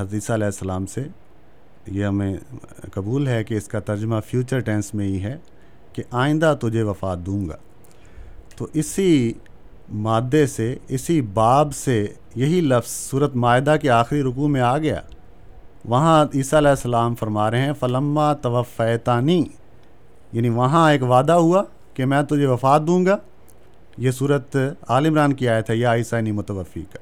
حدیثہ 0.00 0.32
علیہ 0.32 0.46
السلام 0.54 0.86
سے 0.94 1.06
یہ 1.92 2.04
ہمیں 2.04 2.34
قبول 2.94 3.26
ہے 3.28 3.42
کہ 3.44 3.54
اس 3.54 3.68
کا 3.68 3.80
ترجمہ 3.88 4.16
فیوچر 4.30 4.60
ٹینس 4.70 4.92
میں 4.94 5.06
ہی 5.06 5.22
ہے 5.24 5.36
کہ 5.94 6.02
آئندہ 6.24 6.54
تجھے 6.60 6.82
وفات 6.82 7.18
دوں 7.26 7.44
گا 7.48 7.56
تو 8.56 8.66
اسی 8.82 9.08
مادے 10.06 10.46
سے 10.46 10.74
اسی 10.96 11.20
باب 11.38 11.74
سے 11.74 12.04
یہی 12.42 12.60
لفظ 12.60 12.90
صورت 12.90 13.34
معاہدہ 13.44 13.74
کے 13.82 13.90
آخری 13.90 14.22
رکوع 14.22 14.48
میں 14.48 14.60
آ 14.60 14.76
گیا 14.84 15.00
وہاں 15.92 16.24
عیسیٰ 16.34 16.58
علیہ 16.58 16.68
السلام 16.70 17.14
فرما 17.20 17.50
رہے 17.50 17.62
ہیں 17.64 17.72
فلما 17.80 18.32
توفیتانی 18.42 19.42
یعنی 20.32 20.48
وہاں 20.58 20.90
ایک 20.90 21.02
وعدہ 21.10 21.32
ہوا 21.46 21.62
کہ 21.94 22.04
میں 22.12 22.22
تجھے 22.28 22.46
وفات 22.46 22.86
دوں 22.86 23.04
گا 23.06 23.16
یہ 24.04 24.10
صورت 24.18 24.56
عالمران 24.90 25.32
کی 25.40 25.48
ہے 25.48 25.76
یا 25.76 25.94
عیسیٰ 25.94 26.20
نی 26.22 26.32
متوفی 26.32 26.82
کا 26.92 26.98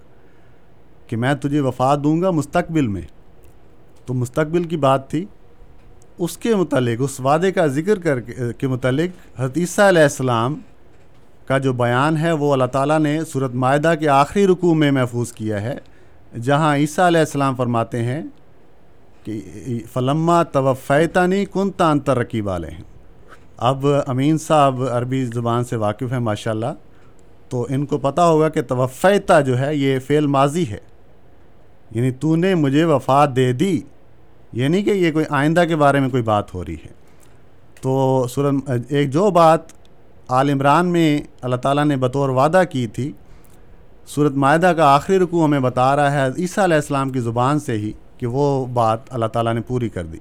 کہ 1.09 1.17
میں 1.25 1.35
تجھے 1.43 1.61
وفات 1.61 2.03
دوں 2.05 2.21
گا 2.23 2.31
مستقبل 2.31 2.87
میں 2.97 3.03
تو 4.07 4.15
مستقبل 4.15 4.65
کی 4.69 4.77
بات 4.87 5.09
تھی 5.11 5.25
اس 6.25 6.37
کے 6.39 6.55
متعلق 6.55 7.01
اس 7.05 7.19
وعدے 7.25 7.51
کا 7.53 7.67
ذکر 7.77 7.99
کر 8.05 8.19
کے 8.61 8.67
متعلق 8.69 9.41
حدیثہ 9.41 9.83
علیہ 9.93 10.03
السلام 10.03 10.55
کا 11.47 11.59
جو 11.67 11.73
بیان 11.73 12.17
ہے 12.17 12.33
وہ 12.41 12.53
اللہ 12.53 12.65
تعالیٰ 12.73 12.99
نے 13.01 13.17
صورت 13.33 13.55
معاہدہ 13.63 13.93
کے 14.01 14.09
آخری 14.17 14.47
رکوع 14.47 14.75
میں 14.83 14.91
محفوظ 14.97 15.33
کیا 15.33 15.61
ہے 15.63 15.77
جہاں 16.49 16.75
عیسیٰ 16.79 17.07
علیہ 17.07 17.21
السلام 17.21 17.55
فرماتے 17.57 18.03
ہیں 18.05 18.23
کہ 19.25 19.41
فلما 19.93 20.43
توفیتانی 20.57 21.45
کن 21.55 21.71
تان 21.77 22.01
ترقی 22.11 22.41
والے 22.51 22.69
ہیں 22.71 22.83
اب 23.71 23.87
امین 24.07 24.39
صاحب 24.49 24.83
عربی 24.97 25.25
زبان 25.35 25.65
سے 25.71 25.77
واقف 25.87 26.13
ہیں 26.13 26.19
ماشاء 26.29 26.51
اللہ 26.51 26.75
تو 27.49 27.67
ان 27.77 27.85
کو 27.87 27.99
پتہ 28.09 28.21
ہوگا 28.33 28.49
کہ 28.57 28.63
توفیتا 28.69 29.41
جو 29.49 29.59
ہے 29.61 29.75
یہ 29.77 29.99
فعل 30.07 30.27
ماضی 30.37 30.69
ہے 30.71 30.79
یعنی 31.95 32.11
تو 32.21 32.35
نے 32.45 32.55
مجھے 32.65 32.85
وفات 32.95 33.35
دے 33.37 33.53
دی 33.65 33.81
یہ 34.55 34.69
نہیں 34.69 34.83
کہ 34.83 34.91
یہ 34.91 35.13
کوئی 35.13 35.25
آئندہ 35.31 35.65
کے 35.69 35.77
بارے 35.77 36.01
میں 36.01 36.09
کوئی 36.11 36.23
بات 36.23 36.53
ہو 36.55 36.65
رہی 36.65 36.75
ہے 36.85 36.93
تو 37.83 38.27
سورہ 38.31 38.53
ایک 38.89 39.11
جو 39.13 39.31
بات 39.35 39.73
آل 40.39 40.51
عمران 40.51 40.87
میں 40.93 41.09
اللہ 41.43 41.57
تعالیٰ 41.63 41.85
نے 41.85 41.97
بطور 41.97 42.29
وعدہ 42.39 42.63
کی 42.71 42.87
تھی 42.95 43.11
صورت 44.15 44.33
معاہدہ 44.45 44.73
کا 44.77 44.93
آخری 44.95 45.19
رکوع 45.19 45.45
ہمیں 45.45 45.61
بتا 45.61 45.95
رہا 45.97 46.13
ہے 46.13 46.27
عیسیٰ 46.43 46.65
علیہ 46.65 46.77
السلام 46.77 47.11
کی 47.11 47.21
زبان 47.21 47.61
سے 47.61 47.77
ہی 47.79 47.93
کہ 48.19 48.27
وہ 48.27 48.45
بات 48.75 49.13
اللہ 49.15 49.27
تعالیٰ 49.33 49.55
نے 49.55 49.61
پوری 49.67 49.89
کر 49.89 50.05
دی 50.05 50.19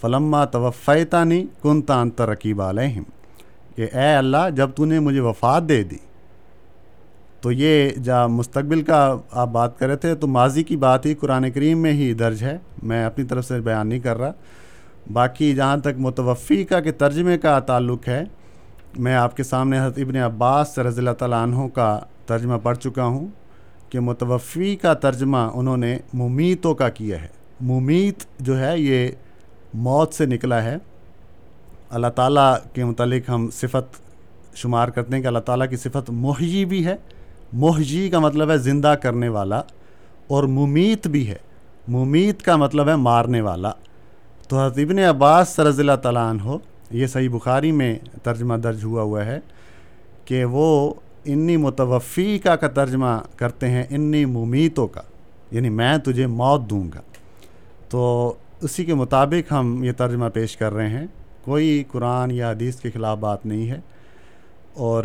فلما 0.00 0.44
توفیتانی 0.56 1.44
کن 1.62 1.82
تان 1.88 2.10
ترقی 2.20 2.52
علیہم 2.68 3.02
کہ 3.76 3.88
اے 3.92 4.12
اللہ 4.14 4.50
جب 4.56 4.70
تو 4.76 4.84
نے 4.84 5.00
مجھے 5.00 5.20
وفات 5.20 5.68
دے 5.68 5.82
دی 5.84 5.96
تو 7.42 7.52
یہ 7.52 7.88
جا 8.04 8.26
مستقبل 8.26 8.82
کا 8.84 8.96
آپ 9.42 9.48
بات 9.52 9.78
کر 9.78 9.86
رہے 9.86 9.96
تھے 9.96 10.14
تو 10.22 10.26
ماضی 10.28 10.62
کی 10.64 10.76
بات 10.76 11.06
ہی 11.06 11.14
قرآن 11.20 11.50
کریم 11.50 11.82
میں 11.82 11.92
ہی 12.00 12.12
درج 12.22 12.42
ہے 12.44 12.56
میں 12.90 13.04
اپنی 13.04 13.24
طرف 13.26 13.44
سے 13.44 13.60
بیان 13.68 13.88
نہیں 13.88 13.98
کر 14.06 14.18
رہا 14.18 14.32
باقی 15.12 15.52
جہاں 15.54 15.76
تک 15.84 15.98
متوفی 16.06 16.62
کا 16.72 16.80
کہ 16.80 16.92
ترجمے 16.98 17.36
کا 17.44 17.58
تعلق 17.70 18.08
ہے 18.08 18.22
میں 19.06 19.14
آپ 19.14 19.36
کے 19.36 19.42
سامنے 19.42 19.78
حضرت 19.80 19.98
ابن 20.02 20.16
عباس 20.24 20.74
سے 20.74 20.82
رضی 20.82 20.98
اللہ 21.00 21.14
تعالیٰ 21.18 21.42
عنہ 21.42 21.66
کا 21.74 21.98
ترجمہ 22.26 22.56
پڑھ 22.62 22.78
چکا 22.78 23.04
ہوں 23.04 23.26
کہ 23.90 24.00
متوفی 24.00 24.74
کا 24.82 24.92
ترجمہ 25.04 25.38
انہوں 25.60 25.76
نے 25.84 25.96
ممیتوں 26.14 26.74
کا 26.82 26.88
کیا 26.98 27.20
ہے 27.22 27.28
ممیت 27.70 28.22
جو 28.46 28.58
ہے 28.58 28.78
یہ 28.78 29.08
موت 29.86 30.14
سے 30.14 30.26
نکلا 30.26 30.62
ہے 30.64 30.76
اللہ 31.98 32.06
تعالیٰ 32.16 32.52
کے 32.74 32.84
متعلق 32.84 33.30
ہم 33.30 33.48
صفت 33.52 33.98
شمار 34.56 34.88
کرتے 34.94 35.14
ہیں 35.16 35.22
کہ 35.22 35.26
اللہ 35.26 35.38
تعالیٰ 35.46 35.68
کی 35.70 35.76
صفت 35.84 36.10
مہی 36.24 36.64
بھی 36.68 36.84
ہے 36.86 36.94
محجی 37.58 38.08
کا 38.10 38.18
مطلب 38.18 38.50
ہے 38.50 38.56
زندہ 38.58 38.94
کرنے 39.02 39.28
والا 39.28 39.60
اور 40.32 40.44
ممیت 40.56 41.06
بھی 41.10 41.26
ہے 41.28 41.36
ممیت 41.92 42.42
کا 42.42 42.56
مطلب 42.56 42.88
ہے 42.88 42.94
مارنے 42.96 43.40
والا 43.40 43.70
تو 44.48 44.58
حضرت 44.60 44.78
ابن 44.82 44.98
عباس 45.08 45.58
رضی 45.60 45.80
اللہ 45.82 45.96
تعالیٰ 46.02 46.28
عنہ 46.30 46.56
یہ 46.98 47.06
صحیح 47.06 47.28
بخاری 47.32 47.70
میں 47.72 47.94
ترجمہ 48.22 48.54
درج 48.62 48.84
ہوا 48.84 49.02
ہوا 49.02 49.24
ہے 49.26 49.38
کہ 50.24 50.44
وہ 50.50 50.64
انی 51.32 51.56
متوفی 51.56 52.38
کا 52.44 52.54
کا 52.56 52.68
ترجمہ 52.76 53.16
کرتے 53.36 53.68
ہیں 53.70 53.84
انی 53.90 54.24
ممیتوں 54.24 54.86
کا 54.94 55.02
یعنی 55.52 55.68
میں 55.78 55.96
تجھے 56.04 56.26
موت 56.26 56.68
دوں 56.70 56.84
گا 56.94 57.00
تو 57.90 58.34
اسی 58.62 58.84
کے 58.84 58.94
مطابق 58.94 59.52
ہم 59.52 59.82
یہ 59.84 59.92
ترجمہ 59.96 60.28
پیش 60.34 60.56
کر 60.56 60.72
رہے 60.74 60.88
ہیں 60.88 61.06
کوئی 61.44 61.82
قرآن 61.92 62.30
یا 62.30 62.50
حدیث 62.50 62.80
کے 62.80 62.90
خلاف 62.94 63.18
بات 63.18 63.46
نہیں 63.46 63.70
ہے 63.70 63.80
اور 64.88 65.04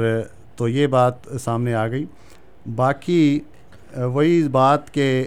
تو 0.55 0.67
یہ 0.67 0.87
بات 0.87 1.27
سامنے 1.41 1.73
آ 1.75 1.87
گئی 1.87 2.05
باقی 2.75 3.39
وہی 4.13 4.41
بات 4.51 4.93
کہ 4.93 5.25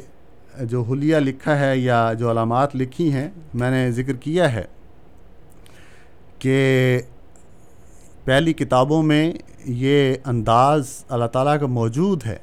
جو 0.70 0.82
حلیہ 0.90 1.16
لکھا 1.16 1.58
ہے 1.60 1.76
یا 1.78 2.12
جو 2.18 2.30
علامات 2.30 2.74
لکھی 2.76 3.12
ہیں 3.12 3.28
میں 3.58 3.70
نے 3.70 3.90
ذکر 3.96 4.16
کیا 4.22 4.52
ہے 4.52 4.64
کہ 6.38 7.00
پہلی 8.24 8.52
کتابوں 8.52 9.02
میں 9.02 9.30
یہ 9.64 10.14
انداز 10.30 10.90
اللہ 11.08 11.26
تعالیٰ 11.32 11.58
کا 11.60 11.66
موجود 11.76 12.24
ہے 12.26 12.36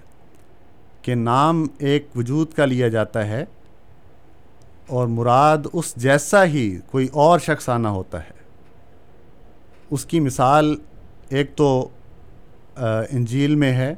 کہ 1.01 1.15
نام 1.15 1.65
ایک 1.87 2.07
وجود 2.15 2.53
کا 2.55 2.65
لیا 2.65 2.87
جاتا 2.95 3.27
ہے 3.27 3.43
اور 4.97 5.07
مراد 5.07 5.65
اس 5.73 5.93
جیسا 6.03 6.43
ہی 6.53 6.67
کوئی 6.91 7.07
اور 7.25 7.39
شخص 7.45 7.69
آنا 7.69 7.89
ہوتا 7.89 8.23
ہے 8.23 8.33
اس 9.95 10.05
کی 10.05 10.19
مثال 10.19 10.75
ایک 11.37 11.55
تو 11.57 11.67
انجیل 12.79 13.55
میں 13.55 13.71
ہے 13.73 13.93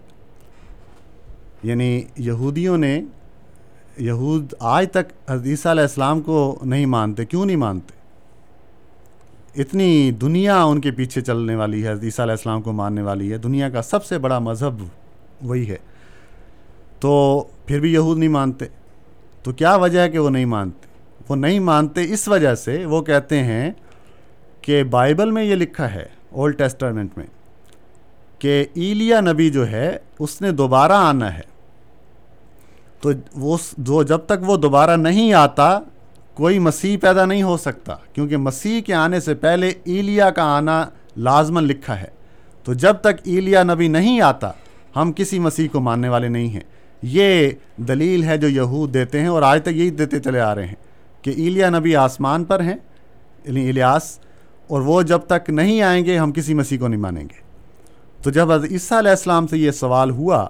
یعنی 1.63 2.03
یہودیوں 2.25 2.77
نے 2.77 2.99
یہود 3.99 4.53
آج 4.77 4.87
تک 4.93 5.11
حدیثہ 5.29 5.69
علیہ 5.69 5.81
السلام 5.81 6.21
کو 6.21 6.57
نہیں 6.63 6.85
مانتے 6.85 7.25
کیوں 7.25 7.45
نہیں 7.45 7.55
مانتے 7.57 7.95
اتنی 9.61 10.11
دنیا 10.21 10.61
ان 10.63 10.81
کے 10.81 10.91
پیچھے 10.97 11.21
چلنے 11.21 11.55
والی 11.55 11.83
ہے 11.85 11.91
حدیثہ 11.91 12.21
علیہ 12.21 12.31
السلام 12.31 12.61
کو 12.61 12.73
ماننے 12.81 13.01
والی 13.01 13.31
ہے 13.31 13.37
دنیا 13.45 13.69
کا 13.69 13.81
سب 13.81 14.05
سے 14.05 14.17
بڑا 14.25 14.37
مذہب 14.49 14.83
وہی 15.49 15.67
ہے 15.69 15.77
تو 16.99 17.13
پھر 17.65 17.79
بھی 17.79 17.93
یہود 17.93 18.17
نہیں 18.17 18.29
مانتے 18.29 18.65
تو 19.43 19.51
کیا 19.53 19.75
وجہ 19.85 19.99
ہے 19.99 20.09
کہ 20.09 20.19
وہ 20.19 20.29
نہیں 20.29 20.45
مانتے 20.53 20.85
وہ 21.29 21.35
نہیں 21.35 21.59
مانتے 21.59 22.05
اس 22.13 22.27
وجہ 22.27 22.53
سے 22.55 22.83
وہ 22.89 23.01
کہتے 23.09 23.43
ہیں 23.43 23.71
کہ 24.61 24.83
بائبل 24.97 25.31
میں 25.31 25.43
یہ 25.43 25.55
لکھا 25.55 25.93
ہے 25.93 26.05
اولڈ 26.31 26.57
ٹیسٹرمنٹ 26.57 27.17
میں 27.17 27.25
کہ 28.39 28.63
ایلیا 28.75 29.19
نبی 29.21 29.49
جو 29.49 29.69
ہے 29.71 29.95
اس 30.25 30.41
نے 30.41 30.51
دوبارہ 30.61 30.93
آنا 31.05 31.33
ہے 31.37 31.41
تو 33.01 33.09
وہ 33.87 34.01
جب 34.09 34.25
تک 34.25 34.43
وہ 34.49 34.57
دوبارہ 34.57 34.95
نہیں 34.97 35.33
آتا 35.39 35.77
کوئی 36.35 36.59
مسیح 36.59 36.97
پیدا 37.01 37.25
نہیں 37.25 37.43
ہو 37.43 37.55
سکتا 37.57 37.95
کیونکہ 38.13 38.37
مسیح 38.37 38.81
کے 38.85 38.93
آنے 38.93 39.19
سے 39.19 39.35
پہلے 39.45 39.71
ایلیا 39.95 40.29
کا 40.37 40.43
آنا 40.55 40.83
لازمن 41.27 41.63
لکھا 41.63 41.99
ہے 42.01 42.07
تو 42.63 42.73
جب 42.83 42.99
تک 43.01 43.21
ایلیا 43.35 43.63
نبی 43.63 43.87
نہیں 43.87 44.19
آتا 44.21 44.51
ہم 44.95 45.11
کسی 45.15 45.39
مسیح 45.39 45.67
کو 45.71 45.79
ماننے 45.87 46.09
والے 46.09 46.27
نہیں 46.27 46.47
ہیں 46.53 46.63
یہ 47.15 47.49
دلیل 47.87 48.23
ہے 48.23 48.37
جو 48.37 48.47
یہود 48.47 48.93
دیتے 48.93 49.19
ہیں 49.21 49.27
اور 49.27 49.41
آج 49.49 49.61
تک 49.63 49.73
یہی 49.75 49.89
دیتے 50.03 50.19
چلے 50.27 50.39
آ 50.41 50.53
رہے 50.55 50.65
ہیں 50.67 50.75
کہ 51.21 51.29
ایلیا 51.37 51.69
نبی 51.79 51.95
آسمان 52.05 52.43
پر 52.45 52.61
ہیں 52.63 52.75
یعنی 53.45 53.67
الیاس 53.69 54.17
اور 54.71 54.81
وہ 54.85 55.01
جب 55.11 55.25
تک 55.27 55.49
نہیں 55.59 55.81
آئیں 55.89 56.03
گے 56.05 56.17
ہم 56.17 56.31
کسی 56.37 56.53
مسیح 56.53 56.77
کو 56.79 56.87
نہیں 56.87 57.01
مانیں 57.01 57.23
گے 57.23 57.45
تو 58.23 58.29
جب 58.31 58.51
حضرت 58.51 58.71
عیسیٰ 58.71 58.97
علیہ 58.97 59.09
السلام 59.09 59.47
سے 59.47 59.57
یہ 59.57 59.71
سوال 59.79 60.09
ہوا 60.19 60.45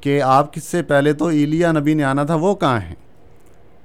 کہ 0.00 0.20
آپ 0.22 0.52
کس 0.54 0.64
سے 0.70 0.82
پہلے 0.90 1.12
تو 1.22 1.26
ایلیا 1.40 1.70
نبی 1.72 1.94
نے 1.94 2.04
آنا 2.04 2.24
تھا 2.30 2.34
وہ 2.40 2.54
کہاں 2.62 2.80
ہیں 2.80 2.94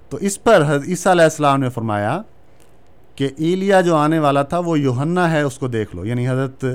تو 0.10 0.18
اس 0.30 0.44
پر 0.44 0.64
حضرت 0.68 0.88
عیسیٰ 0.88 1.12
علیہ 1.12 1.24
السلام 1.24 1.60
نے 1.62 1.70
فرمایا 1.70 2.20
کہ 3.16 3.30
ایلیا 3.38 3.82
جو 3.90 3.96
آنے 3.96 4.20
والا 4.20 4.42
تھا 4.54 4.60
وہ 4.66 4.78
یوہنا 4.80 5.32
ہے 5.32 5.42
اس 5.42 5.58
کو 5.60 5.68
دیکھ 5.68 5.96
لو 5.96 6.06
یعنی 6.06 6.28
حضرت 6.30 6.66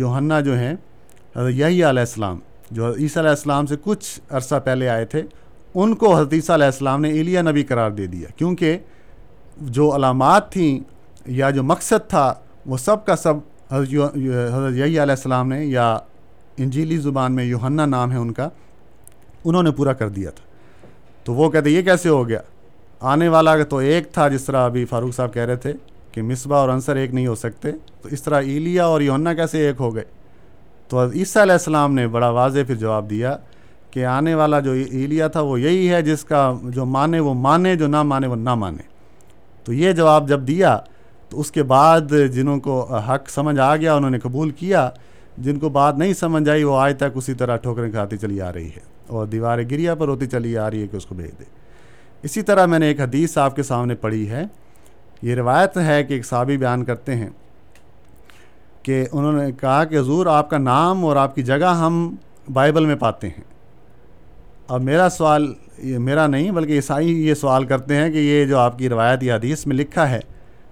یوہنا 0.00 0.40
جو 0.48 0.58
ہیں 0.58 0.74
حضرت 1.36 1.52
یہی 1.54 1.82
علیہ 1.90 2.08
السلام 2.08 2.38
جو 2.70 2.84
حضرت 2.86 2.98
عیسیٰ 3.00 3.22
علیہ 3.22 3.30
السلام 3.30 3.66
سے 3.66 3.74
کچھ 3.84 4.08
عرصہ 4.38 4.54
پہلے 4.64 4.88
آئے 4.88 5.04
تھے 5.14 5.22
ان 5.22 5.94
کو 6.02 6.14
حضرت 6.14 6.32
عیسیٰ 6.34 6.54
علیہ 6.54 6.66
السلام 6.66 7.00
نے 7.00 7.10
ایلیا 7.12 7.42
نبی 7.42 7.62
قرار 7.72 7.90
دے 7.98 8.06
دیا 8.12 8.28
کیونکہ 8.36 8.78
جو 9.76 9.94
علامات 9.96 10.50
تھیں 10.52 10.78
یا 11.40 11.50
جو 11.50 11.62
مقصد 11.62 12.08
تھا 12.10 12.32
وہ 12.70 12.76
سب 12.76 13.04
کا 13.06 13.16
سب 13.16 13.34
حضرت 13.72 13.92
حضرت 14.54 14.80
علیہ 14.82 15.00
السلام 15.00 15.48
نے 15.48 15.64
یا 15.64 15.86
انجیلی 16.64 16.96
زبان 17.06 17.32
میں 17.36 17.44
یوہنا 17.44 17.86
نام 17.86 18.12
ہے 18.12 18.16
ان 18.18 18.32
کا 18.32 18.48
انہوں 19.44 19.62
نے 19.62 19.70
پورا 19.76 19.92
کر 20.02 20.08
دیا 20.08 20.30
تھا 20.34 20.44
تو 21.24 21.34
وہ 21.34 21.48
کہتے 21.50 21.70
یہ 21.70 21.82
کیسے 21.82 22.08
ہو 22.08 22.26
گیا 22.28 22.40
آنے 23.12 23.28
والا 23.28 23.54
تو 23.70 23.76
ایک 23.86 24.12
تھا 24.12 24.28
جس 24.28 24.44
طرح 24.44 24.64
ابھی 24.64 24.84
فاروق 24.90 25.14
صاحب 25.14 25.32
کہہ 25.34 25.44
رہے 25.46 25.56
تھے 25.64 25.72
کہ 26.12 26.22
مصباح 26.22 26.60
اور 26.60 26.68
انصر 26.68 26.96
ایک 26.96 27.14
نہیں 27.14 27.26
ہو 27.26 27.34
سکتے 27.34 27.70
تو 28.02 28.08
اس 28.12 28.22
طرح 28.22 28.40
ایلیا 28.52 28.84
اور 28.86 29.00
یونّہ 29.00 29.34
کیسے 29.36 29.66
ایک 29.66 29.80
ہو 29.80 29.94
گئے 29.94 30.04
تو 30.88 31.04
عیسیٰ 31.10 31.42
علیہ 31.42 31.52
السلام 31.52 31.94
نے 31.94 32.06
بڑا 32.16 32.28
واضح 32.38 32.60
پھر 32.66 32.74
جواب 32.84 33.10
دیا 33.10 33.36
کہ 33.90 34.04
آنے 34.06 34.34
والا 34.34 34.60
جو 34.60 34.72
ایلیا 34.72 35.28
تھا 35.36 35.40
وہ 35.48 35.60
یہی 35.60 35.92
ہے 35.92 36.00
جس 36.02 36.24
کا 36.24 36.50
جو 36.74 36.84
مانے 36.96 37.20
وہ 37.28 37.34
مانے 37.34 37.74
جو 37.76 37.86
نہ 37.86 38.02
مانے 38.12 38.26
وہ 38.26 38.36
نہ 38.36 38.54
مانے 38.64 38.82
تو 39.64 39.72
یہ 39.72 39.92
جواب 40.00 40.28
جب 40.28 40.46
دیا 40.48 40.78
تو 41.30 41.40
اس 41.40 41.50
کے 41.52 41.62
بعد 41.72 42.12
جنہوں 42.32 42.58
کو 42.60 42.82
حق 43.08 43.30
سمجھ 43.30 43.58
آ 43.60 43.74
گیا 43.76 43.94
انہوں 43.94 44.10
نے 44.10 44.18
قبول 44.22 44.50
کیا 44.58 44.88
جن 45.46 45.58
کو 45.60 45.68
بات 45.68 45.98
نہیں 45.98 46.12
سمجھ 46.20 46.48
آئی 46.50 46.64
وہ 46.64 46.76
آج 46.80 46.96
تک 46.98 47.16
اسی 47.16 47.34
طرح 47.40 47.56
ٹھوکریں 47.64 47.90
کھاتی 47.92 48.16
چلی 48.16 48.40
آ 48.40 48.52
رہی 48.52 48.68
ہے 48.76 48.80
اور 49.16 49.26
دیوار 49.32 49.58
گریا 49.70 49.94
پر 49.94 50.08
ہوتی 50.08 50.26
چلی 50.26 50.56
آ 50.58 50.70
رہی 50.70 50.82
ہے 50.82 50.86
کہ 50.86 50.96
اس 50.96 51.06
کو 51.06 51.14
بھیج 51.14 51.30
دے 51.38 51.44
اسی 52.26 52.42
طرح 52.48 52.66
میں 52.66 52.78
نے 52.78 52.86
ایک 52.86 53.00
حدیث 53.00 53.36
آپ 53.38 53.56
کے 53.56 53.62
سامنے 53.62 53.94
پڑھی 54.04 54.28
ہے 54.30 54.44
یہ 55.22 55.34
روایت 55.34 55.76
ہے 55.86 56.02
کہ 56.04 56.14
ایک 56.14 56.26
صحابی 56.26 56.56
بیان 56.56 56.84
کرتے 56.84 57.14
ہیں 57.16 57.28
کہ 58.82 59.04
انہوں 59.10 59.32
نے 59.42 59.50
کہا 59.60 59.82
کہ 59.90 59.98
حضور 59.98 60.26
آپ 60.38 60.50
کا 60.50 60.58
نام 60.58 61.04
اور 61.06 61.16
آپ 61.16 61.34
کی 61.34 61.42
جگہ 61.42 61.74
ہم 61.80 61.98
بائبل 62.58 62.86
میں 62.86 62.96
پاتے 62.96 63.28
ہیں 63.28 63.44
اب 64.74 64.82
میرا 64.82 65.08
سوال 65.16 65.52
یہ 65.82 65.98
میرا 66.08 66.26
نہیں 66.26 66.50
بلکہ 66.50 66.72
عیسائی 66.72 67.10
یہ 67.26 67.34
سوال 67.42 67.64
کرتے 67.66 67.96
ہیں 67.96 68.10
کہ 68.12 68.18
یہ 68.18 68.44
جو 68.46 68.58
آپ 68.58 68.78
کی 68.78 68.88
روایت 68.88 69.22
یا 69.22 69.36
حدیث 69.36 69.66
میں 69.66 69.76
لکھا 69.76 70.08
ہے 70.10 70.20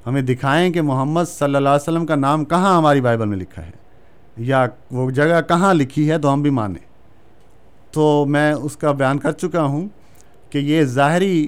ہمیں 0.07 0.21
دکھائیں 0.23 0.71
کہ 0.73 0.83
محمد 0.83 1.25
صلی 1.29 1.57
اللہ 1.57 1.69
علیہ 1.69 1.81
وسلم 1.89 2.07
کا 2.07 2.15
نام 2.17 2.45
کہاں 2.45 2.77
ہماری 2.77 3.01
بائبل 3.01 3.29
میں 3.29 3.37
لکھا 3.37 3.65
ہے 3.67 3.71
یا 4.49 4.65
وہ 4.93 5.11
جگہ 5.19 5.41
کہاں 5.49 5.73
لکھی 5.75 6.11
ہے 6.11 6.19
تو 6.23 6.33
ہم 6.33 6.43
بھی 6.43 6.51
مانیں 6.59 6.83
تو 7.93 8.05
میں 8.35 8.51
اس 8.53 8.77
کا 8.77 8.93
بیان 9.01 9.19
کر 9.19 9.33
چکا 9.43 9.63
ہوں 9.65 9.87
کہ 10.51 10.59
یہ 10.71 10.83
ظاہری 10.99 11.47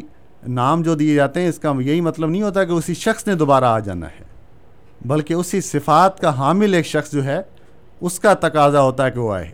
نام 0.59 0.83
جو 0.83 0.95
دیے 0.95 1.15
جاتے 1.15 1.41
ہیں 1.41 1.49
اس 1.49 1.59
کا 1.59 1.73
یہی 1.81 2.01
مطلب 2.01 2.31
نہیں 2.31 2.43
ہوتا 2.43 2.65
کہ 2.65 2.73
اسی 2.73 2.95
شخص 2.95 3.27
نے 3.27 3.35
دوبارہ 3.35 3.65
آ 3.65 3.79
جانا 3.89 4.07
ہے 4.19 4.25
بلکہ 5.13 5.35
اسی 5.35 5.61
صفات 5.61 6.21
کا 6.21 6.37
حامل 6.39 6.75
ایک 6.75 6.87
شخص 6.87 7.13
جو 7.13 7.25
ہے 7.25 7.41
اس 8.09 8.19
کا 8.21 8.35
تقاضا 8.47 8.81
ہوتا 8.83 9.05
ہے 9.07 9.11
کہ 9.11 9.21
وہ 9.21 9.33
آئے 9.35 9.51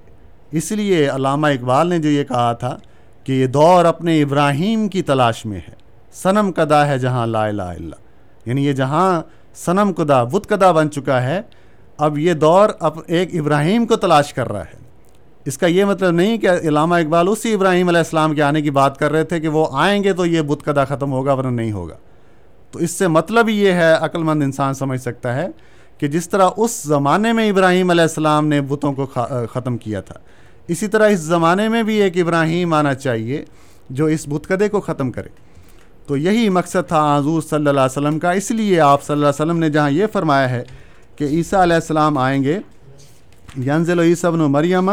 اس 0.61 0.71
لیے 0.81 1.09
علامہ 1.11 1.47
اقبال 1.57 1.89
نے 1.89 1.99
جو 2.05 2.09
یہ 2.11 2.25
کہا 2.29 2.53
تھا 2.63 2.77
کہ 3.25 3.33
یہ 3.33 3.47
دور 3.57 3.85
اپنے 3.85 4.21
ابراہیم 4.23 4.89
کی 4.95 5.03
تلاش 5.11 5.45
میں 5.47 5.61
ہے 5.69 5.75
صنم 6.23 6.53
کدا 6.57 6.87
ہے 6.87 6.99
جہاں 6.99 7.27
لا 7.27 7.45
الہ 7.47 7.63
اللہ 7.77 7.97
یعنی 8.47 8.65
یہ 8.67 8.73
جہاں 8.73 9.23
صنم 9.65 9.93
کدا 9.97 10.23
بت 10.33 10.47
کدا 10.49 10.71
بن 10.73 10.91
چکا 10.91 11.23
ہے 11.23 11.41
اب 12.07 12.19
یہ 12.19 12.33
دور 12.45 12.69
اب 12.89 12.99
ایک 13.07 13.35
ابراہیم 13.41 13.87
کو 13.87 13.97
تلاش 14.05 14.33
کر 14.35 14.51
رہا 14.53 14.65
ہے 14.71 14.81
اس 15.51 15.59
کا 15.59 15.67
یہ 15.67 15.85
مطلب 15.85 16.15
نہیں 16.15 16.37
کہ 16.39 16.49
علامہ 16.69 16.95
اقبال 16.95 17.29
اسی 17.29 17.53
ابراہیم 17.55 17.89
علیہ 17.89 17.99
السلام 17.99 18.35
کے 18.35 18.43
آنے 18.43 18.63
کی 18.63 18.71
بات 18.79 18.99
کر 18.99 19.13
رہے 19.13 19.25
تھے 19.33 19.41
کہ 19.41 19.49
وہ 19.57 19.67
آئیں 19.85 20.03
گے 20.05 20.13
تو 20.21 20.27
یہ 20.27 20.43
بت 20.49 20.65
کدا 20.65 20.85
ختم 20.91 21.13
ہوگا 21.13 21.33
ورنہ 21.39 21.55
نہیں 21.61 21.73
ہوگا 21.73 21.97
تو 22.73 22.79
اس 22.87 22.91
سے 22.99 23.09
مطلب 23.19 23.49
یہ 23.49 23.73
ہے 23.83 23.93
عقل 23.95 24.23
مند 24.29 24.43
انسان 24.43 24.75
سمجھ 24.75 25.01
سکتا 25.01 25.35
ہے 25.35 25.47
کہ 25.99 26.09
جس 26.09 26.29
طرح 26.29 26.49
اس 26.65 26.81
زمانے 26.89 27.33
میں 27.33 27.49
ابراہیم 27.51 27.91
علیہ 27.91 28.03
السلام 28.03 28.47
نے 28.49 28.61
بتوں 28.69 28.93
کو 28.95 29.07
ختم 29.53 29.77
کیا 29.79 30.01
تھا 30.01 30.15
اسی 30.75 30.87
طرح 30.89 31.09
اس 31.11 31.19
زمانے 31.21 31.69
میں 31.69 31.83
بھی 31.83 31.95
ایک 32.03 32.17
ابراہیم 32.23 32.75
آنا 32.75 32.95
چاہیے 32.95 33.45
جو 33.99 34.05
اس 34.17 34.27
بت 34.29 34.47
کدے 34.49 34.69
کو 34.69 34.81
ختم 34.81 35.11
کرے 35.13 35.29
تو 36.07 36.17
یہی 36.17 36.49
مقصد 36.51 36.89
تھا 36.89 37.01
حضور 37.17 37.43
صلی 37.43 37.69
اللہ 37.69 37.71
علیہ 37.81 37.99
وسلم 38.01 38.19
کا 38.19 38.31
اس 38.39 38.51
لیے 38.51 38.81
آپ 38.81 39.03
صلی 39.03 39.13
اللہ 39.15 39.27
علیہ 39.27 39.35
وسلم 39.43 39.59
نے 39.59 39.69
جہاں 39.77 39.91
یہ 39.91 40.07
فرمایا 40.13 40.49
ہے 40.51 40.63
کہ 41.17 41.25
عیسیٰ 41.25 41.61
علیہ 41.63 41.75
السلام 41.75 42.19
آئیں 42.19 42.43
گے 42.45 42.59
و 43.97 44.01
عیسیٰ 44.03 44.31
بن 44.33 44.41
و 44.41 44.51
امام 44.57 44.89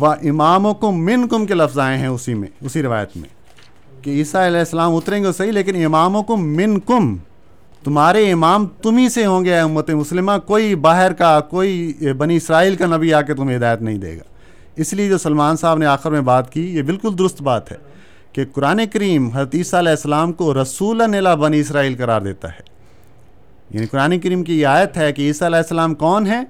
و 0.00 0.06
اماموں 0.10 0.72
کو 0.74 0.90
من 0.92 1.26
کم 1.28 1.46
کے 1.46 1.54
لفظ 1.54 1.78
آئے 1.78 1.98
ہیں 1.98 2.06
اسی 2.08 2.34
میں 2.34 2.48
اسی 2.66 2.82
روایت 2.82 3.16
میں 3.16 3.28
کہ 4.02 4.10
عیسیٰ 4.10 4.44
علیہ 4.46 4.58
السلام 4.58 4.94
اتریں 4.96 5.22
گے 5.24 5.32
صحیح 5.36 5.52
لیکن 5.52 5.84
اماموں 5.84 6.22
کو 6.30 6.36
من 6.36 6.78
کم 6.88 7.14
تمہارے 7.84 8.30
امام 8.32 8.66
تم 8.82 8.96
ہی 8.96 9.08
سے 9.08 9.24
ہوں 9.26 9.44
گے 9.44 9.58
امت 9.58 9.90
مسلمہ 9.90 10.32
کوئی 10.46 10.74
باہر 10.86 11.12
کا 11.18 11.38
کوئی 11.50 12.12
بنی 12.18 12.36
اسرائیل 12.36 12.76
کا 12.76 12.86
نبی 12.96 13.12
آ 13.14 13.20
کے 13.28 13.34
تمہیں 13.34 13.56
ہدایت 13.56 13.82
نہیں 13.82 13.98
دے 14.04 14.16
گا 14.16 14.22
اس 14.84 14.92
لیے 14.94 15.08
جو 15.08 15.18
سلمان 15.18 15.56
صاحب 15.56 15.78
نے 15.78 15.86
آخر 15.86 16.10
میں 16.10 16.20
بات 16.30 16.52
کی 16.52 16.66
یہ 16.76 16.82
بالکل 16.88 17.18
درست 17.18 17.42
بات 17.42 17.70
ہے 17.72 17.76
کہ 18.36 18.44
قرآن 18.54 18.80
کریم 18.92 19.28
حرط 19.36 19.54
عیسیٰ 19.54 19.78
علیہ 19.78 19.90
السلام 19.90 20.32
کو 20.38 20.52
رسول 20.60 21.00
نیلا 21.10 21.34
بنی 21.42 21.60
اسرائیل 21.60 21.94
قرار 21.96 22.20
دیتا 22.22 22.48
ہے 22.52 22.60
یعنی 23.70 23.86
قرآن 23.90 24.18
کریم 24.20 24.42
کی 24.44 24.58
یہ 24.60 24.66
آیت 24.72 24.96
ہے 24.98 25.12
کہ 25.12 25.22
عیسیٰ 25.26 25.46
علیہ 25.48 25.58
السلام 25.64 25.94
کون 26.02 26.26
ہیں 26.26 26.42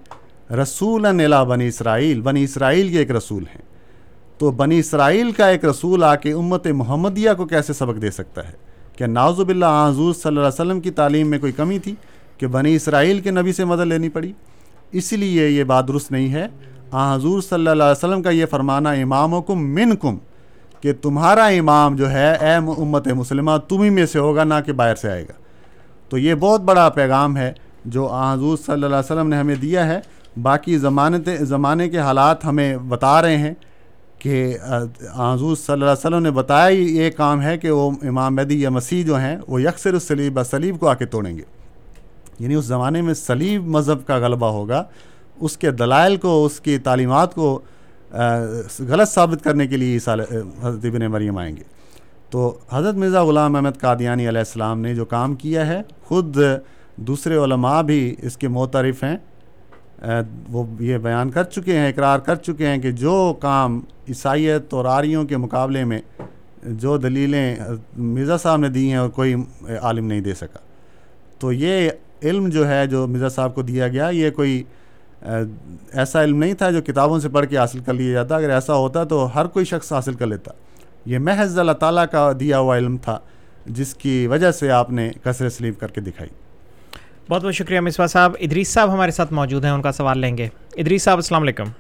رسول 0.63 1.07
نیلا 1.17 1.43
بنی 1.53 1.67
اسرائیل 1.75 2.21
بنی 2.29 2.43
اسرائیل 2.45 2.89
کے 2.93 2.99
ایک 2.99 3.11
رسول 3.17 3.43
ہیں 3.55 3.61
تو 4.39 4.51
بنی 4.63 4.79
اسرائیل 4.79 5.31
کا 5.37 5.49
ایک 5.49 5.65
رسول 5.65 6.03
آ 6.05 6.15
کے 6.25 6.33
امت 6.43 6.67
محمدیہ 6.81 7.35
کو 7.37 7.47
کیسے 7.55 7.73
سبق 7.83 8.03
دے 8.03 8.11
سکتا 8.19 8.47
ہے 8.49 8.53
کیا 8.97 9.07
نازو 9.07 9.45
باللہ 9.45 9.67
حضور 9.89 10.15
صلی 10.15 10.37
اللہ 10.37 10.41
علیہ 10.49 10.61
وسلم 10.61 10.81
کی 10.81 10.91
تعلیم 11.03 11.31
میں 11.31 11.39
کوئی 11.39 11.53
کمی 11.61 11.79
تھی 11.87 11.95
کہ 12.39 12.47
بنی 12.59 12.75
اسرائیل 12.77 13.21
کے 13.21 13.31
نبی 13.41 13.53
سے 13.61 13.65
مدد 13.75 13.87
لینی 13.95 14.09
پڑی 14.19 14.33
اس 14.99 15.13
لیے 15.23 15.49
یہ 15.49 15.65
بات 15.75 15.89
درست 15.89 16.13
نہیں 16.13 16.33
ہے 16.35 16.47
آ 16.91 17.15
حضور 17.15 17.41
صلی 17.43 17.67
اللہ 17.69 17.83
علیہ 17.83 18.05
وسلم 18.05 18.23
کا 18.23 18.31
یہ 18.41 18.47
فرمانا 18.51 18.91
امام 19.07 19.41
کم 19.47 19.75
من 19.75 19.97
کم 20.03 20.19
کہ 20.81 20.93
تمہارا 21.03 21.45
امام 21.61 21.97
جو 21.97 22.11
ہے 22.11 22.31
اے 22.33 22.55
امت 22.55 23.07
مسلمہ 23.17 23.57
تم 23.69 23.83
ہی 23.83 23.91
میں 23.91 24.07
سے 24.07 24.19
ہوگا 24.19 24.45
نہ 24.45 24.55
کہ 24.67 24.73
باہر 24.81 24.95
سے 25.01 25.11
آئے 25.11 25.23
گا 25.29 25.33
تو 26.09 26.19
یہ 26.19 26.35
بہت 26.41 26.61
بڑا 26.65 26.89
پیغام 26.99 27.37
ہے 27.37 27.53
جو 27.95 28.07
حضور 28.15 28.57
صلی 28.65 28.73
اللہ 28.75 28.87
علیہ 28.87 28.97
وسلم 28.99 29.29
نے 29.29 29.37
ہمیں 29.37 29.55
دیا 29.63 29.87
ہے 29.87 30.01
باقی 30.43 30.77
زمانت 30.79 31.29
زمانے 31.49 31.89
کے 31.89 31.99
حالات 31.99 32.45
ہمیں 32.45 32.77
بتا 32.89 33.21
رہے 33.23 33.37
ہیں 33.37 33.53
کہ 34.19 34.33
حضور 35.15 35.57
صلی 35.57 35.73
اللہ 35.73 35.85
علیہ 35.85 35.93
وسلم 35.99 36.23
نے 36.23 36.31
بتایا 36.39 36.69
ہی 36.69 36.97
یہ 36.97 37.11
کام 37.17 37.43
ہے 37.43 37.57
کہ 37.59 37.71
وہ 37.71 37.91
امام 38.09 38.35
مہدی 38.37 38.61
یا 38.61 38.71
مسیح 38.71 39.03
جو 39.07 39.17
ہیں 39.21 39.37
وہ 39.49 39.61
یکسر 39.63 39.95
اس 39.95 40.03
سلیب 40.09 40.41
سلیب 40.51 40.79
کو 40.81 40.89
آ 40.89 40.95
کے 41.03 41.07
توڑیں 41.15 41.37
گے 41.37 41.43
یعنی 42.39 42.55
اس 42.55 42.65
زمانے 42.65 43.03
میں 43.03 43.15
سلیب 43.15 43.67
مذہب 43.77 44.07
کا 44.07 44.17
غلبہ 44.27 44.51
ہوگا 44.53 44.83
اس 45.47 45.57
کے 45.59 45.71
دلائل 45.83 46.17
کو 46.17 46.45
اس 46.45 46.61
کی 46.61 46.79
تعلیمات 46.89 47.35
کو 47.35 47.59
غلط 48.89 49.09
ثابت 49.09 49.43
کرنے 49.45 49.67
کے 49.67 49.77
لیے 49.77 49.97
حضرت 50.63 50.85
ابن 50.87 51.07
مریم 51.13 51.39
آئیں 51.39 51.57
گے 51.57 51.63
تو 52.31 52.55
حضرت 52.71 52.95
مرزا 52.97 53.23
غلام 53.25 53.57
احمد 53.57 53.79
قادیانی 53.81 54.29
علیہ 54.29 54.39
السلام 54.39 54.81
نے 54.81 54.95
جو 54.95 55.05
کام 55.05 55.35
کیا 55.43 55.67
ہے 55.67 55.81
خود 56.09 56.39
دوسرے 57.07 57.37
علماء 57.45 57.81
بھی 57.87 58.15
اس 58.27 58.37
کے 58.37 58.49
معترف 58.49 59.03
ہیں 59.05 59.17
وہ 60.53 60.65
یہ 60.85 60.99
بیان 61.03 61.31
کر 61.31 61.45
چکے 61.45 61.79
ہیں 61.79 61.89
اقرار 61.89 62.19
کر 62.25 62.37
چکے 62.37 62.67
ہیں 62.67 62.79
کہ 62.79 62.91
جو 63.03 63.33
کام 63.41 63.79
عیسائیت 64.09 64.75
اور 64.75 64.85
آریوں 64.99 65.25
کے 65.27 65.37
مقابلے 65.37 65.85
میں 65.85 66.01
جو 66.83 66.97
دلیلیں 66.99 67.57
مرزا 67.97 68.37
صاحب 68.39 68.59
نے 68.61 68.69
دی 68.69 68.89
ہیں 68.91 68.97
اور 68.97 69.09
کوئی 69.19 69.35
عالم 69.81 70.07
نہیں 70.07 70.21
دے 70.21 70.35
سکا 70.35 70.59
تو 71.39 71.53
یہ 71.53 71.89
علم 72.23 72.49
جو 72.49 72.69
ہے 72.69 72.87
جو 72.91 73.07
مرزا 73.07 73.29
صاحب 73.29 73.55
کو 73.55 73.63
دیا 73.63 73.89
گیا 73.89 74.09
یہ 74.13 74.31
کوئی 74.37 74.63
ایسا 75.23 76.23
علم 76.25 76.39
نہیں 76.39 76.55
تھا 76.59 76.71
جو 76.71 76.81
کتابوں 76.87 77.19
سے 77.21 77.29
پڑھ 77.35 77.47
کے 77.51 77.57
حاصل 77.59 77.79
کر 77.85 77.93
لیا 77.95 78.13
جاتا 78.15 78.37
اگر 78.37 78.51
ایسا 78.55 78.75
ہوتا 78.77 79.05
تو 79.13 79.25
ہر 79.35 79.47
کوئی 79.55 79.65
شخص 79.65 79.93
حاصل 79.93 80.15
کر 80.15 80.27
لیتا 80.27 80.51
یہ 81.11 81.19
محض 81.29 81.59
اللہ 81.59 81.73
تعالیٰ 81.81 82.05
کا 82.13 82.31
دیا 82.41 82.59
ہوا 82.59 82.77
علم 82.79 82.97
تھا 83.05 83.19
جس 83.79 83.95
کی 84.03 84.27
وجہ 84.31 84.51
سے 84.59 84.71
آپ 84.71 84.91
نے 84.99 85.11
کثر 85.25 85.49
سلیم 85.49 85.75
کر 85.81 85.91
کے 85.95 86.01
دکھائی 86.11 86.29
بہت 87.29 87.43
بہت 87.45 87.55
شکریہ 87.55 87.81
مصباح 87.81 88.07
صاحب 88.07 88.33
ادریس 88.47 88.73
صاحب 88.73 88.93
ہمارے 88.93 89.11
ساتھ 89.11 89.33
موجود 89.41 89.65
ہیں 89.65 89.73
ان 89.73 89.83
کا 89.83 89.93
سوال 89.93 90.19
لیں 90.19 90.37
گے 90.39 90.49
ادریس 90.83 91.03
صاحب 91.03 91.19
السلام 91.19 91.43
علیکم 91.43 91.71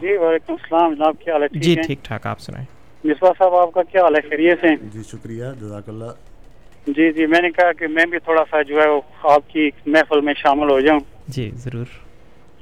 جی 0.00 0.16
وعلیکم 0.22 0.52
السلام 0.52 0.94
جناب 0.94 1.20
کیا 1.24 1.32
حال 1.34 1.42
ہے 1.42 1.60
جی 1.60 1.74
ٹھیک 1.86 2.04
ٹھاک 2.04 2.26
آپ 2.26 2.40
سنائیں 2.40 2.64
مصباح 3.04 3.32
صاحب 3.38 3.54
آپ 3.54 3.72
کا 3.74 3.82
کیا 3.92 4.02
حال 4.02 4.16
ہے 4.16 4.20
خیریت 4.28 4.64
جی 4.92 5.02
شکریہ 5.12 5.44
جزاک 5.60 5.88
اللہ 5.88 6.90
جی 6.96 7.10
جی 7.12 7.26
میں 7.34 7.40
نے 7.42 7.50
کہا 7.60 7.72
کہ 7.78 7.86
میں 7.94 8.04
بھی 8.10 8.18
تھوڑا 8.28 8.44
سا 8.50 8.62
جو 8.68 8.80
ہے 8.82 8.88
آپ 9.34 9.50
کی 9.50 9.70
محفل 9.86 10.20
میں 10.28 10.34
شامل 10.42 10.70
ہو 10.70 10.80
جاؤں 10.86 11.00
جی 11.36 11.50
ضرور 11.64 11.98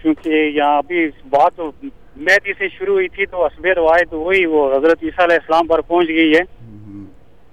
کیونکہ 0.07 0.33
یہاں 0.55 0.77
ابھی 0.79 1.07
بات 1.31 1.59
مہدی 1.61 2.53
سے 2.59 2.67
شروع 2.77 2.95
ہوئی 2.95 3.07
تھی 3.15 3.25
تو 3.31 3.47
روایت 3.77 4.13
ہوئی 4.13 4.45
وہ 4.53 4.61
حضرت 4.75 4.99
عیسیٰ 5.09 5.25
علیہ 5.25 5.37
السلام 5.41 5.67
پر 5.67 5.81
پہنچ 5.89 6.09
گئی 6.17 6.33
ہے 6.35 6.43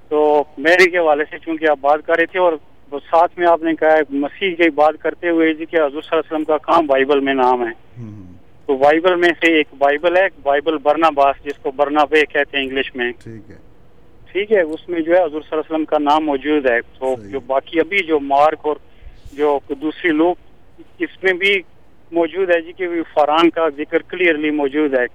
تو 0.10 0.20
میری 0.68 0.90
کے 0.90 0.98
حوالے 0.98 1.24
سے 1.30 1.40
چونکہ 1.46 1.70
آپ 1.72 1.78
بات 1.86 2.06
کر 2.08 2.18
رہے 2.18 2.26
تھے 2.32 2.40
اور 2.40 2.54
ساتھ 3.10 3.40
میں 3.40 3.48
آپ 3.52 3.64
نے 3.64 3.74
کہا 3.80 3.96
مسیح 4.26 4.54
کی 4.62 4.70
بات 4.82 5.02
کرتے 5.04 5.30
ہوئے 5.30 5.54
جی 5.62 5.66
کہ 5.72 5.82
حضور 5.86 6.02
صلی 6.02 6.12
اللہ 6.16 6.20
علیہ 6.24 6.34
وسلم 6.34 6.44
کا 6.52 6.58
کام 6.72 6.86
بائبل 6.94 7.20
میں 7.30 7.34
نام 7.42 7.66
ہے 7.68 7.74
تو 8.68 8.76
بائبل 8.86 9.16
میں 9.24 9.30
سے 9.44 9.52
ایک 9.58 9.74
بائبل 9.80 10.18
ہے 10.18 10.28
بائبل 10.44 10.78
برنا 10.88 11.10
باس 11.16 11.44
جس 11.46 11.58
کو 11.64 11.72
برنا 11.82 12.04
بے 12.12 12.24
کہتے 12.34 12.58
ہیں 12.58 12.64
انگلش 12.66 12.96
میں 12.96 13.12
ٹھیک 14.32 14.52
ہے 14.52 14.62
اس 14.76 14.88
میں 14.90 15.02
جو 15.08 15.16
ہے 15.18 15.24
حضور 15.26 15.42
صلی 15.42 15.52
اللہ 15.58 15.60
علیہ 15.60 15.74
وسلم 15.74 15.86
کا 15.94 15.98
نام 16.10 16.26
موجود 16.26 16.70
ہے 16.70 16.80
تو 17.00 17.16
جو 17.32 17.40
باقی 17.48 17.80
ابھی 17.80 18.04
جو 18.14 18.20
مارک 18.34 18.66
اور 18.72 18.76
جو 19.38 19.58
دوسری 19.82 20.12
لوگ 20.24 20.52
اس 21.04 21.24
میں 21.24 21.34
بھی 21.44 21.62
موجود 22.18 22.50
ہے 22.56 22.60
جی 22.66 22.72
کہ 22.80 22.88
فران 23.14 23.50
کا 23.58 23.68
ذکر 23.78 24.02
کلیئرلی 24.14 24.52
موجود 24.62 24.98
ہے 25.00 25.06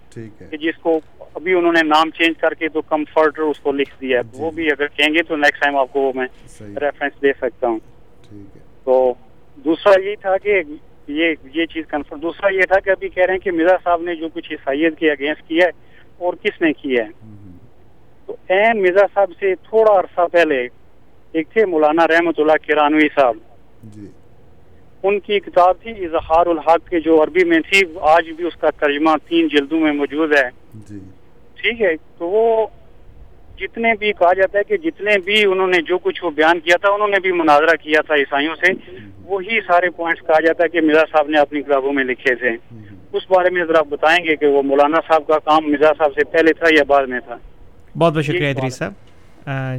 کہ 0.50 0.56
جس 0.64 0.78
کو 0.86 0.92
ابھی 1.40 1.54
انہوں 1.58 1.76
نے 1.78 1.82
نام 1.88 2.10
چینج 2.18 2.36
کر 2.44 2.54
کے 2.62 2.68
تو 2.76 2.80
کمفرٹ 2.92 3.38
اس 3.48 3.60
کو 3.66 3.72
لکھ 3.80 3.94
دیا 4.00 4.18
ہے 4.18 4.24
جی۔ 4.32 4.40
وہ 4.42 4.50
بھی 4.58 4.66
اگر 4.74 4.86
کہیں 4.96 5.14
گے 5.14 5.22
تو 5.30 5.36
ٹائم 5.60 5.76
آپ 5.82 5.92
کو 5.92 6.00
وہ 6.06 6.12
میں 6.18 6.26
ریفرنس 6.84 7.22
دے 7.22 7.32
سکتا 7.42 7.68
ہوں 7.74 7.78
تو 8.86 8.96
دوسرا 9.68 9.94
یہ 10.06 10.14
تھا 10.24 10.36
کہ 10.46 10.56
یہ 11.18 11.64
چیز 11.74 11.84
کنفرم 11.92 12.20
دوسرا 12.28 12.52
یہ 12.54 12.70
تھا 12.72 12.78
کہ 12.86 12.90
ابھی 12.96 13.08
کہہ 13.16 13.24
رہے 13.26 13.34
ہیں 13.38 13.44
کہ 13.46 13.52
مرزا 13.58 13.76
صاحب 13.84 14.02
نے 14.08 14.14
جو 14.22 14.28
کچھ 14.34 14.50
حیثیت 14.52 14.98
کے 15.02 15.10
اگینسٹ 15.14 15.46
کیا 15.52 15.66
ہے 15.66 16.04
اور 16.26 16.40
کس 16.44 16.60
نے 16.64 16.72
کیا 16.82 17.04
ہے 17.06 17.56
تو 18.26 18.36
این 18.56 18.82
مرزا 18.86 19.06
صاحب 19.14 19.38
سے 19.40 19.54
تھوڑا 19.68 19.98
عرصہ 20.00 20.26
پہلے 20.36 20.60
ایک 21.38 21.48
تھے 21.54 21.64
مولانا 21.74 22.06
رحمت 22.14 22.40
اللہ 22.44 22.62
کرانوی 22.66 23.08
صاحب 23.18 23.44
جی۔ 23.96 24.06
ان 25.02 25.18
کی 25.24 25.38
کتاب 25.40 25.74
تھی 25.82 25.90
اظہار 26.04 26.46
الحق 26.52 26.88
کے 26.90 27.00
جو 27.00 27.22
عربی 27.22 27.44
میں 27.50 27.58
تھی 27.70 27.80
آج 28.14 28.28
بھی 28.36 28.46
اس 28.46 28.56
کا 28.60 28.70
ترجمہ 28.80 29.10
تین 29.28 29.48
جلدوں 29.52 29.80
میں 29.80 29.92
موجود 30.00 30.32
ہے 30.38 30.48
جی۔ 30.88 30.98
ٹھیک 31.60 31.80
ہے 31.82 31.94
تو 32.18 32.28
وہ 32.30 32.66
جتنے 33.60 33.92
بھی 33.98 34.12
کہا 34.18 34.32
جاتا 34.40 34.58
ہے 34.58 34.64
کہ 34.64 34.76
جتنے 34.88 35.16
بھی 35.24 35.44
انہوں 35.50 35.66
نے 35.74 35.78
جو 35.86 35.98
کچھ 36.02 36.22
وہ 36.24 36.30
بیان 36.34 36.60
کیا 36.64 36.76
تھا 36.82 36.88
انہوں 36.94 37.08
نے 37.14 37.18
بھی 37.22 37.32
مناظرہ 37.42 37.74
کیا 37.82 38.00
تھا 38.06 38.14
عیسائیوں 38.22 38.54
سے 38.64 38.72
وہی 39.30 39.60
سارے 39.66 39.90
پوائنٹس 39.96 40.26
کہا 40.26 40.40
جاتا 40.46 40.64
ہے 40.64 40.68
کہ 40.74 40.80
مرزا 40.86 41.04
صاحب 41.12 41.28
نے 41.32 41.38
اپنی 41.38 41.62
کتابوں 41.62 41.92
میں 41.98 42.04
لکھے 42.10 42.34
تھے 42.42 42.50
اس 43.18 43.30
بارے 43.30 43.50
میں 43.56 43.64
ذرا 43.68 43.78
آپ 43.84 43.86
بتائیں 43.90 44.18
گے 44.24 44.36
کہ 44.40 44.46
وہ 44.54 44.62
مولانا 44.70 45.00
صاحب 45.08 45.26
کا 45.26 45.38
کام 45.44 45.70
مرزا 45.72 45.92
صاحب 45.98 46.12
سے 46.14 46.24
پہلے 46.36 46.52
تھا 46.60 46.74
یا 46.76 46.82
بعد 46.92 47.06
میں 47.14 47.20
تھا 47.26 47.34
بہت 47.36 48.12
بہت 48.14 48.24
شکریہ 48.24 48.52
جی، 48.60 48.70
صاحب 48.70 48.92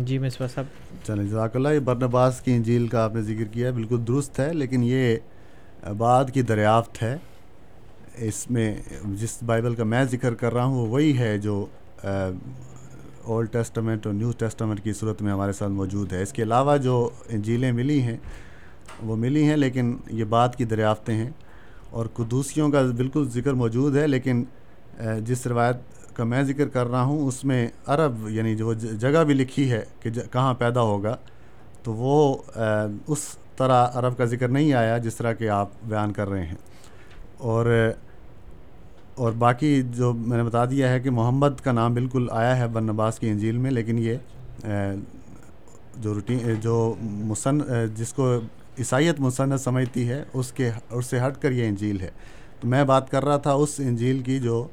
جی 0.06 0.18
مصباح 0.20 0.48
صاحب 0.54 0.68
چلیں 1.08 1.24
جزاک 1.26 1.56
اللہ 1.56 1.70
یہ 1.70 1.80
برنباس 1.86 2.40
کی 2.42 2.54
انجیل 2.56 2.88
کا 2.88 3.04
آپ 3.04 3.16
نے 3.16 3.22
ذکر 3.24 3.46
کیا 3.54 3.72
بالکل 3.72 4.06
درست 4.08 4.40
ہے 4.40 4.52
لیکن 4.54 4.84
یہ 4.84 5.18
بعد 5.98 6.32
کی 6.34 6.42
دریافت 6.42 7.02
ہے 7.04 7.18
اس 8.28 8.50
میں 8.52 8.74
جس 9.20 9.38
بائبل 9.46 9.76
کا 9.76 9.84
میں 9.84 10.04
ذکر 10.12 10.34
کر 10.36 10.54
رہا 10.54 10.64
ہوں 10.66 10.88
وہی 10.90 11.18
ہے 11.18 11.38
جو 11.42 11.66
اولڈ 12.04 13.52
ٹیسٹمنٹ 13.52 14.06
اور 14.08 14.14
نیو 14.16 14.32
ٹیسٹمنٹ 14.38 14.84
کی 14.84 14.94
صورت 15.00 15.22
میں 15.22 15.32
ہمارے 15.34 15.54
ساتھ 15.54 15.72
موجود 15.72 16.14
ہے 16.14 16.22
اس 16.24 16.34
کے 16.34 16.44
علاوہ 16.44 16.78
جو 16.86 17.08
انجیلیں 17.30 17.72
ملی 17.72 18.02
ہیں 18.04 18.18
وہ 19.06 19.16
ملی 19.16 19.44
ہیں 19.50 19.58
لیکن 19.58 19.96
یہ 20.12 20.24
بعد 20.30 20.56
کی 20.58 20.66
دریافتیں 20.74 21.14
ہیں 21.16 21.30
اور 21.90 22.06
قدوسیوں 22.14 22.70
کا 22.72 22.82
بالکل 22.98 23.28
ذکر 23.34 23.54
موجود 23.62 23.96
ہے 23.98 24.08
لیکن 24.08 24.44
جس 25.28 25.46
روایت 25.48 25.78
کا 26.16 26.24
میں 26.24 26.44
ذکر 26.44 26.68
کر 26.70 26.88
رہا 26.92 27.04
ہوں 27.04 27.28
اس 27.28 27.44
میں 27.46 27.68
عرب 27.94 28.28
یعنی 28.30 28.56
جو 28.56 28.74
جگہ 29.02 29.24
بھی 29.28 29.34
لکھی 29.34 29.72
ہے 29.72 29.84
کہ 30.02 30.10
کہاں 30.32 30.54
پیدا 30.60 30.82
ہوگا 30.90 31.16
تو 31.84 31.94
وہ 31.94 32.14
اس 33.12 33.26
طرح 33.58 33.88
عرب 34.00 34.18
کا 34.18 34.26
ذکر 34.34 34.48
نہیں 34.48 34.74
آیا 34.82 34.98
جس 35.06 35.16
طرح 35.16 35.34
کہ 35.40 35.50
آپ 35.60 35.70
بیان 35.90 36.14
کر 36.14 36.30
رہے 36.30 36.46
ہیں 36.46 36.56
اور 37.52 37.66
اور 39.26 39.32
باقی 39.40 39.82
جو 39.96 40.14
میں 40.14 40.38
نے 40.38 40.44
بتا 40.44 40.64
دیا 40.72 40.90
ہے 40.92 41.00
کہ 41.02 41.10
محمد 41.12 41.60
کا 41.64 41.72
نام 41.72 41.94
بالکل 41.94 42.28
آیا 42.32 42.58
ہے 42.58 42.68
بن 42.74 42.84
نباس 42.90 43.20
کی 43.20 43.30
انجیل 43.30 43.58
میں 43.64 43.72
لیکن 43.72 43.98
یہ 44.00 44.96
جو 46.02 46.14
روٹین 46.14 46.54
جو 46.62 46.76
مصن 47.28 47.58
جس 47.96 48.14
کو 48.14 48.34
عیسائیت 48.80 49.20
مصنف 49.20 49.62
سمجھتی 49.62 50.08
ہے 50.10 50.24
اس 50.34 50.52
کے 50.58 50.70
اس 50.98 51.06
سے 51.06 51.20
ہٹ 51.26 51.42
کر 51.42 51.52
یہ 51.52 51.68
انجیل 51.68 52.00
ہے 52.02 52.10
تو 52.60 52.68
میں 52.68 52.84
بات 52.84 53.10
کر 53.12 53.26
رہا 53.26 53.38
تھا 53.48 53.54
اس 53.64 53.76
انجیل 53.86 54.20
کی 54.24 54.40
جو 54.40 54.66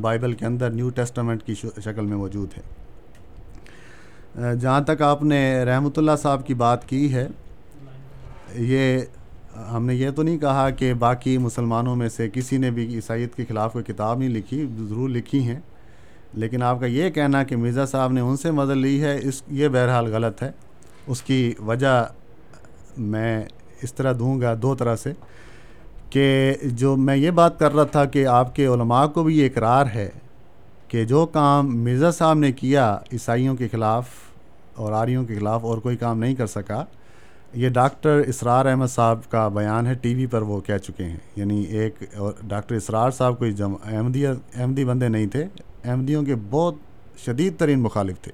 بائبل 0.00 0.32
کے 0.32 0.46
اندر 0.46 0.70
نیو 0.70 0.88
ٹیسٹمنٹ 0.94 1.42
کی 1.46 1.54
شکل 1.84 2.06
میں 2.06 2.16
موجود 2.16 2.58
ہے 2.58 4.54
جہاں 4.60 4.80
تک 4.86 5.02
آپ 5.02 5.22
نے 5.22 5.40
رحمتہ 5.64 6.00
اللہ 6.00 6.16
صاحب 6.22 6.46
کی 6.46 6.54
بات 6.62 6.88
کی 6.88 7.12
ہے 7.14 7.26
یہ 8.70 8.98
ہم 9.72 9.84
نے 9.86 9.94
یہ 9.94 10.10
تو 10.16 10.22
نہیں 10.22 10.38
کہا 10.38 10.68
کہ 10.78 10.92
باقی 11.04 11.36
مسلمانوں 11.38 11.94
میں 11.96 12.08
سے 12.08 12.28
کسی 12.32 12.56
نے 12.58 12.70
بھی 12.78 12.86
عیسائیت 12.94 13.34
کے 13.34 13.44
خلاف 13.48 13.72
کوئی 13.72 13.84
کتاب 13.92 14.18
نہیں 14.18 14.28
لکھی 14.28 14.66
ضرور 14.88 15.08
لکھی 15.08 15.42
ہیں 15.48 15.58
لیکن 16.42 16.62
آپ 16.62 16.80
کا 16.80 16.86
یہ 16.86 17.10
کہنا 17.16 17.42
کہ 17.50 17.56
مرزا 17.56 17.84
صاحب 17.86 18.12
نے 18.12 18.20
ان 18.20 18.36
سے 18.36 18.50
مدد 18.50 18.76
لی 18.76 19.00
ہے 19.02 19.18
اس 19.28 19.42
یہ 19.60 19.68
بہرحال 19.74 20.12
غلط 20.14 20.42
ہے 20.42 20.50
اس 21.12 21.22
کی 21.22 21.52
وجہ 21.66 22.02
میں 23.14 23.40
اس 23.82 23.94
طرح 23.94 24.12
دوں 24.18 24.40
گا 24.40 24.54
دو 24.62 24.74
طرح 24.76 24.96
سے 24.96 25.12
کہ 26.14 26.54
جو 26.78 26.94
میں 26.96 27.14
یہ 27.16 27.30
بات 27.36 27.58
کر 27.58 27.74
رہا 27.74 27.84
تھا 27.92 28.04
کہ 28.14 28.26
آپ 28.32 28.54
کے 28.56 28.66
علماء 28.72 29.04
کو 29.14 29.22
بھی 29.24 29.38
یہ 29.38 29.46
اقرار 29.48 29.86
ہے 29.94 30.08
کہ 30.88 31.04
جو 31.12 31.24
کام 31.32 31.68
مرزا 31.84 32.10
صاحب 32.18 32.38
نے 32.38 32.50
کیا 32.58 32.84
عیسائیوں 33.12 33.54
کے 33.56 33.68
خلاف 33.68 34.08
اور 34.82 34.92
آریوں 35.00 35.24
کے 35.26 35.38
خلاف 35.38 35.64
اور 35.70 35.78
کوئی 35.86 35.96
کام 35.96 36.18
نہیں 36.18 36.34
کر 36.34 36.46
سکا 36.52 36.82
یہ 37.62 37.68
ڈاکٹر 37.78 38.20
اسرار 38.26 38.66
احمد 38.70 38.88
صاحب 38.92 39.20
کا 39.30 39.46
بیان 39.54 39.86
ہے 39.86 39.94
ٹی 40.02 40.14
وی 40.14 40.26
پر 40.34 40.42
وہ 40.52 40.60
کہہ 40.66 40.78
چکے 40.84 41.04
ہیں 41.04 41.16
یعنی 41.36 41.60
ایک 41.62 41.96
اور 42.16 42.32
ڈاکٹر 42.50 42.74
اسرار 42.74 43.10
صاحب 43.16 43.38
کوئی 43.38 43.52
جم 43.62 43.74
احمدی 43.92 44.24
احمدی 44.26 44.84
بندے 44.90 45.08
نہیں 45.14 45.26
تھے 45.32 45.44
احمدیوں 45.84 46.22
کے 46.26 46.34
بہت 46.50 46.74
شدید 47.24 47.56
ترین 47.58 47.80
مخالف 47.82 48.20
تھے 48.24 48.32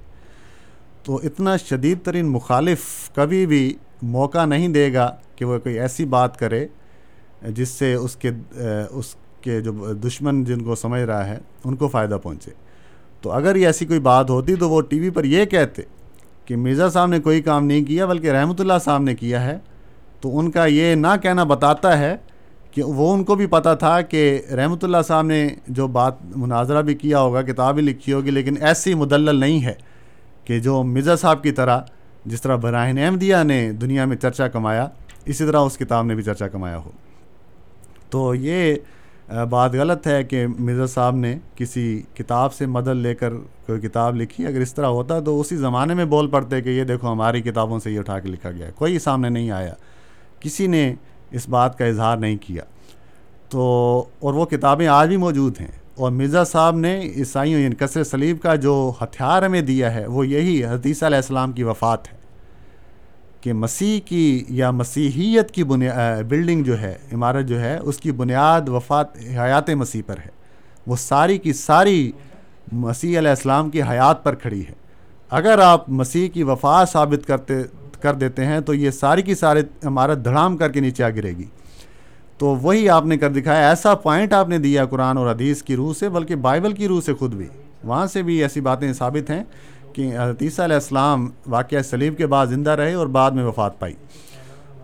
تو 1.05 1.20
اتنا 1.24 1.57
شدید 1.68 2.05
ترین 2.05 2.28
مخالف 2.33 2.83
کبھی 3.16 3.45
بھی 3.55 3.72
موقع 4.20 4.45
نہیں 4.55 4.68
دے 4.78 4.93
گا 4.95 5.11
کہ 5.37 5.45
وہ 5.45 5.59
کوئی 5.64 5.78
ایسی 5.81 6.05
بات 6.16 6.39
کرے 6.39 6.64
جس 7.57 7.68
سے 7.78 7.93
اس 7.95 8.16
کے 8.20 8.30
اس 8.99 9.14
کے 9.43 9.61
جو 9.64 9.72
دشمن 10.07 10.43
جن 10.45 10.62
کو 10.64 10.74
سمجھ 10.76 11.01
رہا 11.03 11.26
ہے 11.28 11.38
ان 11.64 11.76
کو 11.76 11.88
فائدہ 11.88 12.16
پہنچے 12.22 12.51
تو 13.22 13.32
اگر 13.32 13.57
یہ 13.57 13.66
ایسی 13.66 13.86
کوئی 13.86 14.01
بات 14.01 14.30
ہوتی 14.30 14.55
تو 14.57 14.68
وہ 14.70 14.80
ٹی 14.88 14.99
وی 15.01 15.11
پر 15.11 15.24
یہ 15.24 15.45
کہتے 15.51 15.82
کہ 16.47 16.57
مرزا 16.57 16.88
صاحب 16.91 17.09
نے 17.09 17.20
کوئی 17.20 17.43
کام 17.43 17.64
نہیں 17.66 17.84
کیا 17.84 18.07
بلکہ 18.07 18.32
رحمۃ 18.32 18.61
اللہ 18.61 18.78
صاحب 18.84 19.03
نے 19.03 19.14
کیا 19.14 19.45
ہے 19.45 19.57
تو 20.20 20.38
ان 20.38 20.51
کا 20.51 20.64
یہ 20.66 20.95
نہ 20.95 21.16
کہنا 21.22 21.45
بتاتا 21.55 21.99
ہے 21.99 22.14
کہ 22.70 22.82
وہ 22.82 23.12
ان 23.12 23.24
کو 23.24 23.34
بھی 23.34 23.47
پتہ 23.53 23.74
تھا 23.78 24.01
کہ 24.11 24.24
رحمۃ 24.57 24.82
اللہ 24.84 25.03
صاحب 25.07 25.26
نے 25.26 25.49
جو 25.78 25.86
بات 25.97 26.22
مناظرہ 26.34 26.82
بھی 26.82 26.95
کیا 26.95 27.20
ہوگا 27.20 27.43
کتاب 27.43 27.74
بھی 27.74 27.82
لکھی 27.82 28.12
ہوگی 28.12 28.30
لیکن 28.30 28.57
ایسی 28.66 28.95
مدلل 28.95 29.41
نہیں 29.41 29.64
ہے 29.64 29.74
کہ 30.45 30.59
جو 30.61 30.82
مرزا 30.82 31.16
صاحب 31.16 31.43
کی 31.43 31.53
طرح 31.53 31.80
جس 32.26 32.43
طرح 32.43 32.57
براہن 32.62 32.99
احمدیہ 33.05 33.43
نے 33.47 33.70
دنیا 33.80 34.05
میں 34.05 34.16
چرچا 34.16 34.49
کمایا 34.49 34.88
اسی 35.26 35.47
طرح 35.47 35.61
اس 35.66 35.78
کتاب 35.78 36.05
نے 36.07 36.14
بھی 36.14 36.22
چرچا 36.22 36.49
کمایا 36.49 36.78
ہو 36.78 36.91
تو 38.11 38.35
یہ 38.35 38.75
بات 39.51 39.75
غلط 39.75 40.07
ہے 40.07 40.23
کہ 40.31 40.47
مرزا 40.47 40.87
صاحب 40.95 41.17
نے 41.17 41.35
کسی 41.57 41.85
کتاب 42.15 42.55
سے 42.55 42.67
مدد 42.77 42.97
لے 43.03 43.15
کر 43.15 43.33
کوئی 43.67 43.81
کتاب 43.81 44.17
لکھی 44.17 44.47
اگر 44.47 44.61
اس 44.61 44.75
طرح 44.75 44.87
ہوتا 44.99 45.19
تو 45.25 45.39
اسی 45.41 45.57
زمانے 45.57 45.95
میں 45.95 46.05
بول 46.15 46.29
پڑتے 46.31 46.61
کہ 46.63 46.71
یہ 46.79 46.85
دیکھو 46.85 47.13
ہماری 47.13 47.43
کتابوں 47.43 47.79
سے 47.85 47.91
یہ 47.93 47.99
اٹھا 47.99 48.19
کے 48.21 48.29
لکھا 48.29 48.51
گیا 48.51 48.67
ہے 48.67 48.73
کوئی 48.79 48.99
سامنے 49.07 49.29
نہیں 49.29 49.51
آیا 49.61 49.73
کسی 50.41 50.67
نے 50.75 50.93
اس 51.39 51.49
بات 51.49 51.79
کا 51.79 51.85
اظہار 51.87 52.17
نہیں 52.19 52.37
کیا 52.47 52.63
تو 53.51 53.63
اور 54.27 54.35
وہ 54.35 54.45
کتابیں 54.47 54.87
آج 54.89 55.09
بھی 55.09 55.17
موجود 55.27 55.61
ہیں 55.61 55.71
اور 56.01 56.11
مرزا 56.11 56.45
صاحب 56.51 56.77
نے 56.79 56.99
عیسائیوں 57.01 57.61
یعنی 57.61 57.75
کثر 57.79 58.05
سلیب 58.05 58.41
کا 58.43 58.55
جو 58.67 58.75
ہتھیار 59.01 59.43
ہمیں 59.43 59.61
دیا 59.71 59.95
ہے 59.95 60.07
وہ 60.17 60.27
یہی 60.27 60.65
حدیثہ 60.65 61.05
علیہ 61.07 61.17
السلام 61.17 61.53
کی 61.53 61.63
وفات 61.63 62.13
ہے 62.13 62.19
کہ 63.43 63.53
مسیح 63.53 63.99
کی 64.09 64.45
یا 64.59 64.70
مسیحیت 64.70 65.51
کی 65.51 65.64
بنیاد 65.64 66.22
بلڈنگ 66.28 66.62
جو 66.64 66.80
ہے 66.80 66.97
عمارت 67.12 67.47
جو 67.49 67.61
ہے 67.61 67.76
اس 67.80 67.99
کی 68.01 68.12
بنیاد 68.22 68.68
وفات 68.68 69.16
حیات 69.36 69.70
مسیح 69.84 70.03
پر 70.07 70.18
ہے 70.24 70.28
وہ 70.86 70.97
ساری 70.97 71.38
کی 71.38 71.53
ساری 71.53 72.11
مسیح 72.86 73.18
علیہ 73.18 73.28
السلام 73.30 73.70
کی 73.70 73.82
حیات 73.91 74.22
پر 74.24 74.34
کھڑی 74.43 74.61
ہے 74.66 74.72
اگر 75.38 75.59
آپ 75.62 75.88
مسیح 76.03 76.28
کی 76.34 76.43
وفات 76.51 76.88
ثابت 76.88 77.26
کرتے 77.26 77.62
کر 78.01 78.14
دیتے 78.20 78.45
ہیں 78.47 78.61
تو 78.66 78.74
یہ 78.74 78.91
ساری 78.91 79.22
کی 79.22 79.34
ساری 79.34 79.61
عمارت 79.86 80.24
دھڑام 80.24 80.57
کر 80.57 80.72
کے 80.72 80.80
نیچے 80.80 81.05
آ 81.05 81.09
گرے 81.16 81.32
گی 81.38 81.45
تو 82.38 82.55
وہی 82.62 82.88
آپ 82.88 83.07
نے 83.07 83.16
کر 83.18 83.30
دکھایا 83.30 83.68
ایسا 83.68 83.95
پوائنٹ 84.05 84.32
آپ 84.32 84.49
نے 84.49 84.59
دیا 84.59 84.84
قرآن 84.93 85.18
اور 85.18 85.30
حدیث 85.30 85.62
کی 85.62 85.76
روح 85.76 85.93
سے 85.99 86.09
بلکہ 86.11 86.36
بائبل 86.47 86.72
کی 86.72 86.88
روح 86.88 87.01
سے 87.07 87.14
خود 87.18 87.34
بھی 87.34 87.47
وہاں 87.84 88.07
سے 88.12 88.22
بھی 88.22 88.41
ایسی 88.43 88.61
باتیں 88.61 88.93
ثابت 88.93 89.30
ہیں 89.30 89.43
کہ 89.93 90.03
عیسیٰ 90.41 90.64
علیہ 90.64 90.76
السلام 90.76 91.28
واقعہ 91.51 91.82
سلیب 91.88 92.16
کے 92.18 92.26
بعد 92.34 92.47
زندہ 92.47 92.70
رہے 92.80 92.93
اور 92.95 93.07
بعد 93.18 93.30
میں 93.38 93.45
وفات 93.45 93.78
پائی 93.78 93.95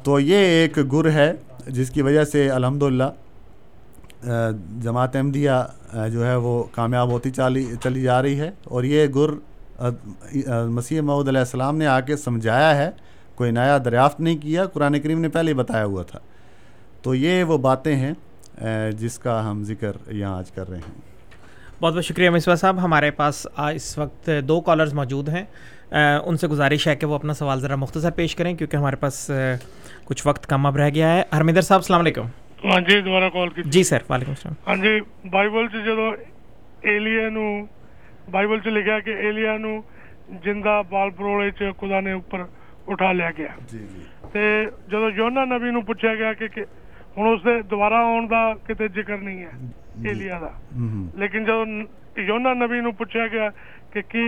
تو 0.04 0.18
یہ 0.20 0.36
ایک 0.46 0.78
گر 0.92 1.10
ہے 1.12 1.32
جس 1.76 1.90
کی 1.90 2.02
وجہ 2.02 2.24
سے 2.32 2.48
الحمدللہ 2.50 3.10
جماعت 4.82 5.16
احمدیہ 5.16 6.06
جو 6.12 6.26
ہے 6.26 6.34
وہ 6.46 6.62
کامیاب 6.74 7.10
ہوتی 7.10 7.30
چالی 7.30 7.64
چلی 7.84 8.02
جا 8.02 8.20
رہی 8.22 8.38
ہے 8.40 8.50
اور 8.70 8.84
یہ 8.84 9.06
گر 9.14 9.30
مسیح 10.66 11.00
محمود 11.00 11.28
علیہ 11.28 11.38
السلام 11.40 11.76
نے 11.78 11.86
آ 11.86 11.98
کے 12.06 12.16
سمجھایا 12.16 12.76
ہے 12.76 12.90
کوئی 13.36 13.50
نیا 13.50 13.78
دریافت 13.84 14.20
نہیں 14.20 14.36
کیا 14.42 14.66
قرآن 14.72 14.98
کریم 15.00 15.20
نے 15.20 15.28
پہلے 15.34 15.50
ہی 15.50 15.56
بتایا 15.56 15.84
ہوا 15.84 16.02
تھا 16.10 16.18
تو 17.02 17.14
یہ 17.14 17.42
وہ 17.50 17.58
باتیں 17.68 17.94
ہیں 17.96 18.12
جس 18.98 19.18
کا 19.22 19.40
ہم 19.50 19.62
ذکر 19.64 19.96
یہاں 20.12 20.36
آج 20.38 20.50
کر 20.52 20.68
رہے 20.68 20.78
ہیں 20.86 21.14
بہت 21.80 21.94
بہت 21.94 22.04
شکریہ 22.04 22.28
مصباح 22.30 22.54
صاحب 22.56 22.82
ہمارے 22.82 23.10
پاس 23.16 23.46
اس 23.74 23.96
وقت 23.98 24.28
دو 24.48 24.60
کالرز 24.68 24.92
موجود 24.94 25.28
ہیں 25.28 25.42
ان 26.26 26.36
سے 26.40 26.48
گزارش 26.48 26.86
ہے 26.88 26.94
کہ 26.96 27.06
وہ 27.06 27.14
اپنا 27.14 27.34
سوال 27.40 27.60
ذرا 27.60 27.74
مختصر 27.76 28.10
پیش 28.20 28.34
کریں 28.36 28.52
کیونکہ 28.56 28.76
ہمارے 28.76 28.96
پاس 29.00 29.30
کچھ 30.04 30.26
وقت 30.26 30.46
کم 30.48 30.66
اب 30.66 30.76
رہ 30.76 30.88
گیا 30.94 31.12
ہے 31.14 31.22
ہرمندر 31.32 31.60
صاحب 31.68 31.78
السلام 31.80 32.00
علیکم 32.00 32.26
ہاں 32.64 32.80
جی 32.88 33.00
دوبارہ 33.00 33.28
کال 33.32 33.48
کی 33.56 33.62
جی 33.76 33.82
سر 33.90 34.06
وعلیکم 34.08 34.32
السلام 34.36 34.54
ہاں 34.68 34.76
جی 34.84 34.98
بائبل 35.30 35.68
سے 35.72 36.94
ایلیا 36.94 37.28
نو 37.36 37.44
بائبل 38.30 38.60
سے 38.64 38.70
لکھا 38.78 38.98
کہ 39.10 39.14
ایلیا 39.26 39.56
نو 39.66 39.76
بال 40.90 41.10
پروڑے 41.16 41.50
خدا 41.80 42.00
نے 42.08 42.12
اوپر 42.12 42.44
اٹھا 42.92 43.12
لیا 43.20 43.30
گیا 43.38 43.54
جی 43.70 43.86
جی 44.90 44.96
یونا 45.16 45.44
نبی 45.56 45.70
نو 45.70 45.80
پوچھا 45.86 46.14
گیا 46.18 46.32
کہ 46.46 46.64
دوبارہ 47.70 48.04
آن 48.16 48.30
دا 48.30 48.46
کتے 48.66 48.88
ذکر 49.00 49.16
نہیں 49.16 49.40
ہے 49.44 49.66
لیکن 50.02 51.44
جب 51.46 52.18
یونا 52.28 52.52
نبی 52.64 52.80
پوچھا 52.98 53.26
گیا 53.32 53.48
کہ 54.08 54.24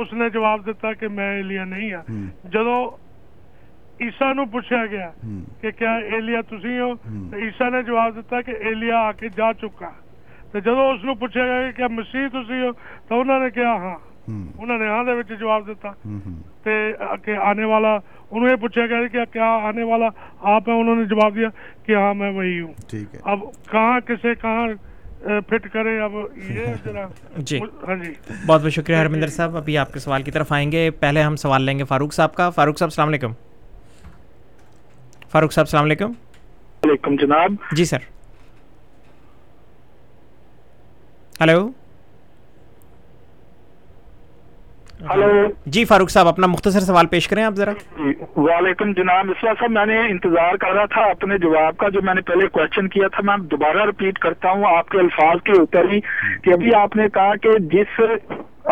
اس 0.00 0.12
نے 0.12 0.28
جواب 0.32 0.66
دتا 0.66 0.92
کہ 1.00 1.08
میں 1.08 1.28
الییا 1.38 1.64
نہیں 1.64 1.94
ہوں 1.94 2.26
جب 2.52 2.68
عیسا 4.04 4.32
پوچھا 4.52 4.84
گیا 4.90 5.10
کہ 5.60 5.70
کیا 5.78 5.94
اے 5.94 6.42
تھی 6.48 6.78
ہو 6.78 6.92
تو 7.30 7.36
عیسا 7.44 7.68
نے 7.76 7.82
جواب 7.86 8.16
دیا 8.30 8.40
کہ 8.48 8.54
اےلی 8.60 8.90
آ 8.98 9.10
کے 9.18 9.28
جا 9.36 9.52
چکا 9.60 9.90
تو 10.52 10.58
جب 10.64 10.78
اس 10.80 11.02
پوچھا 11.20 11.44
گیا 11.44 11.70
کیا 11.76 11.86
مسیح 11.90 12.26
تھی 12.32 12.62
ہو 12.66 12.70
تو 13.08 13.20
انہوں 13.20 13.40
نے 13.44 13.50
کیا 13.60 13.72
ہاں 13.82 13.94
انہوں 14.28 14.78
نے 14.78 14.88
ہاں 14.88 15.02
دے 15.04 15.12
وچ 15.18 15.28
جواب 15.40 15.66
دیتا 15.66 15.90
تے 16.64 16.70
کہ 17.24 17.36
آنے 17.46 17.64
والا 17.72 17.94
انہوں 18.30 18.48
یہ 18.50 18.54
پوچھا 18.60 18.86
گیا 18.90 19.06
کہ 19.12 19.24
کیا 19.32 19.48
آنے 19.68 19.82
والا 19.90 20.06
آپ 20.54 20.68
ہیں 20.68 20.78
انہوں 20.80 20.96
نے 20.96 21.04
جواب 21.14 21.34
دیا 21.36 21.48
کہ 21.86 21.96
ہاں 21.96 22.12
میں 22.20 22.32
وہی 22.36 22.60
ہوں 22.60 22.72
ٹھیک 22.90 23.14
ہے 23.14 23.20
اب 23.30 23.40
کہاں 23.70 23.98
کسے 24.08 24.34
کہاں 24.42 24.66
فٹ 25.48 25.68
کرے 25.72 25.98
اب 26.04 26.12
یہ 26.54 26.72
جی 26.84 26.96
ہاں 26.96 27.42
جی 27.50 27.60
بہت 27.60 28.60
بہت 28.60 28.72
شکریہ 28.72 28.96
ہرمندر 28.96 29.28
صاحب 29.36 29.56
ابھی 29.56 29.78
آپ 29.78 29.92
کے 29.92 29.98
سوال 30.06 30.22
کی 30.22 30.30
طرف 30.30 30.52
آئیں 30.52 30.70
گے 30.72 30.88
پہلے 31.04 31.22
ہم 31.22 31.36
سوال 31.44 31.62
لیں 31.62 31.78
گے 31.78 31.84
فاروق 31.92 32.12
صاحب 32.14 32.34
کا 32.34 32.48
فاروق 32.56 32.78
صاحب 32.78 32.86
السلام 32.88 33.08
علیکم 33.08 33.32
فاروق 35.32 35.52
صاحب 35.52 35.66
السلام 35.66 35.84
علیکم 35.84 36.12
علیکم 36.84 37.16
جناب 37.20 37.52
جی 37.76 37.84
سر 37.84 38.12
ہلو 41.40 41.68
ہلو 45.10 45.30
جی 45.74 45.84
فاروق 45.84 46.10
صاحب 46.10 46.28
اپنا 46.28 46.46
مختصر 46.46 46.80
سوال 46.80 47.06
پیش 47.14 47.26
کریں 47.28 47.42
آپ 47.44 47.54
ذرا 47.56 47.72
جی، 47.96 48.12
وعلیکم 48.36 48.92
جناب 49.00 49.30
صاحب 49.40 49.70
میں 49.70 49.84
نے 49.86 49.98
انتظار 50.10 50.56
کر 50.60 50.72
رہا 50.74 50.84
تھا 50.94 51.02
اپنے 51.16 51.38
جواب 51.42 51.76
کا 51.78 51.88
جو 51.96 52.02
میں 52.08 52.14
نے 52.14 52.20
پہلے 52.30 52.46
کوشچن 52.56 52.88
کیا 52.94 53.08
تھا 53.16 53.22
میں 53.30 53.36
دوبارہ 53.54 53.84
رپیٹ 53.90 54.18
کرتا 54.26 54.50
ہوں 54.52 54.64
آپ 54.76 54.88
کے 54.94 54.98
الفاظ 55.00 55.42
کے 55.44 55.58
اوپر 55.58 55.88
ہی 55.92 56.00
کہ 56.44 56.52
ابھی 56.52 56.74
آپ 56.80 56.96
نے 56.96 57.08
کہا 57.14 57.34
کہ 57.42 57.58
جس 57.74 58.00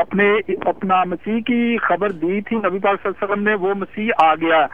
اپنے 0.04 0.28
اپنا 0.74 1.02
مسیح 1.06 1.40
کی 1.46 1.76
خبر 1.88 2.12
دی 2.24 2.40
تھی 2.48 2.56
نبی 2.56 2.78
پاک 2.86 3.02
صلی 3.02 3.10
اللہ 3.10 3.24
علیہ 3.24 3.24
وسلم 3.32 3.42
نے 3.48 3.54
وہ 3.66 3.74
مسیح 3.80 4.10
آ 4.26 4.34
گیا 4.46 4.66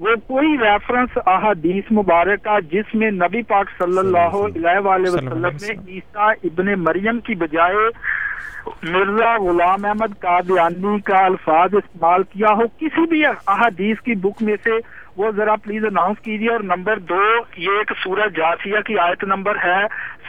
وہ 0.00 0.14
کوئی 0.26 0.56
ریفرنس 0.60 1.18
احادیث 1.26 1.90
مبارکہ 1.98 2.58
جس 2.70 2.94
میں 3.00 3.10
نبی 3.10 3.42
پاک 3.48 3.66
صلی 3.78 3.98
اللہ 3.98 4.34
علیہ 4.44 4.78
وآلہ 4.84 5.10
وسلم 5.12 5.46
نے 5.62 5.72
عیسیٰ 5.94 6.30
ابن 6.50 6.72
مریم 6.84 7.20
کی 7.26 7.34
بجائے 7.42 7.84
مرزا 8.90 9.34
غلام 9.44 9.84
احمد 9.84 10.18
قادیانی 10.20 10.98
کا 11.10 11.24
الفاظ 11.24 11.74
استعمال 11.82 12.22
کیا 12.32 12.52
ہو 12.60 12.66
کسی 12.78 13.06
بھی 13.08 13.24
احادیث 13.26 14.00
کی 14.04 14.14
بک 14.22 14.42
میں 14.48 14.56
سے 14.64 14.78
وہ 15.16 15.30
ذرا 15.36 15.54
پلیز 15.64 15.84
اناؤنس 15.84 16.18
کیجیے 16.22 16.48
اور 16.52 16.60
نمبر 16.74 16.98
دو 17.08 17.18
یہ 17.56 17.78
ایک 17.78 17.90
سورہ 18.04 18.28
جاسیہ 18.36 18.80
کی 18.86 18.98
آیت 18.98 19.24
نمبر 19.34 19.56
ہے 19.64 19.82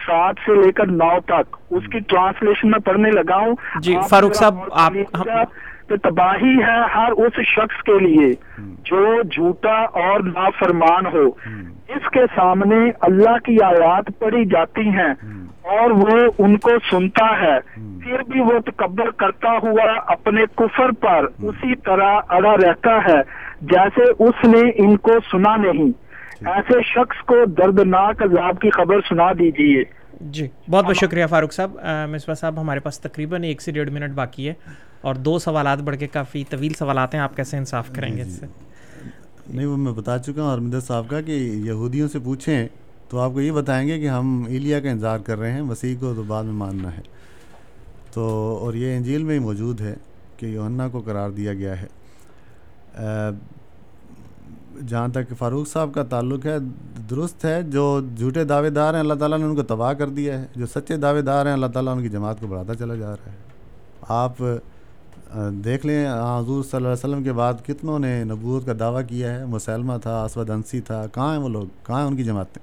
سات 0.05 0.43
سے 0.45 0.55
لے 0.61 0.71
کر 0.79 0.87
نو 1.01 1.09
تک 1.27 1.55
اس 1.77 1.87
کی 1.91 1.99
ٹرانسلیشن 2.13 2.71
میں 2.71 2.79
پڑھنے 2.85 3.11
لگا 3.11 3.37
ہوں 3.45 3.55
جی، 3.83 3.95
تو 5.89 5.95
تباہی 6.09 6.55
ہے 6.65 6.77
ہر 6.93 7.11
اس 7.25 7.39
شخص 7.53 7.81
کے 7.89 7.97
لیے 8.07 8.31
جو 8.89 9.01
جھوٹا 9.31 9.77
اور 10.03 10.19
نافرمان 10.27 11.05
ہو 11.15 11.25
اس 11.95 12.09
کے 12.13 12.19
سامنے 12.35 12.77
اللہ 13.07 13.37
کی 13.45 13.57
آیات 13.65 14.09
پڑی 14.19 14.43
جاتی 14.53 14.87
ہیں 14.97 15.13
اور 15.75 15.91
وہ 16.01 16.15
ان 16.45 16.57
کو 16.65 16.71
سنتا 16.89 17.25
ہے 17.41 17.55
پھر 18.03 18.23
بھی 18.31 18.39
وہ 18.49 18.57
تکبر 18.65 19.09
کرتا 19.21 19.51
ہوا 19.63 19.85
اپنے 20.15 20.45
کفر 20.61 20.91
پر 21.05 21.25
اسی 21.51 21.75
طرح 21.85 22.33
اڑا 22.37 22.55
رہتا 22.63 22.95
ہے 23.07 23.19
جیسے 23.73 24.09
اس 24.27 24.43
نے 24.53 24.61
ان 24.83 24.95
کو 25.07 25.11
سنا 25.31 25.55
نہیں 25.65 25.91
ایسے 26.55 26.81
شخص 26.93 27.23
کو 27.27 27.35
دردناک 27.57 28.21
عذاب 28.23 28.59
کی 28.61 28.69
خبر 28.77 28.99
سنا 29.09 29.31
دیجیے 29.39 29.83
جی 30.35 30.47
بہت 30.69 30.85
بہت 30.85 30.95
شکریہ 30.97 31.25
فاروق 31.29 31.53
صاحب 31.53 31.73
مصباح 32.11 32.35
صاحب 32.41 32.59
ہمارے 32.61 32.79
پاس 32.87 32.99
تقریباً 33.01 33.43
ایک 33.43 33.61
سے 33.61 33.71
ڈیڑھ 33.77 33.89
منٹ 33.93 34.13
باقی 34.15 34.47
ہے 34.49 34.53
اور 35.07 35.15
دو 35.25 35.37
سوالات 35.39 35.81
بڑھ 35.87 35.95
کے 35.99 36.07
کافی 36.13 36.43
طویل 36.49 36.73
سوالات 36.77 37.13
ہیں 37.13 37.19
آپ 37.21 37.35
کیسے 37.35 37.57
انصاف 37.57 37.87
جی، 37.87 37.93
کریں 37.95 38.15
گے 38.15 38.23
جی۔ 38.23 38.31
اس 38.31 38.39
سے 38.39 38.45
نہیں 39.55 39.65
وہ 39.65 39.75
میں 39.77 39.91
بتا 39.93 40.17
چکا 40.25 40.41
ہوں 40.43 40.51
ارمندر 40.51 40.79
صاحب 40.87 41.09
کا 41.09 41.19
کہ 41.27 41.31
یہودیوں 41.65 42.07
سے 42.13 42.19
پوچھیں 42.27 42.67
تو 43.09 43.19
آپ 43.21 43.31
کو 43.33 43.41
یہ 43.41 43.51
بتائیں 43.57 43.87
گے 43.87 43.99
کہ 43.99 44.09
ہم 44.09 44.43
ایلیا 44.49 44.79
کا 44.81 44.89
انتظار 44.89 45.19
کر 45.25 45.37
رہے 45.39 45.51
ہیں 45.51 45.61
مسیح 45.69 45.95
کو 45.99 46.13
تو 46.15 46.23
بعد 46.27 46.43
میں 46.43 46.53
ماننا 46.63 46.95
ہے 46.97 47.01
تو 48.13 48.23
اور 48.61 48.73
یہ 48.83 48.95
انجیل 48.97 49.23
میں 49.23 49.35
ہی 49.35 49.39
موجود 49.45 49.81
ہے 49.81 49.93
کہ 50.37 50.45
یوہنا 50.55 50.87
کو 50.91 51.01
قرار 51.05 51.29
دیا 51.37 51.53
گیا 51.61 51.75
ہے 51.81 51.87
جہاں 54.87 55.07
تک 55.13 55.33
فاروق 55.39 55.67
صاحب 55.73 55.93
کا 55.93 56.03
تعلق 56.15 56.45
ہے 56.45 56.57
درست 57.09 57.45
ہے 57.45 57.61
جو 57.77 57.85
جھوٹے 58.17 58.43
دعوے 58.53 58.69
دار 58.81 58.93
ہیں 58.93 58.99
اللہ 59.01 59.13
تعالیٰ 59.21 59.37
نے 59.39 59.45
ان 59.45 59.55
کو 59.55 59.63
تباہ 59.73 59.93
کر 59.99 60.09
دیا 60.19 60.39
ہے 60.41 60.45
جو 60.55 60.65
سچے 60.75 60.97
دعوے 61.07 61.21
دار 61.33 61.45
ہیں 61.45 61.53
اللہ 61.53 61.67
تعالیٰ 61.73 61.95
ان 61.95 62.01
کی 62.03 62.09
جماعت 62.17 62.39
کو 62.39 62.47
بڑھاتا 62.47 62.75
چلا 62.79 62.95
جا 62.95 63.11
رہا 63.15 63.31
ہے 63.31 63.43
آپ 64.23 64.41
دیکھ 65.63 65.85
لیں 65.85 66.05
حضور 66.07 66.61
صلی 66.63 66.75
اللہ 66.77 66.87
علیہ 66.87 66.91
وسلم 67.05 67.23
کے 67.23 67.31
بعد 67.33 67.53
کتنوں 67.65 67.97
نے 67.99 68.11
نبوت 68.23 68.65
کا 68.65 68.73
دعویٰ 68.79 69.01
کیا 69.07 69.33
ہے 69.39 69.45
مسلمہ 69.45 69.93
تھا 70.03 70.23
اسود 70.23 70.49
انسی 70.49 70.79
تھا 70.87 71.03
کہاں 71.13 71.31
ہیں 71.33 71.39
وہ 71.43 71.49
لوگ 71.49 71.65
کہاں 71.85 71.97
ہیں 71.99 72.05
ان 72.07 72.15
کی 72.17 72.23
جماعتیں 72.23 72.61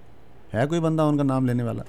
ہے 0.55 0.67
کوئی 0.69 0.81
بندہ 0.81 1.03
ان 1.03 1.17
کا 1.17 1.23
نام 1.23 1.47
لینے 1.47 1.63
والا 1.63 1.83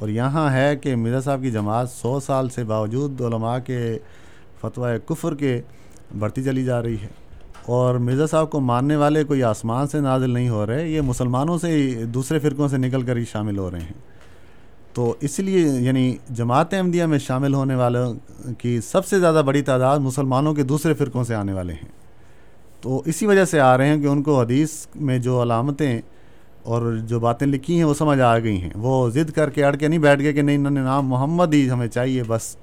اور 0.00 0.08
یہاں 0.08 0.50
ہے 0.54 0.74
کہ 0.82 0.94
مرزا 0.96 1.20
صاحب 1.20 1.42
کی 1.42 1.50
جماعت 1.50 1.90
سو 1.90 2.18
سال 2.26 2.48
سے 2.54 2.64
باوجود 2.64 3.20
علماء 3.26 3.58
کے 3.66 3.78
فتویٰ 4.60 4.94
کفر 5.06 5.34
کے 5.40 5.60
بڑھتی 6.18 6.44
چلی 6.44 6.64
جا 6.64 6.82
رہی 6.82 6.96
ہے 7.02 7.08
اور 7.78 7.94
مرزا 8.08 8.26
صاحب 8.30 8.50
کو 8.50 8.60
ماننے 8.68 8.96
والے 8.96 9.24
کوئی 9.30 9.42
آسمان 9.44 9.88
سے 9.88 10.00
نازل 10.00 10.30
نہیں 10.34 10.48
ہو 10.48 10.66
رہے 10.66 10.86
یہ 10.88 11.00
مسلمانوں 11.06 11.58
سے 11.62 11.72
دوسرے 12.14 12.38
فرقوں 12.46 12.68
سے 12.68 12.76
نکل 12.78 13.02
کر 13.06 13.16
ہی 13.16 13.24
شامل 13.32 13.58
ہو 13.58 13.70
رہے 13.70 13.80
ہیں 13.80 14.16
تو 14.98 15.04
اس 15.26 15.38
لیے 15.40 15.58
یعنی 15.80 16.02
جماعت 16.36 16.72
احمدیہ 16.74 17.04
میں 17.10 17.18
شامل 17.26 17.54
ہونے 17.54 17.74
والوں 17.80 18.14
کی 18.60 18.80
سب 18.84 19.04
سے 19.06 19.18
زیادہ 19.20 19.42
بڑی 19.46 19.60
تعداد 19.68 19.98
مسلمانوں 20.06 20.52
کے 20.54 20.62
دوسرے 20.72 20.94
فرقوں 21.02 21.22
سے 21.24 21.34
آنے 21.34 21.52
والے 21.52 21.72
ہیں 21.72 21.86
تو 22.82 23.00
اسی 23.12 23.26
وجہ 23.26 23.44
سے 23.50 23.60
آ 23.60 23.76
رہے 23.78 23.88
ہیں 23.88 24.00
کہ 24.02 24.06
ان 24.12 24.22
کو 24.28 24.40
حدیث 24.40 24.70
میں 25.10 25.18
جو 25.26 25.40
علامتیں 25.42 26.00
اور 26.72 26.92
جو 27.12 27.20
باتیں 27.20 27.46
لکھی 27.46 27.76
ہیں 27.76 27.84
وہ 27.90 27.94
سمجھ 27.98 28.18
آ 28.30 28.36
گئی 28.38 28.60
ہیں 28.62 28.70
وہ 28.86 28.94
ضد 29.18 29.30
کر 29.34 29.50
کے 29.58 29.64
اڑ 29.64 29.74
کے 29.76 29.88
نہیں 29.88 30.02
بیٹھ 30.08 30.22
گئے 30.22 30.32
کہ 30.32 30.42
نہیں 30.42 30.56
انہوں 30.56 30.72
نے 30.74 30.80
نام 30.90 31.06
محمد 31.08 31.54
ہی 31.54 31.68
ہمیں 31.70 31.86
چاہیے 31.88 32.22
بس 32.28 32.54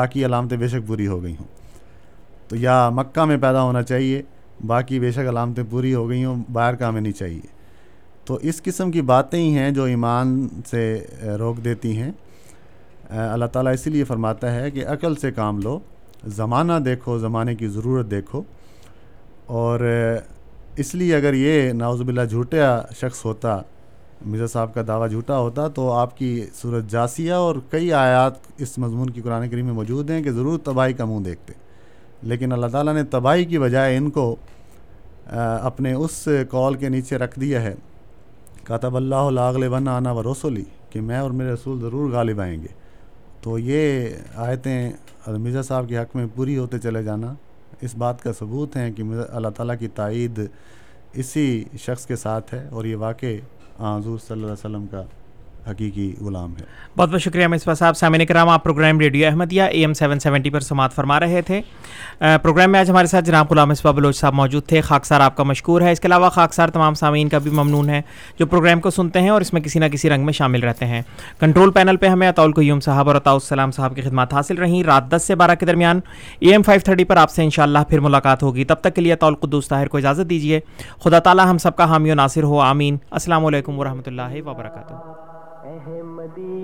باقی 0.00 0.24
علامتیں 0.26 0.56
بے 0.58 0.68
شک 0.72 0.86
پوری 0.88 1.06
ہو 1.06 1.22
گئی 1.22 1.34
ہوں 1.40 1.46
تو 2.48 2.56
یا 2.60 2.88
مکہ 3.00 3.24
میں 3.32 3.36
پیدا 3.42 3.62
ہونا 3.62 3.82
چاہیے 3.92 4.22
باقی 4.66 5.00
بے 5.00 5.12
شک 5.16 5.28
علامتیں 5.34 5.64
پوری 5.70 5.94
ہو 5.94 6.08
گئی 6.08 6.24
ہوں 6.24 6.42
باہر 6.52 6.74
کا 6.80 6.88
ہمیں 6.88 7.00
نہیں 7.00 7.18
چاہیے 7.18 7.53
تو 8.26 8.34
اس 8.50 8.60
قسم 8.64 8.90
کی 8.90 9.00
باتیں 9.12 9.38
ہی 9.38 9.50
ہیں 9.56 9.70
جو 9.78 9.84
ایمان 9.94 10.36
سے 10.68 10.84
روک 11.38 11.64
دیتی 11.64 11.96
ہیں 11.96 12.10
اللہ 13.30 13.44
تعالیٰ 13.52 13.72
اسی 13.72 13.90
لیے 13.90 14.04
فرماتا 14.04 14.54
ہے 14.54 14.70
کہ 14.70 14.86
عقل 14.88 15.14
سے 15.20 15.30
کام 15.32 15.58
لو 15.64 15.78
زمانہ 16.36 16.78
دیکھو 16.84 17.18
زمانے 17.18 17.54
کی 17.54 17.68
ضرورت 17.68 18.10
دیکھو 18.10 18.42
اور 19.62 19.80
اس 20.84 20.94
لیے 20.94 21.14
اگر 21.16 21.34
یہ 21.34 21.72
ناوز 21.72 22.00
باللہ 22.02 22.24
جھوٹا 22.30 22.80
شخص 23.00 23.24
ہوتا 23.24 23.58
مرزا 24.26 24.46
صاحب 24.52 24.74
کا 24.74 24.82
دعویٰ 24.88 25.08
جھوٹا 25.10 25.38
ہوتا 25.38 25.66
تو 25.78 25.90
آپ 25.92 26.16
کی 26.18 26.30
صورت 26.60 26.90
جاسیہ 26.90 27.32
اور 27.32 27.56
کئی 27.70 27.92
آیات 27.92 28.38
اس 28.62 28.76
مضمون 28.78 29.10
کی 29.10 29.22
قرآن 29.22 29.48
کریم 29.50 29.64
میں 29.66 29.74
موجود 29.74 30.10
ہیں 30.10 30.22
کہ 30.22 30.30
ضرور 30.32 30.58
تباہی 30.64 30.92
کا 31.00 31.04
منہ 31.04 31.24
دیکھتے 31.24 31.52
لیکن 32.32 32.52
اللہ 32.52 32.66
تعالیٰ 32.72 32.94
نے 32.94 33.04
تباہی 33.10 33.44
کی 33.44 33.58
بجائے 33.58 33.96
ان 33.96 34.10
کو 34.10 34.34
اپنے 35.70 35.92
اس 35.92 36.26
کال 36.50 36.74
کے 36.80 36.88
نیچے 36.88 37.18
رکھ 37.18 37.38
دیا 37.40 37.62
ہے 37.62 37.74
کاتب 38.66 38.96
اللہ 38.96 39.28
لاغل 39.30 39.66
ون 39.72 39.88
آنا 39.88 40.10
و 40.18 40.22
رسولی 40.32 40.62
کہ 40.90 41.00
میں 41.08 41.18
اور 41.18 41.30
میرے 41.38 41.50
رسول 41.52 41.80
ضرور 41.80 42.10
غالب 42.12 42.40
آئیں 42.40 42.62
گے 42.62 42.68
تو 43.42 43.58
یہ 43.58 44.08
آیتیں 44.46 44.92
مرزا 45.38 45.62
صاحب 45.62 45.88
کے 45.88 45.96
حق 45.98 46.14
میں 46.16 46.24
پوری 46.34 46.56
ہوتے 46.58 46.78
چلے 46.82 47.02
جانا 47.02 47.32
اس 47.86 47.94
بات 48.02 48.22
کا 48.22 48.32
ثبوت 48.38 48.76
ہیں 48.76 48.90
کہ 48.96 49.02
اللہ 49.32 49.48
تعالیٰ 49.56 49.74
کی 49.78 49.88
تائید 49.98 50.40
اسی 51.22 51.44
شخص 51.84 52.06
کے 52.06 52.16
ساتھ 52.24 52.54
ہے 52.54 52.66
اور 52.72 52.84
یہ 52.84 52.96
واقع 53.06 53.34
حضور 53.80 54.18
صلی 54.18 54.32
اللہ 54.34 54.52
علیہ 54.66 54.66
وسلم 54.66 54.86
کا 54.90 55.02
حقیقی 55.68 56.12
غلام 56.24 56.52
ہے 56.60 56.64
بہت 56.96 57.08
بہت 57.10 57.22
شکریہ 57.22 57.46
مصباح 57.48 57.74
صاحب 57.74 57.96
سامعین 57.96 58.24
کرام 58.26 58.48
آپ 58.48 58.62
programme 58.64 59.00
radio 59.00 59.26
Ahmadiyya 59.26 59.62
A 59.62 59.80
M 59.80 59.92
seven 59.94 60.18
seventy 60.20 60.50
پر 60.50 60.60
سماعت 60.60 60.92
فرما 60.94 61.18
رہے 61.20 61.40
تھے 61.46 61.60
پروگرام 62.42 62.70
میں 62.72 62.80
آج 62.80 62.90
ہمارے 62.90 63.06
ساتھ 63.06 63.24
جناب 63.24 63.50
غلام 63.50 63.68
مصباح 63.68 63.92
بلوچ 63.92 64.16
صاحب 64.16 64.34
موجود 64.34 64.66
تھے 64.68 64.80
خاکسار 64.80 65.20
آپ 65.20 65.36
کا 65.36 65.42
مشکور 65.42 65.80
ہے 65.82 65.92
اس 65.92 66.00
کے 66.00 66.06
علاوہ 66.08 66.28
خاکسار 66.30 66.68
تمام 66.74 66.94
سامعین 66.94 67.28
کا 67.28 67.38
بھی 67.42 67.50
ممنون 67.50 67.90
ہے 67.90 68.00
جو 68.38 68.46
پروگرام 68.46 68.80
کو 68.80 68.90
سنتے 68.90 69.20
ہیں 69.22 69.30
اور 69.30 69.40
اس 69.40 69.52
میں 69.52 69.60
کسی 69.60 69.78
نہ 69.78 69.88
کسی 69.92 70.10
رنگ 70.10 70.24
میں 70.24 70.32
شامل 70.32 70.62
رہتے 70.64 70.86
ہیں 70.86 71.02
کنٹرول 71.40 71.70
پینل 71.72 71.96
پہ 72.00 72.06
ہمیں 72.06 72.28
اطول 72.28 72.52
قیوم 72.56 72.80
صاحب 72.88 73.08
اور 73.08 73.16
عطاء 73.16 73.32
السلام 73.32 73.70
صاحب 73.78 73.94
کی 73.96 74.02
خدمات 74.02 74.34
حاصل 74.34 74.58
رہیں 74.58 74.82
رات 74.86 75.10
دس 75.16 75.26
سے 75.26 75.34
بارہ 75.42 75.54
کے 75.60 75.66
درمیان 75.66 76.00
اے 76.40 76.50
ایم 76.52 76.62
فائیو 76.66 76.80
تھرٹی 76.84 77.04
پر 77.04 77.16
آپ 77.16 77.30
سے 77.30 77.42
انشاءاللہ 77.44 77.78
اللہ 77.78 77.88
پھر 77.90 78.00
ملاقات 78.00 78.42
ہوگی 78.42 78.64
تب 78.64 78.80
تک 78.80 78.94
کے 78.94 79.00
لیے 79.02 79.12
اطول 79.12 79.34
کو 79.46 79.60
طاہر 79.68 79.88
کو 79.94 79.98
اجازت 79.98 80.30
دیجیے 80.30 80.60
خدا 81.04 81.18
تعالیٰ 81.28 81.50
ہم 81.50 81.58
سب 81.58 81.76
کا 81.76 81.84
حامی 81.90 82.10
و 82.10 82.14
ناصر 82.14 82.42
ہو 82.52 82.60
آمین 82.60 82.96
السلام 83.10 83.46
علیکم 83.46 83.78
و 83.78 83.84
رحمۃ 83.84 84.06
اللہ 84.08 84.40
وبرکاتہ 84.46 85.22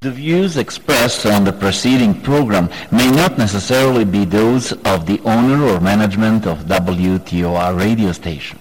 The 0.00 0.10
views 0.10 0.56
expressed 0.56 1.26
on 1.26 1.44
the 1.44 1.52
preceding 1.52 2.20
program 2.20 2.68
may 2.90 3.08
not 3.08 3.38
necessarily 3.38 4.04
be 4.04 4.24
those 4.24 4.72
of 4.84 5.06
the 5.06 5.20
owner 5.20 5.62
or 5.64 5.78
management 5.78 6.44
of 6.44 6.64
WTOR 6.64 7.78
radio 7.78 8.10
station. 8.10 8.58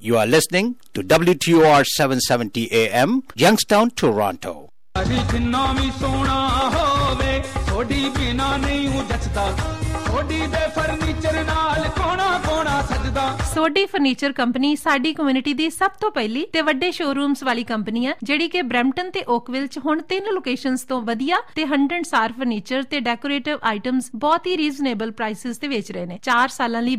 You 0.00 0.16
are 0.16 0.26
listening 0.26 0.74
to 0.94 1.02
WTOR 1.02 1.86
770 1.86 2.72
AM, 2.72 3.22
Youngstown, 3.36 3.92
Toronto. 3.92 4.70
چار 10.12 10.24
سال 10.38 10.94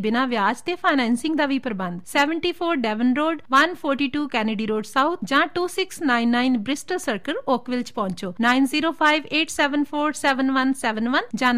بنازینسنگ 0.02 1.36
کا 1.38 1.46
بھی 1.48 1.58
پربند 1.64 2.00
seventy 2.08 2.52
four 2.58 2.76
Devon 2.82 3.14
road 3.18 3.42
one 3.52 3.74
forty 3.82 4.08
two 4.14 4.28
Kenny 4.32 4.66
road 4.68 4.86
south 4.86 5.24
جان 5.28 5.48
two 5.54 5.68
six 5.76 6.02
nine 6.02 6.32
nine 6.32 6.58
Bristol 6.66 6.98
circle 7.06 7.34
equal 7.46 7.82
پہنچو 7.96 8.30
nine 8.40 8.66
zero 8.72 8.92
five 8.98 9.22
eight 9.32 9.52
seven 9.52 9.84
four 9.90 10.12
seven 10.22 10.74
seven 10.82 11.08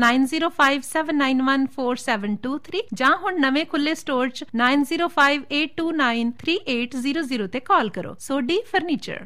one 0.01 0.25
zero 0.29 0.49
five 0.57 0.79
seven 0.91 1.43
9014723 1.51 2.81
ਜਾਂ 3.01 3.11
ਹੁਣ 3.23 3.39
ਨਵੇਂ 3.45 3.63
ਖੁੱਲੇ 3.75 3.95
store 4.01 4.29
ਚ 4.39 4.45
9058293800 4.63 7.47
ਤੇ 7.57 7.63
ਕਾਲ 7.71 7.93
ਕਰੋ 7.99 8.13
ਸੋਡੀ 8.29 8.59
ਫਰਨੀਚਰ 8.73 9.23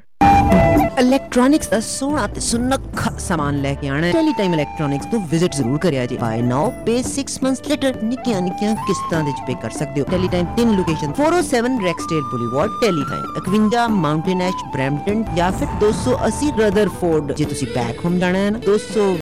ਇਲੈਕਟ੍ਰੋਨਿਕਸ 1.01 1.67
ਦਾ 1.71 1.77
ਸੋਨਾ 1.87 2.21
ਤੇ 2.35 2.41
ਸੁਨਖ 2.45 3.01
ਸਮਾਨ 3.25 3.57
ਲੈ 3.65 3.71
ਕੇ 3.81 3.87
ਆਣਾ 3.95 4.07
ਟੈਲੀ 4.11 4.31
ਟਾਈਮ 4.37 4.53
ਇਲੈਕਟ੍ਰੋਨਿਕਸ 4.53 5.05
ਤੋਂ 5.11 5.17
ਵਿਜ਼ਿਟ 5.33 5.55
ਜ਼ਰੂਰ 5.59 5.77
ਕਰਿਆ 5.85 6.05
ਜੀ 6.11 6.17
buy 6.23 6.41
now 6.53 6.69
pay 6.87 6.93
6 7.11 7.25
months 7.45 7.61
later 7.71 7.97
ਨਿੱਕੀਆਂ 8.11 8.37
ਨਿੱਕੀਆਂ 8.47 8.75
ਕਿਸ਼ਤਾਂ 8.89 9.19
ਦੇ 9.29 9.33
ਚ 9.39 9.45
ਪੇ 9.49 9.55
ਕਰ 9.65 9.73
ਸਕਦੇ 9.77 10.01
ਹੋ 10.03 10.05
ਟੈਲੀ 10.11 10.29
ਟਾਈਮ 10.35 10.53
ਤਿੰਨ 10.59 10.71
location 10.81 11.15
407 11.21 11.75
Rexdale 11.85 12.21
Boulevard 12.35 12.77
Tele 12.81 13.03
Time 13.11 13.39
ਅਕਵਿੰਡਾ 13.43 13.87
Mountain 14.07 14.41
Ash 14.49 14.63
Brampton 14.77 15.23
ਜਾਂ 15.39 15.49
ਫਿਰ 15.61 15.73
280 15.85 16.51
ਰਦਰਫੋਰਡ 16.61 17.31
ਜੇ 17.43 17.49
ਤੁਸੀਂ 17.53 17.67
ਬੈਕ 17.77 18.05
ਹੋਮ 18.05 18.19
ਜਾਣਾ 18.25 18.43
ਹੈ 18.47 18.51
ਨਾ 18.59 18.63
200 18.69 19.09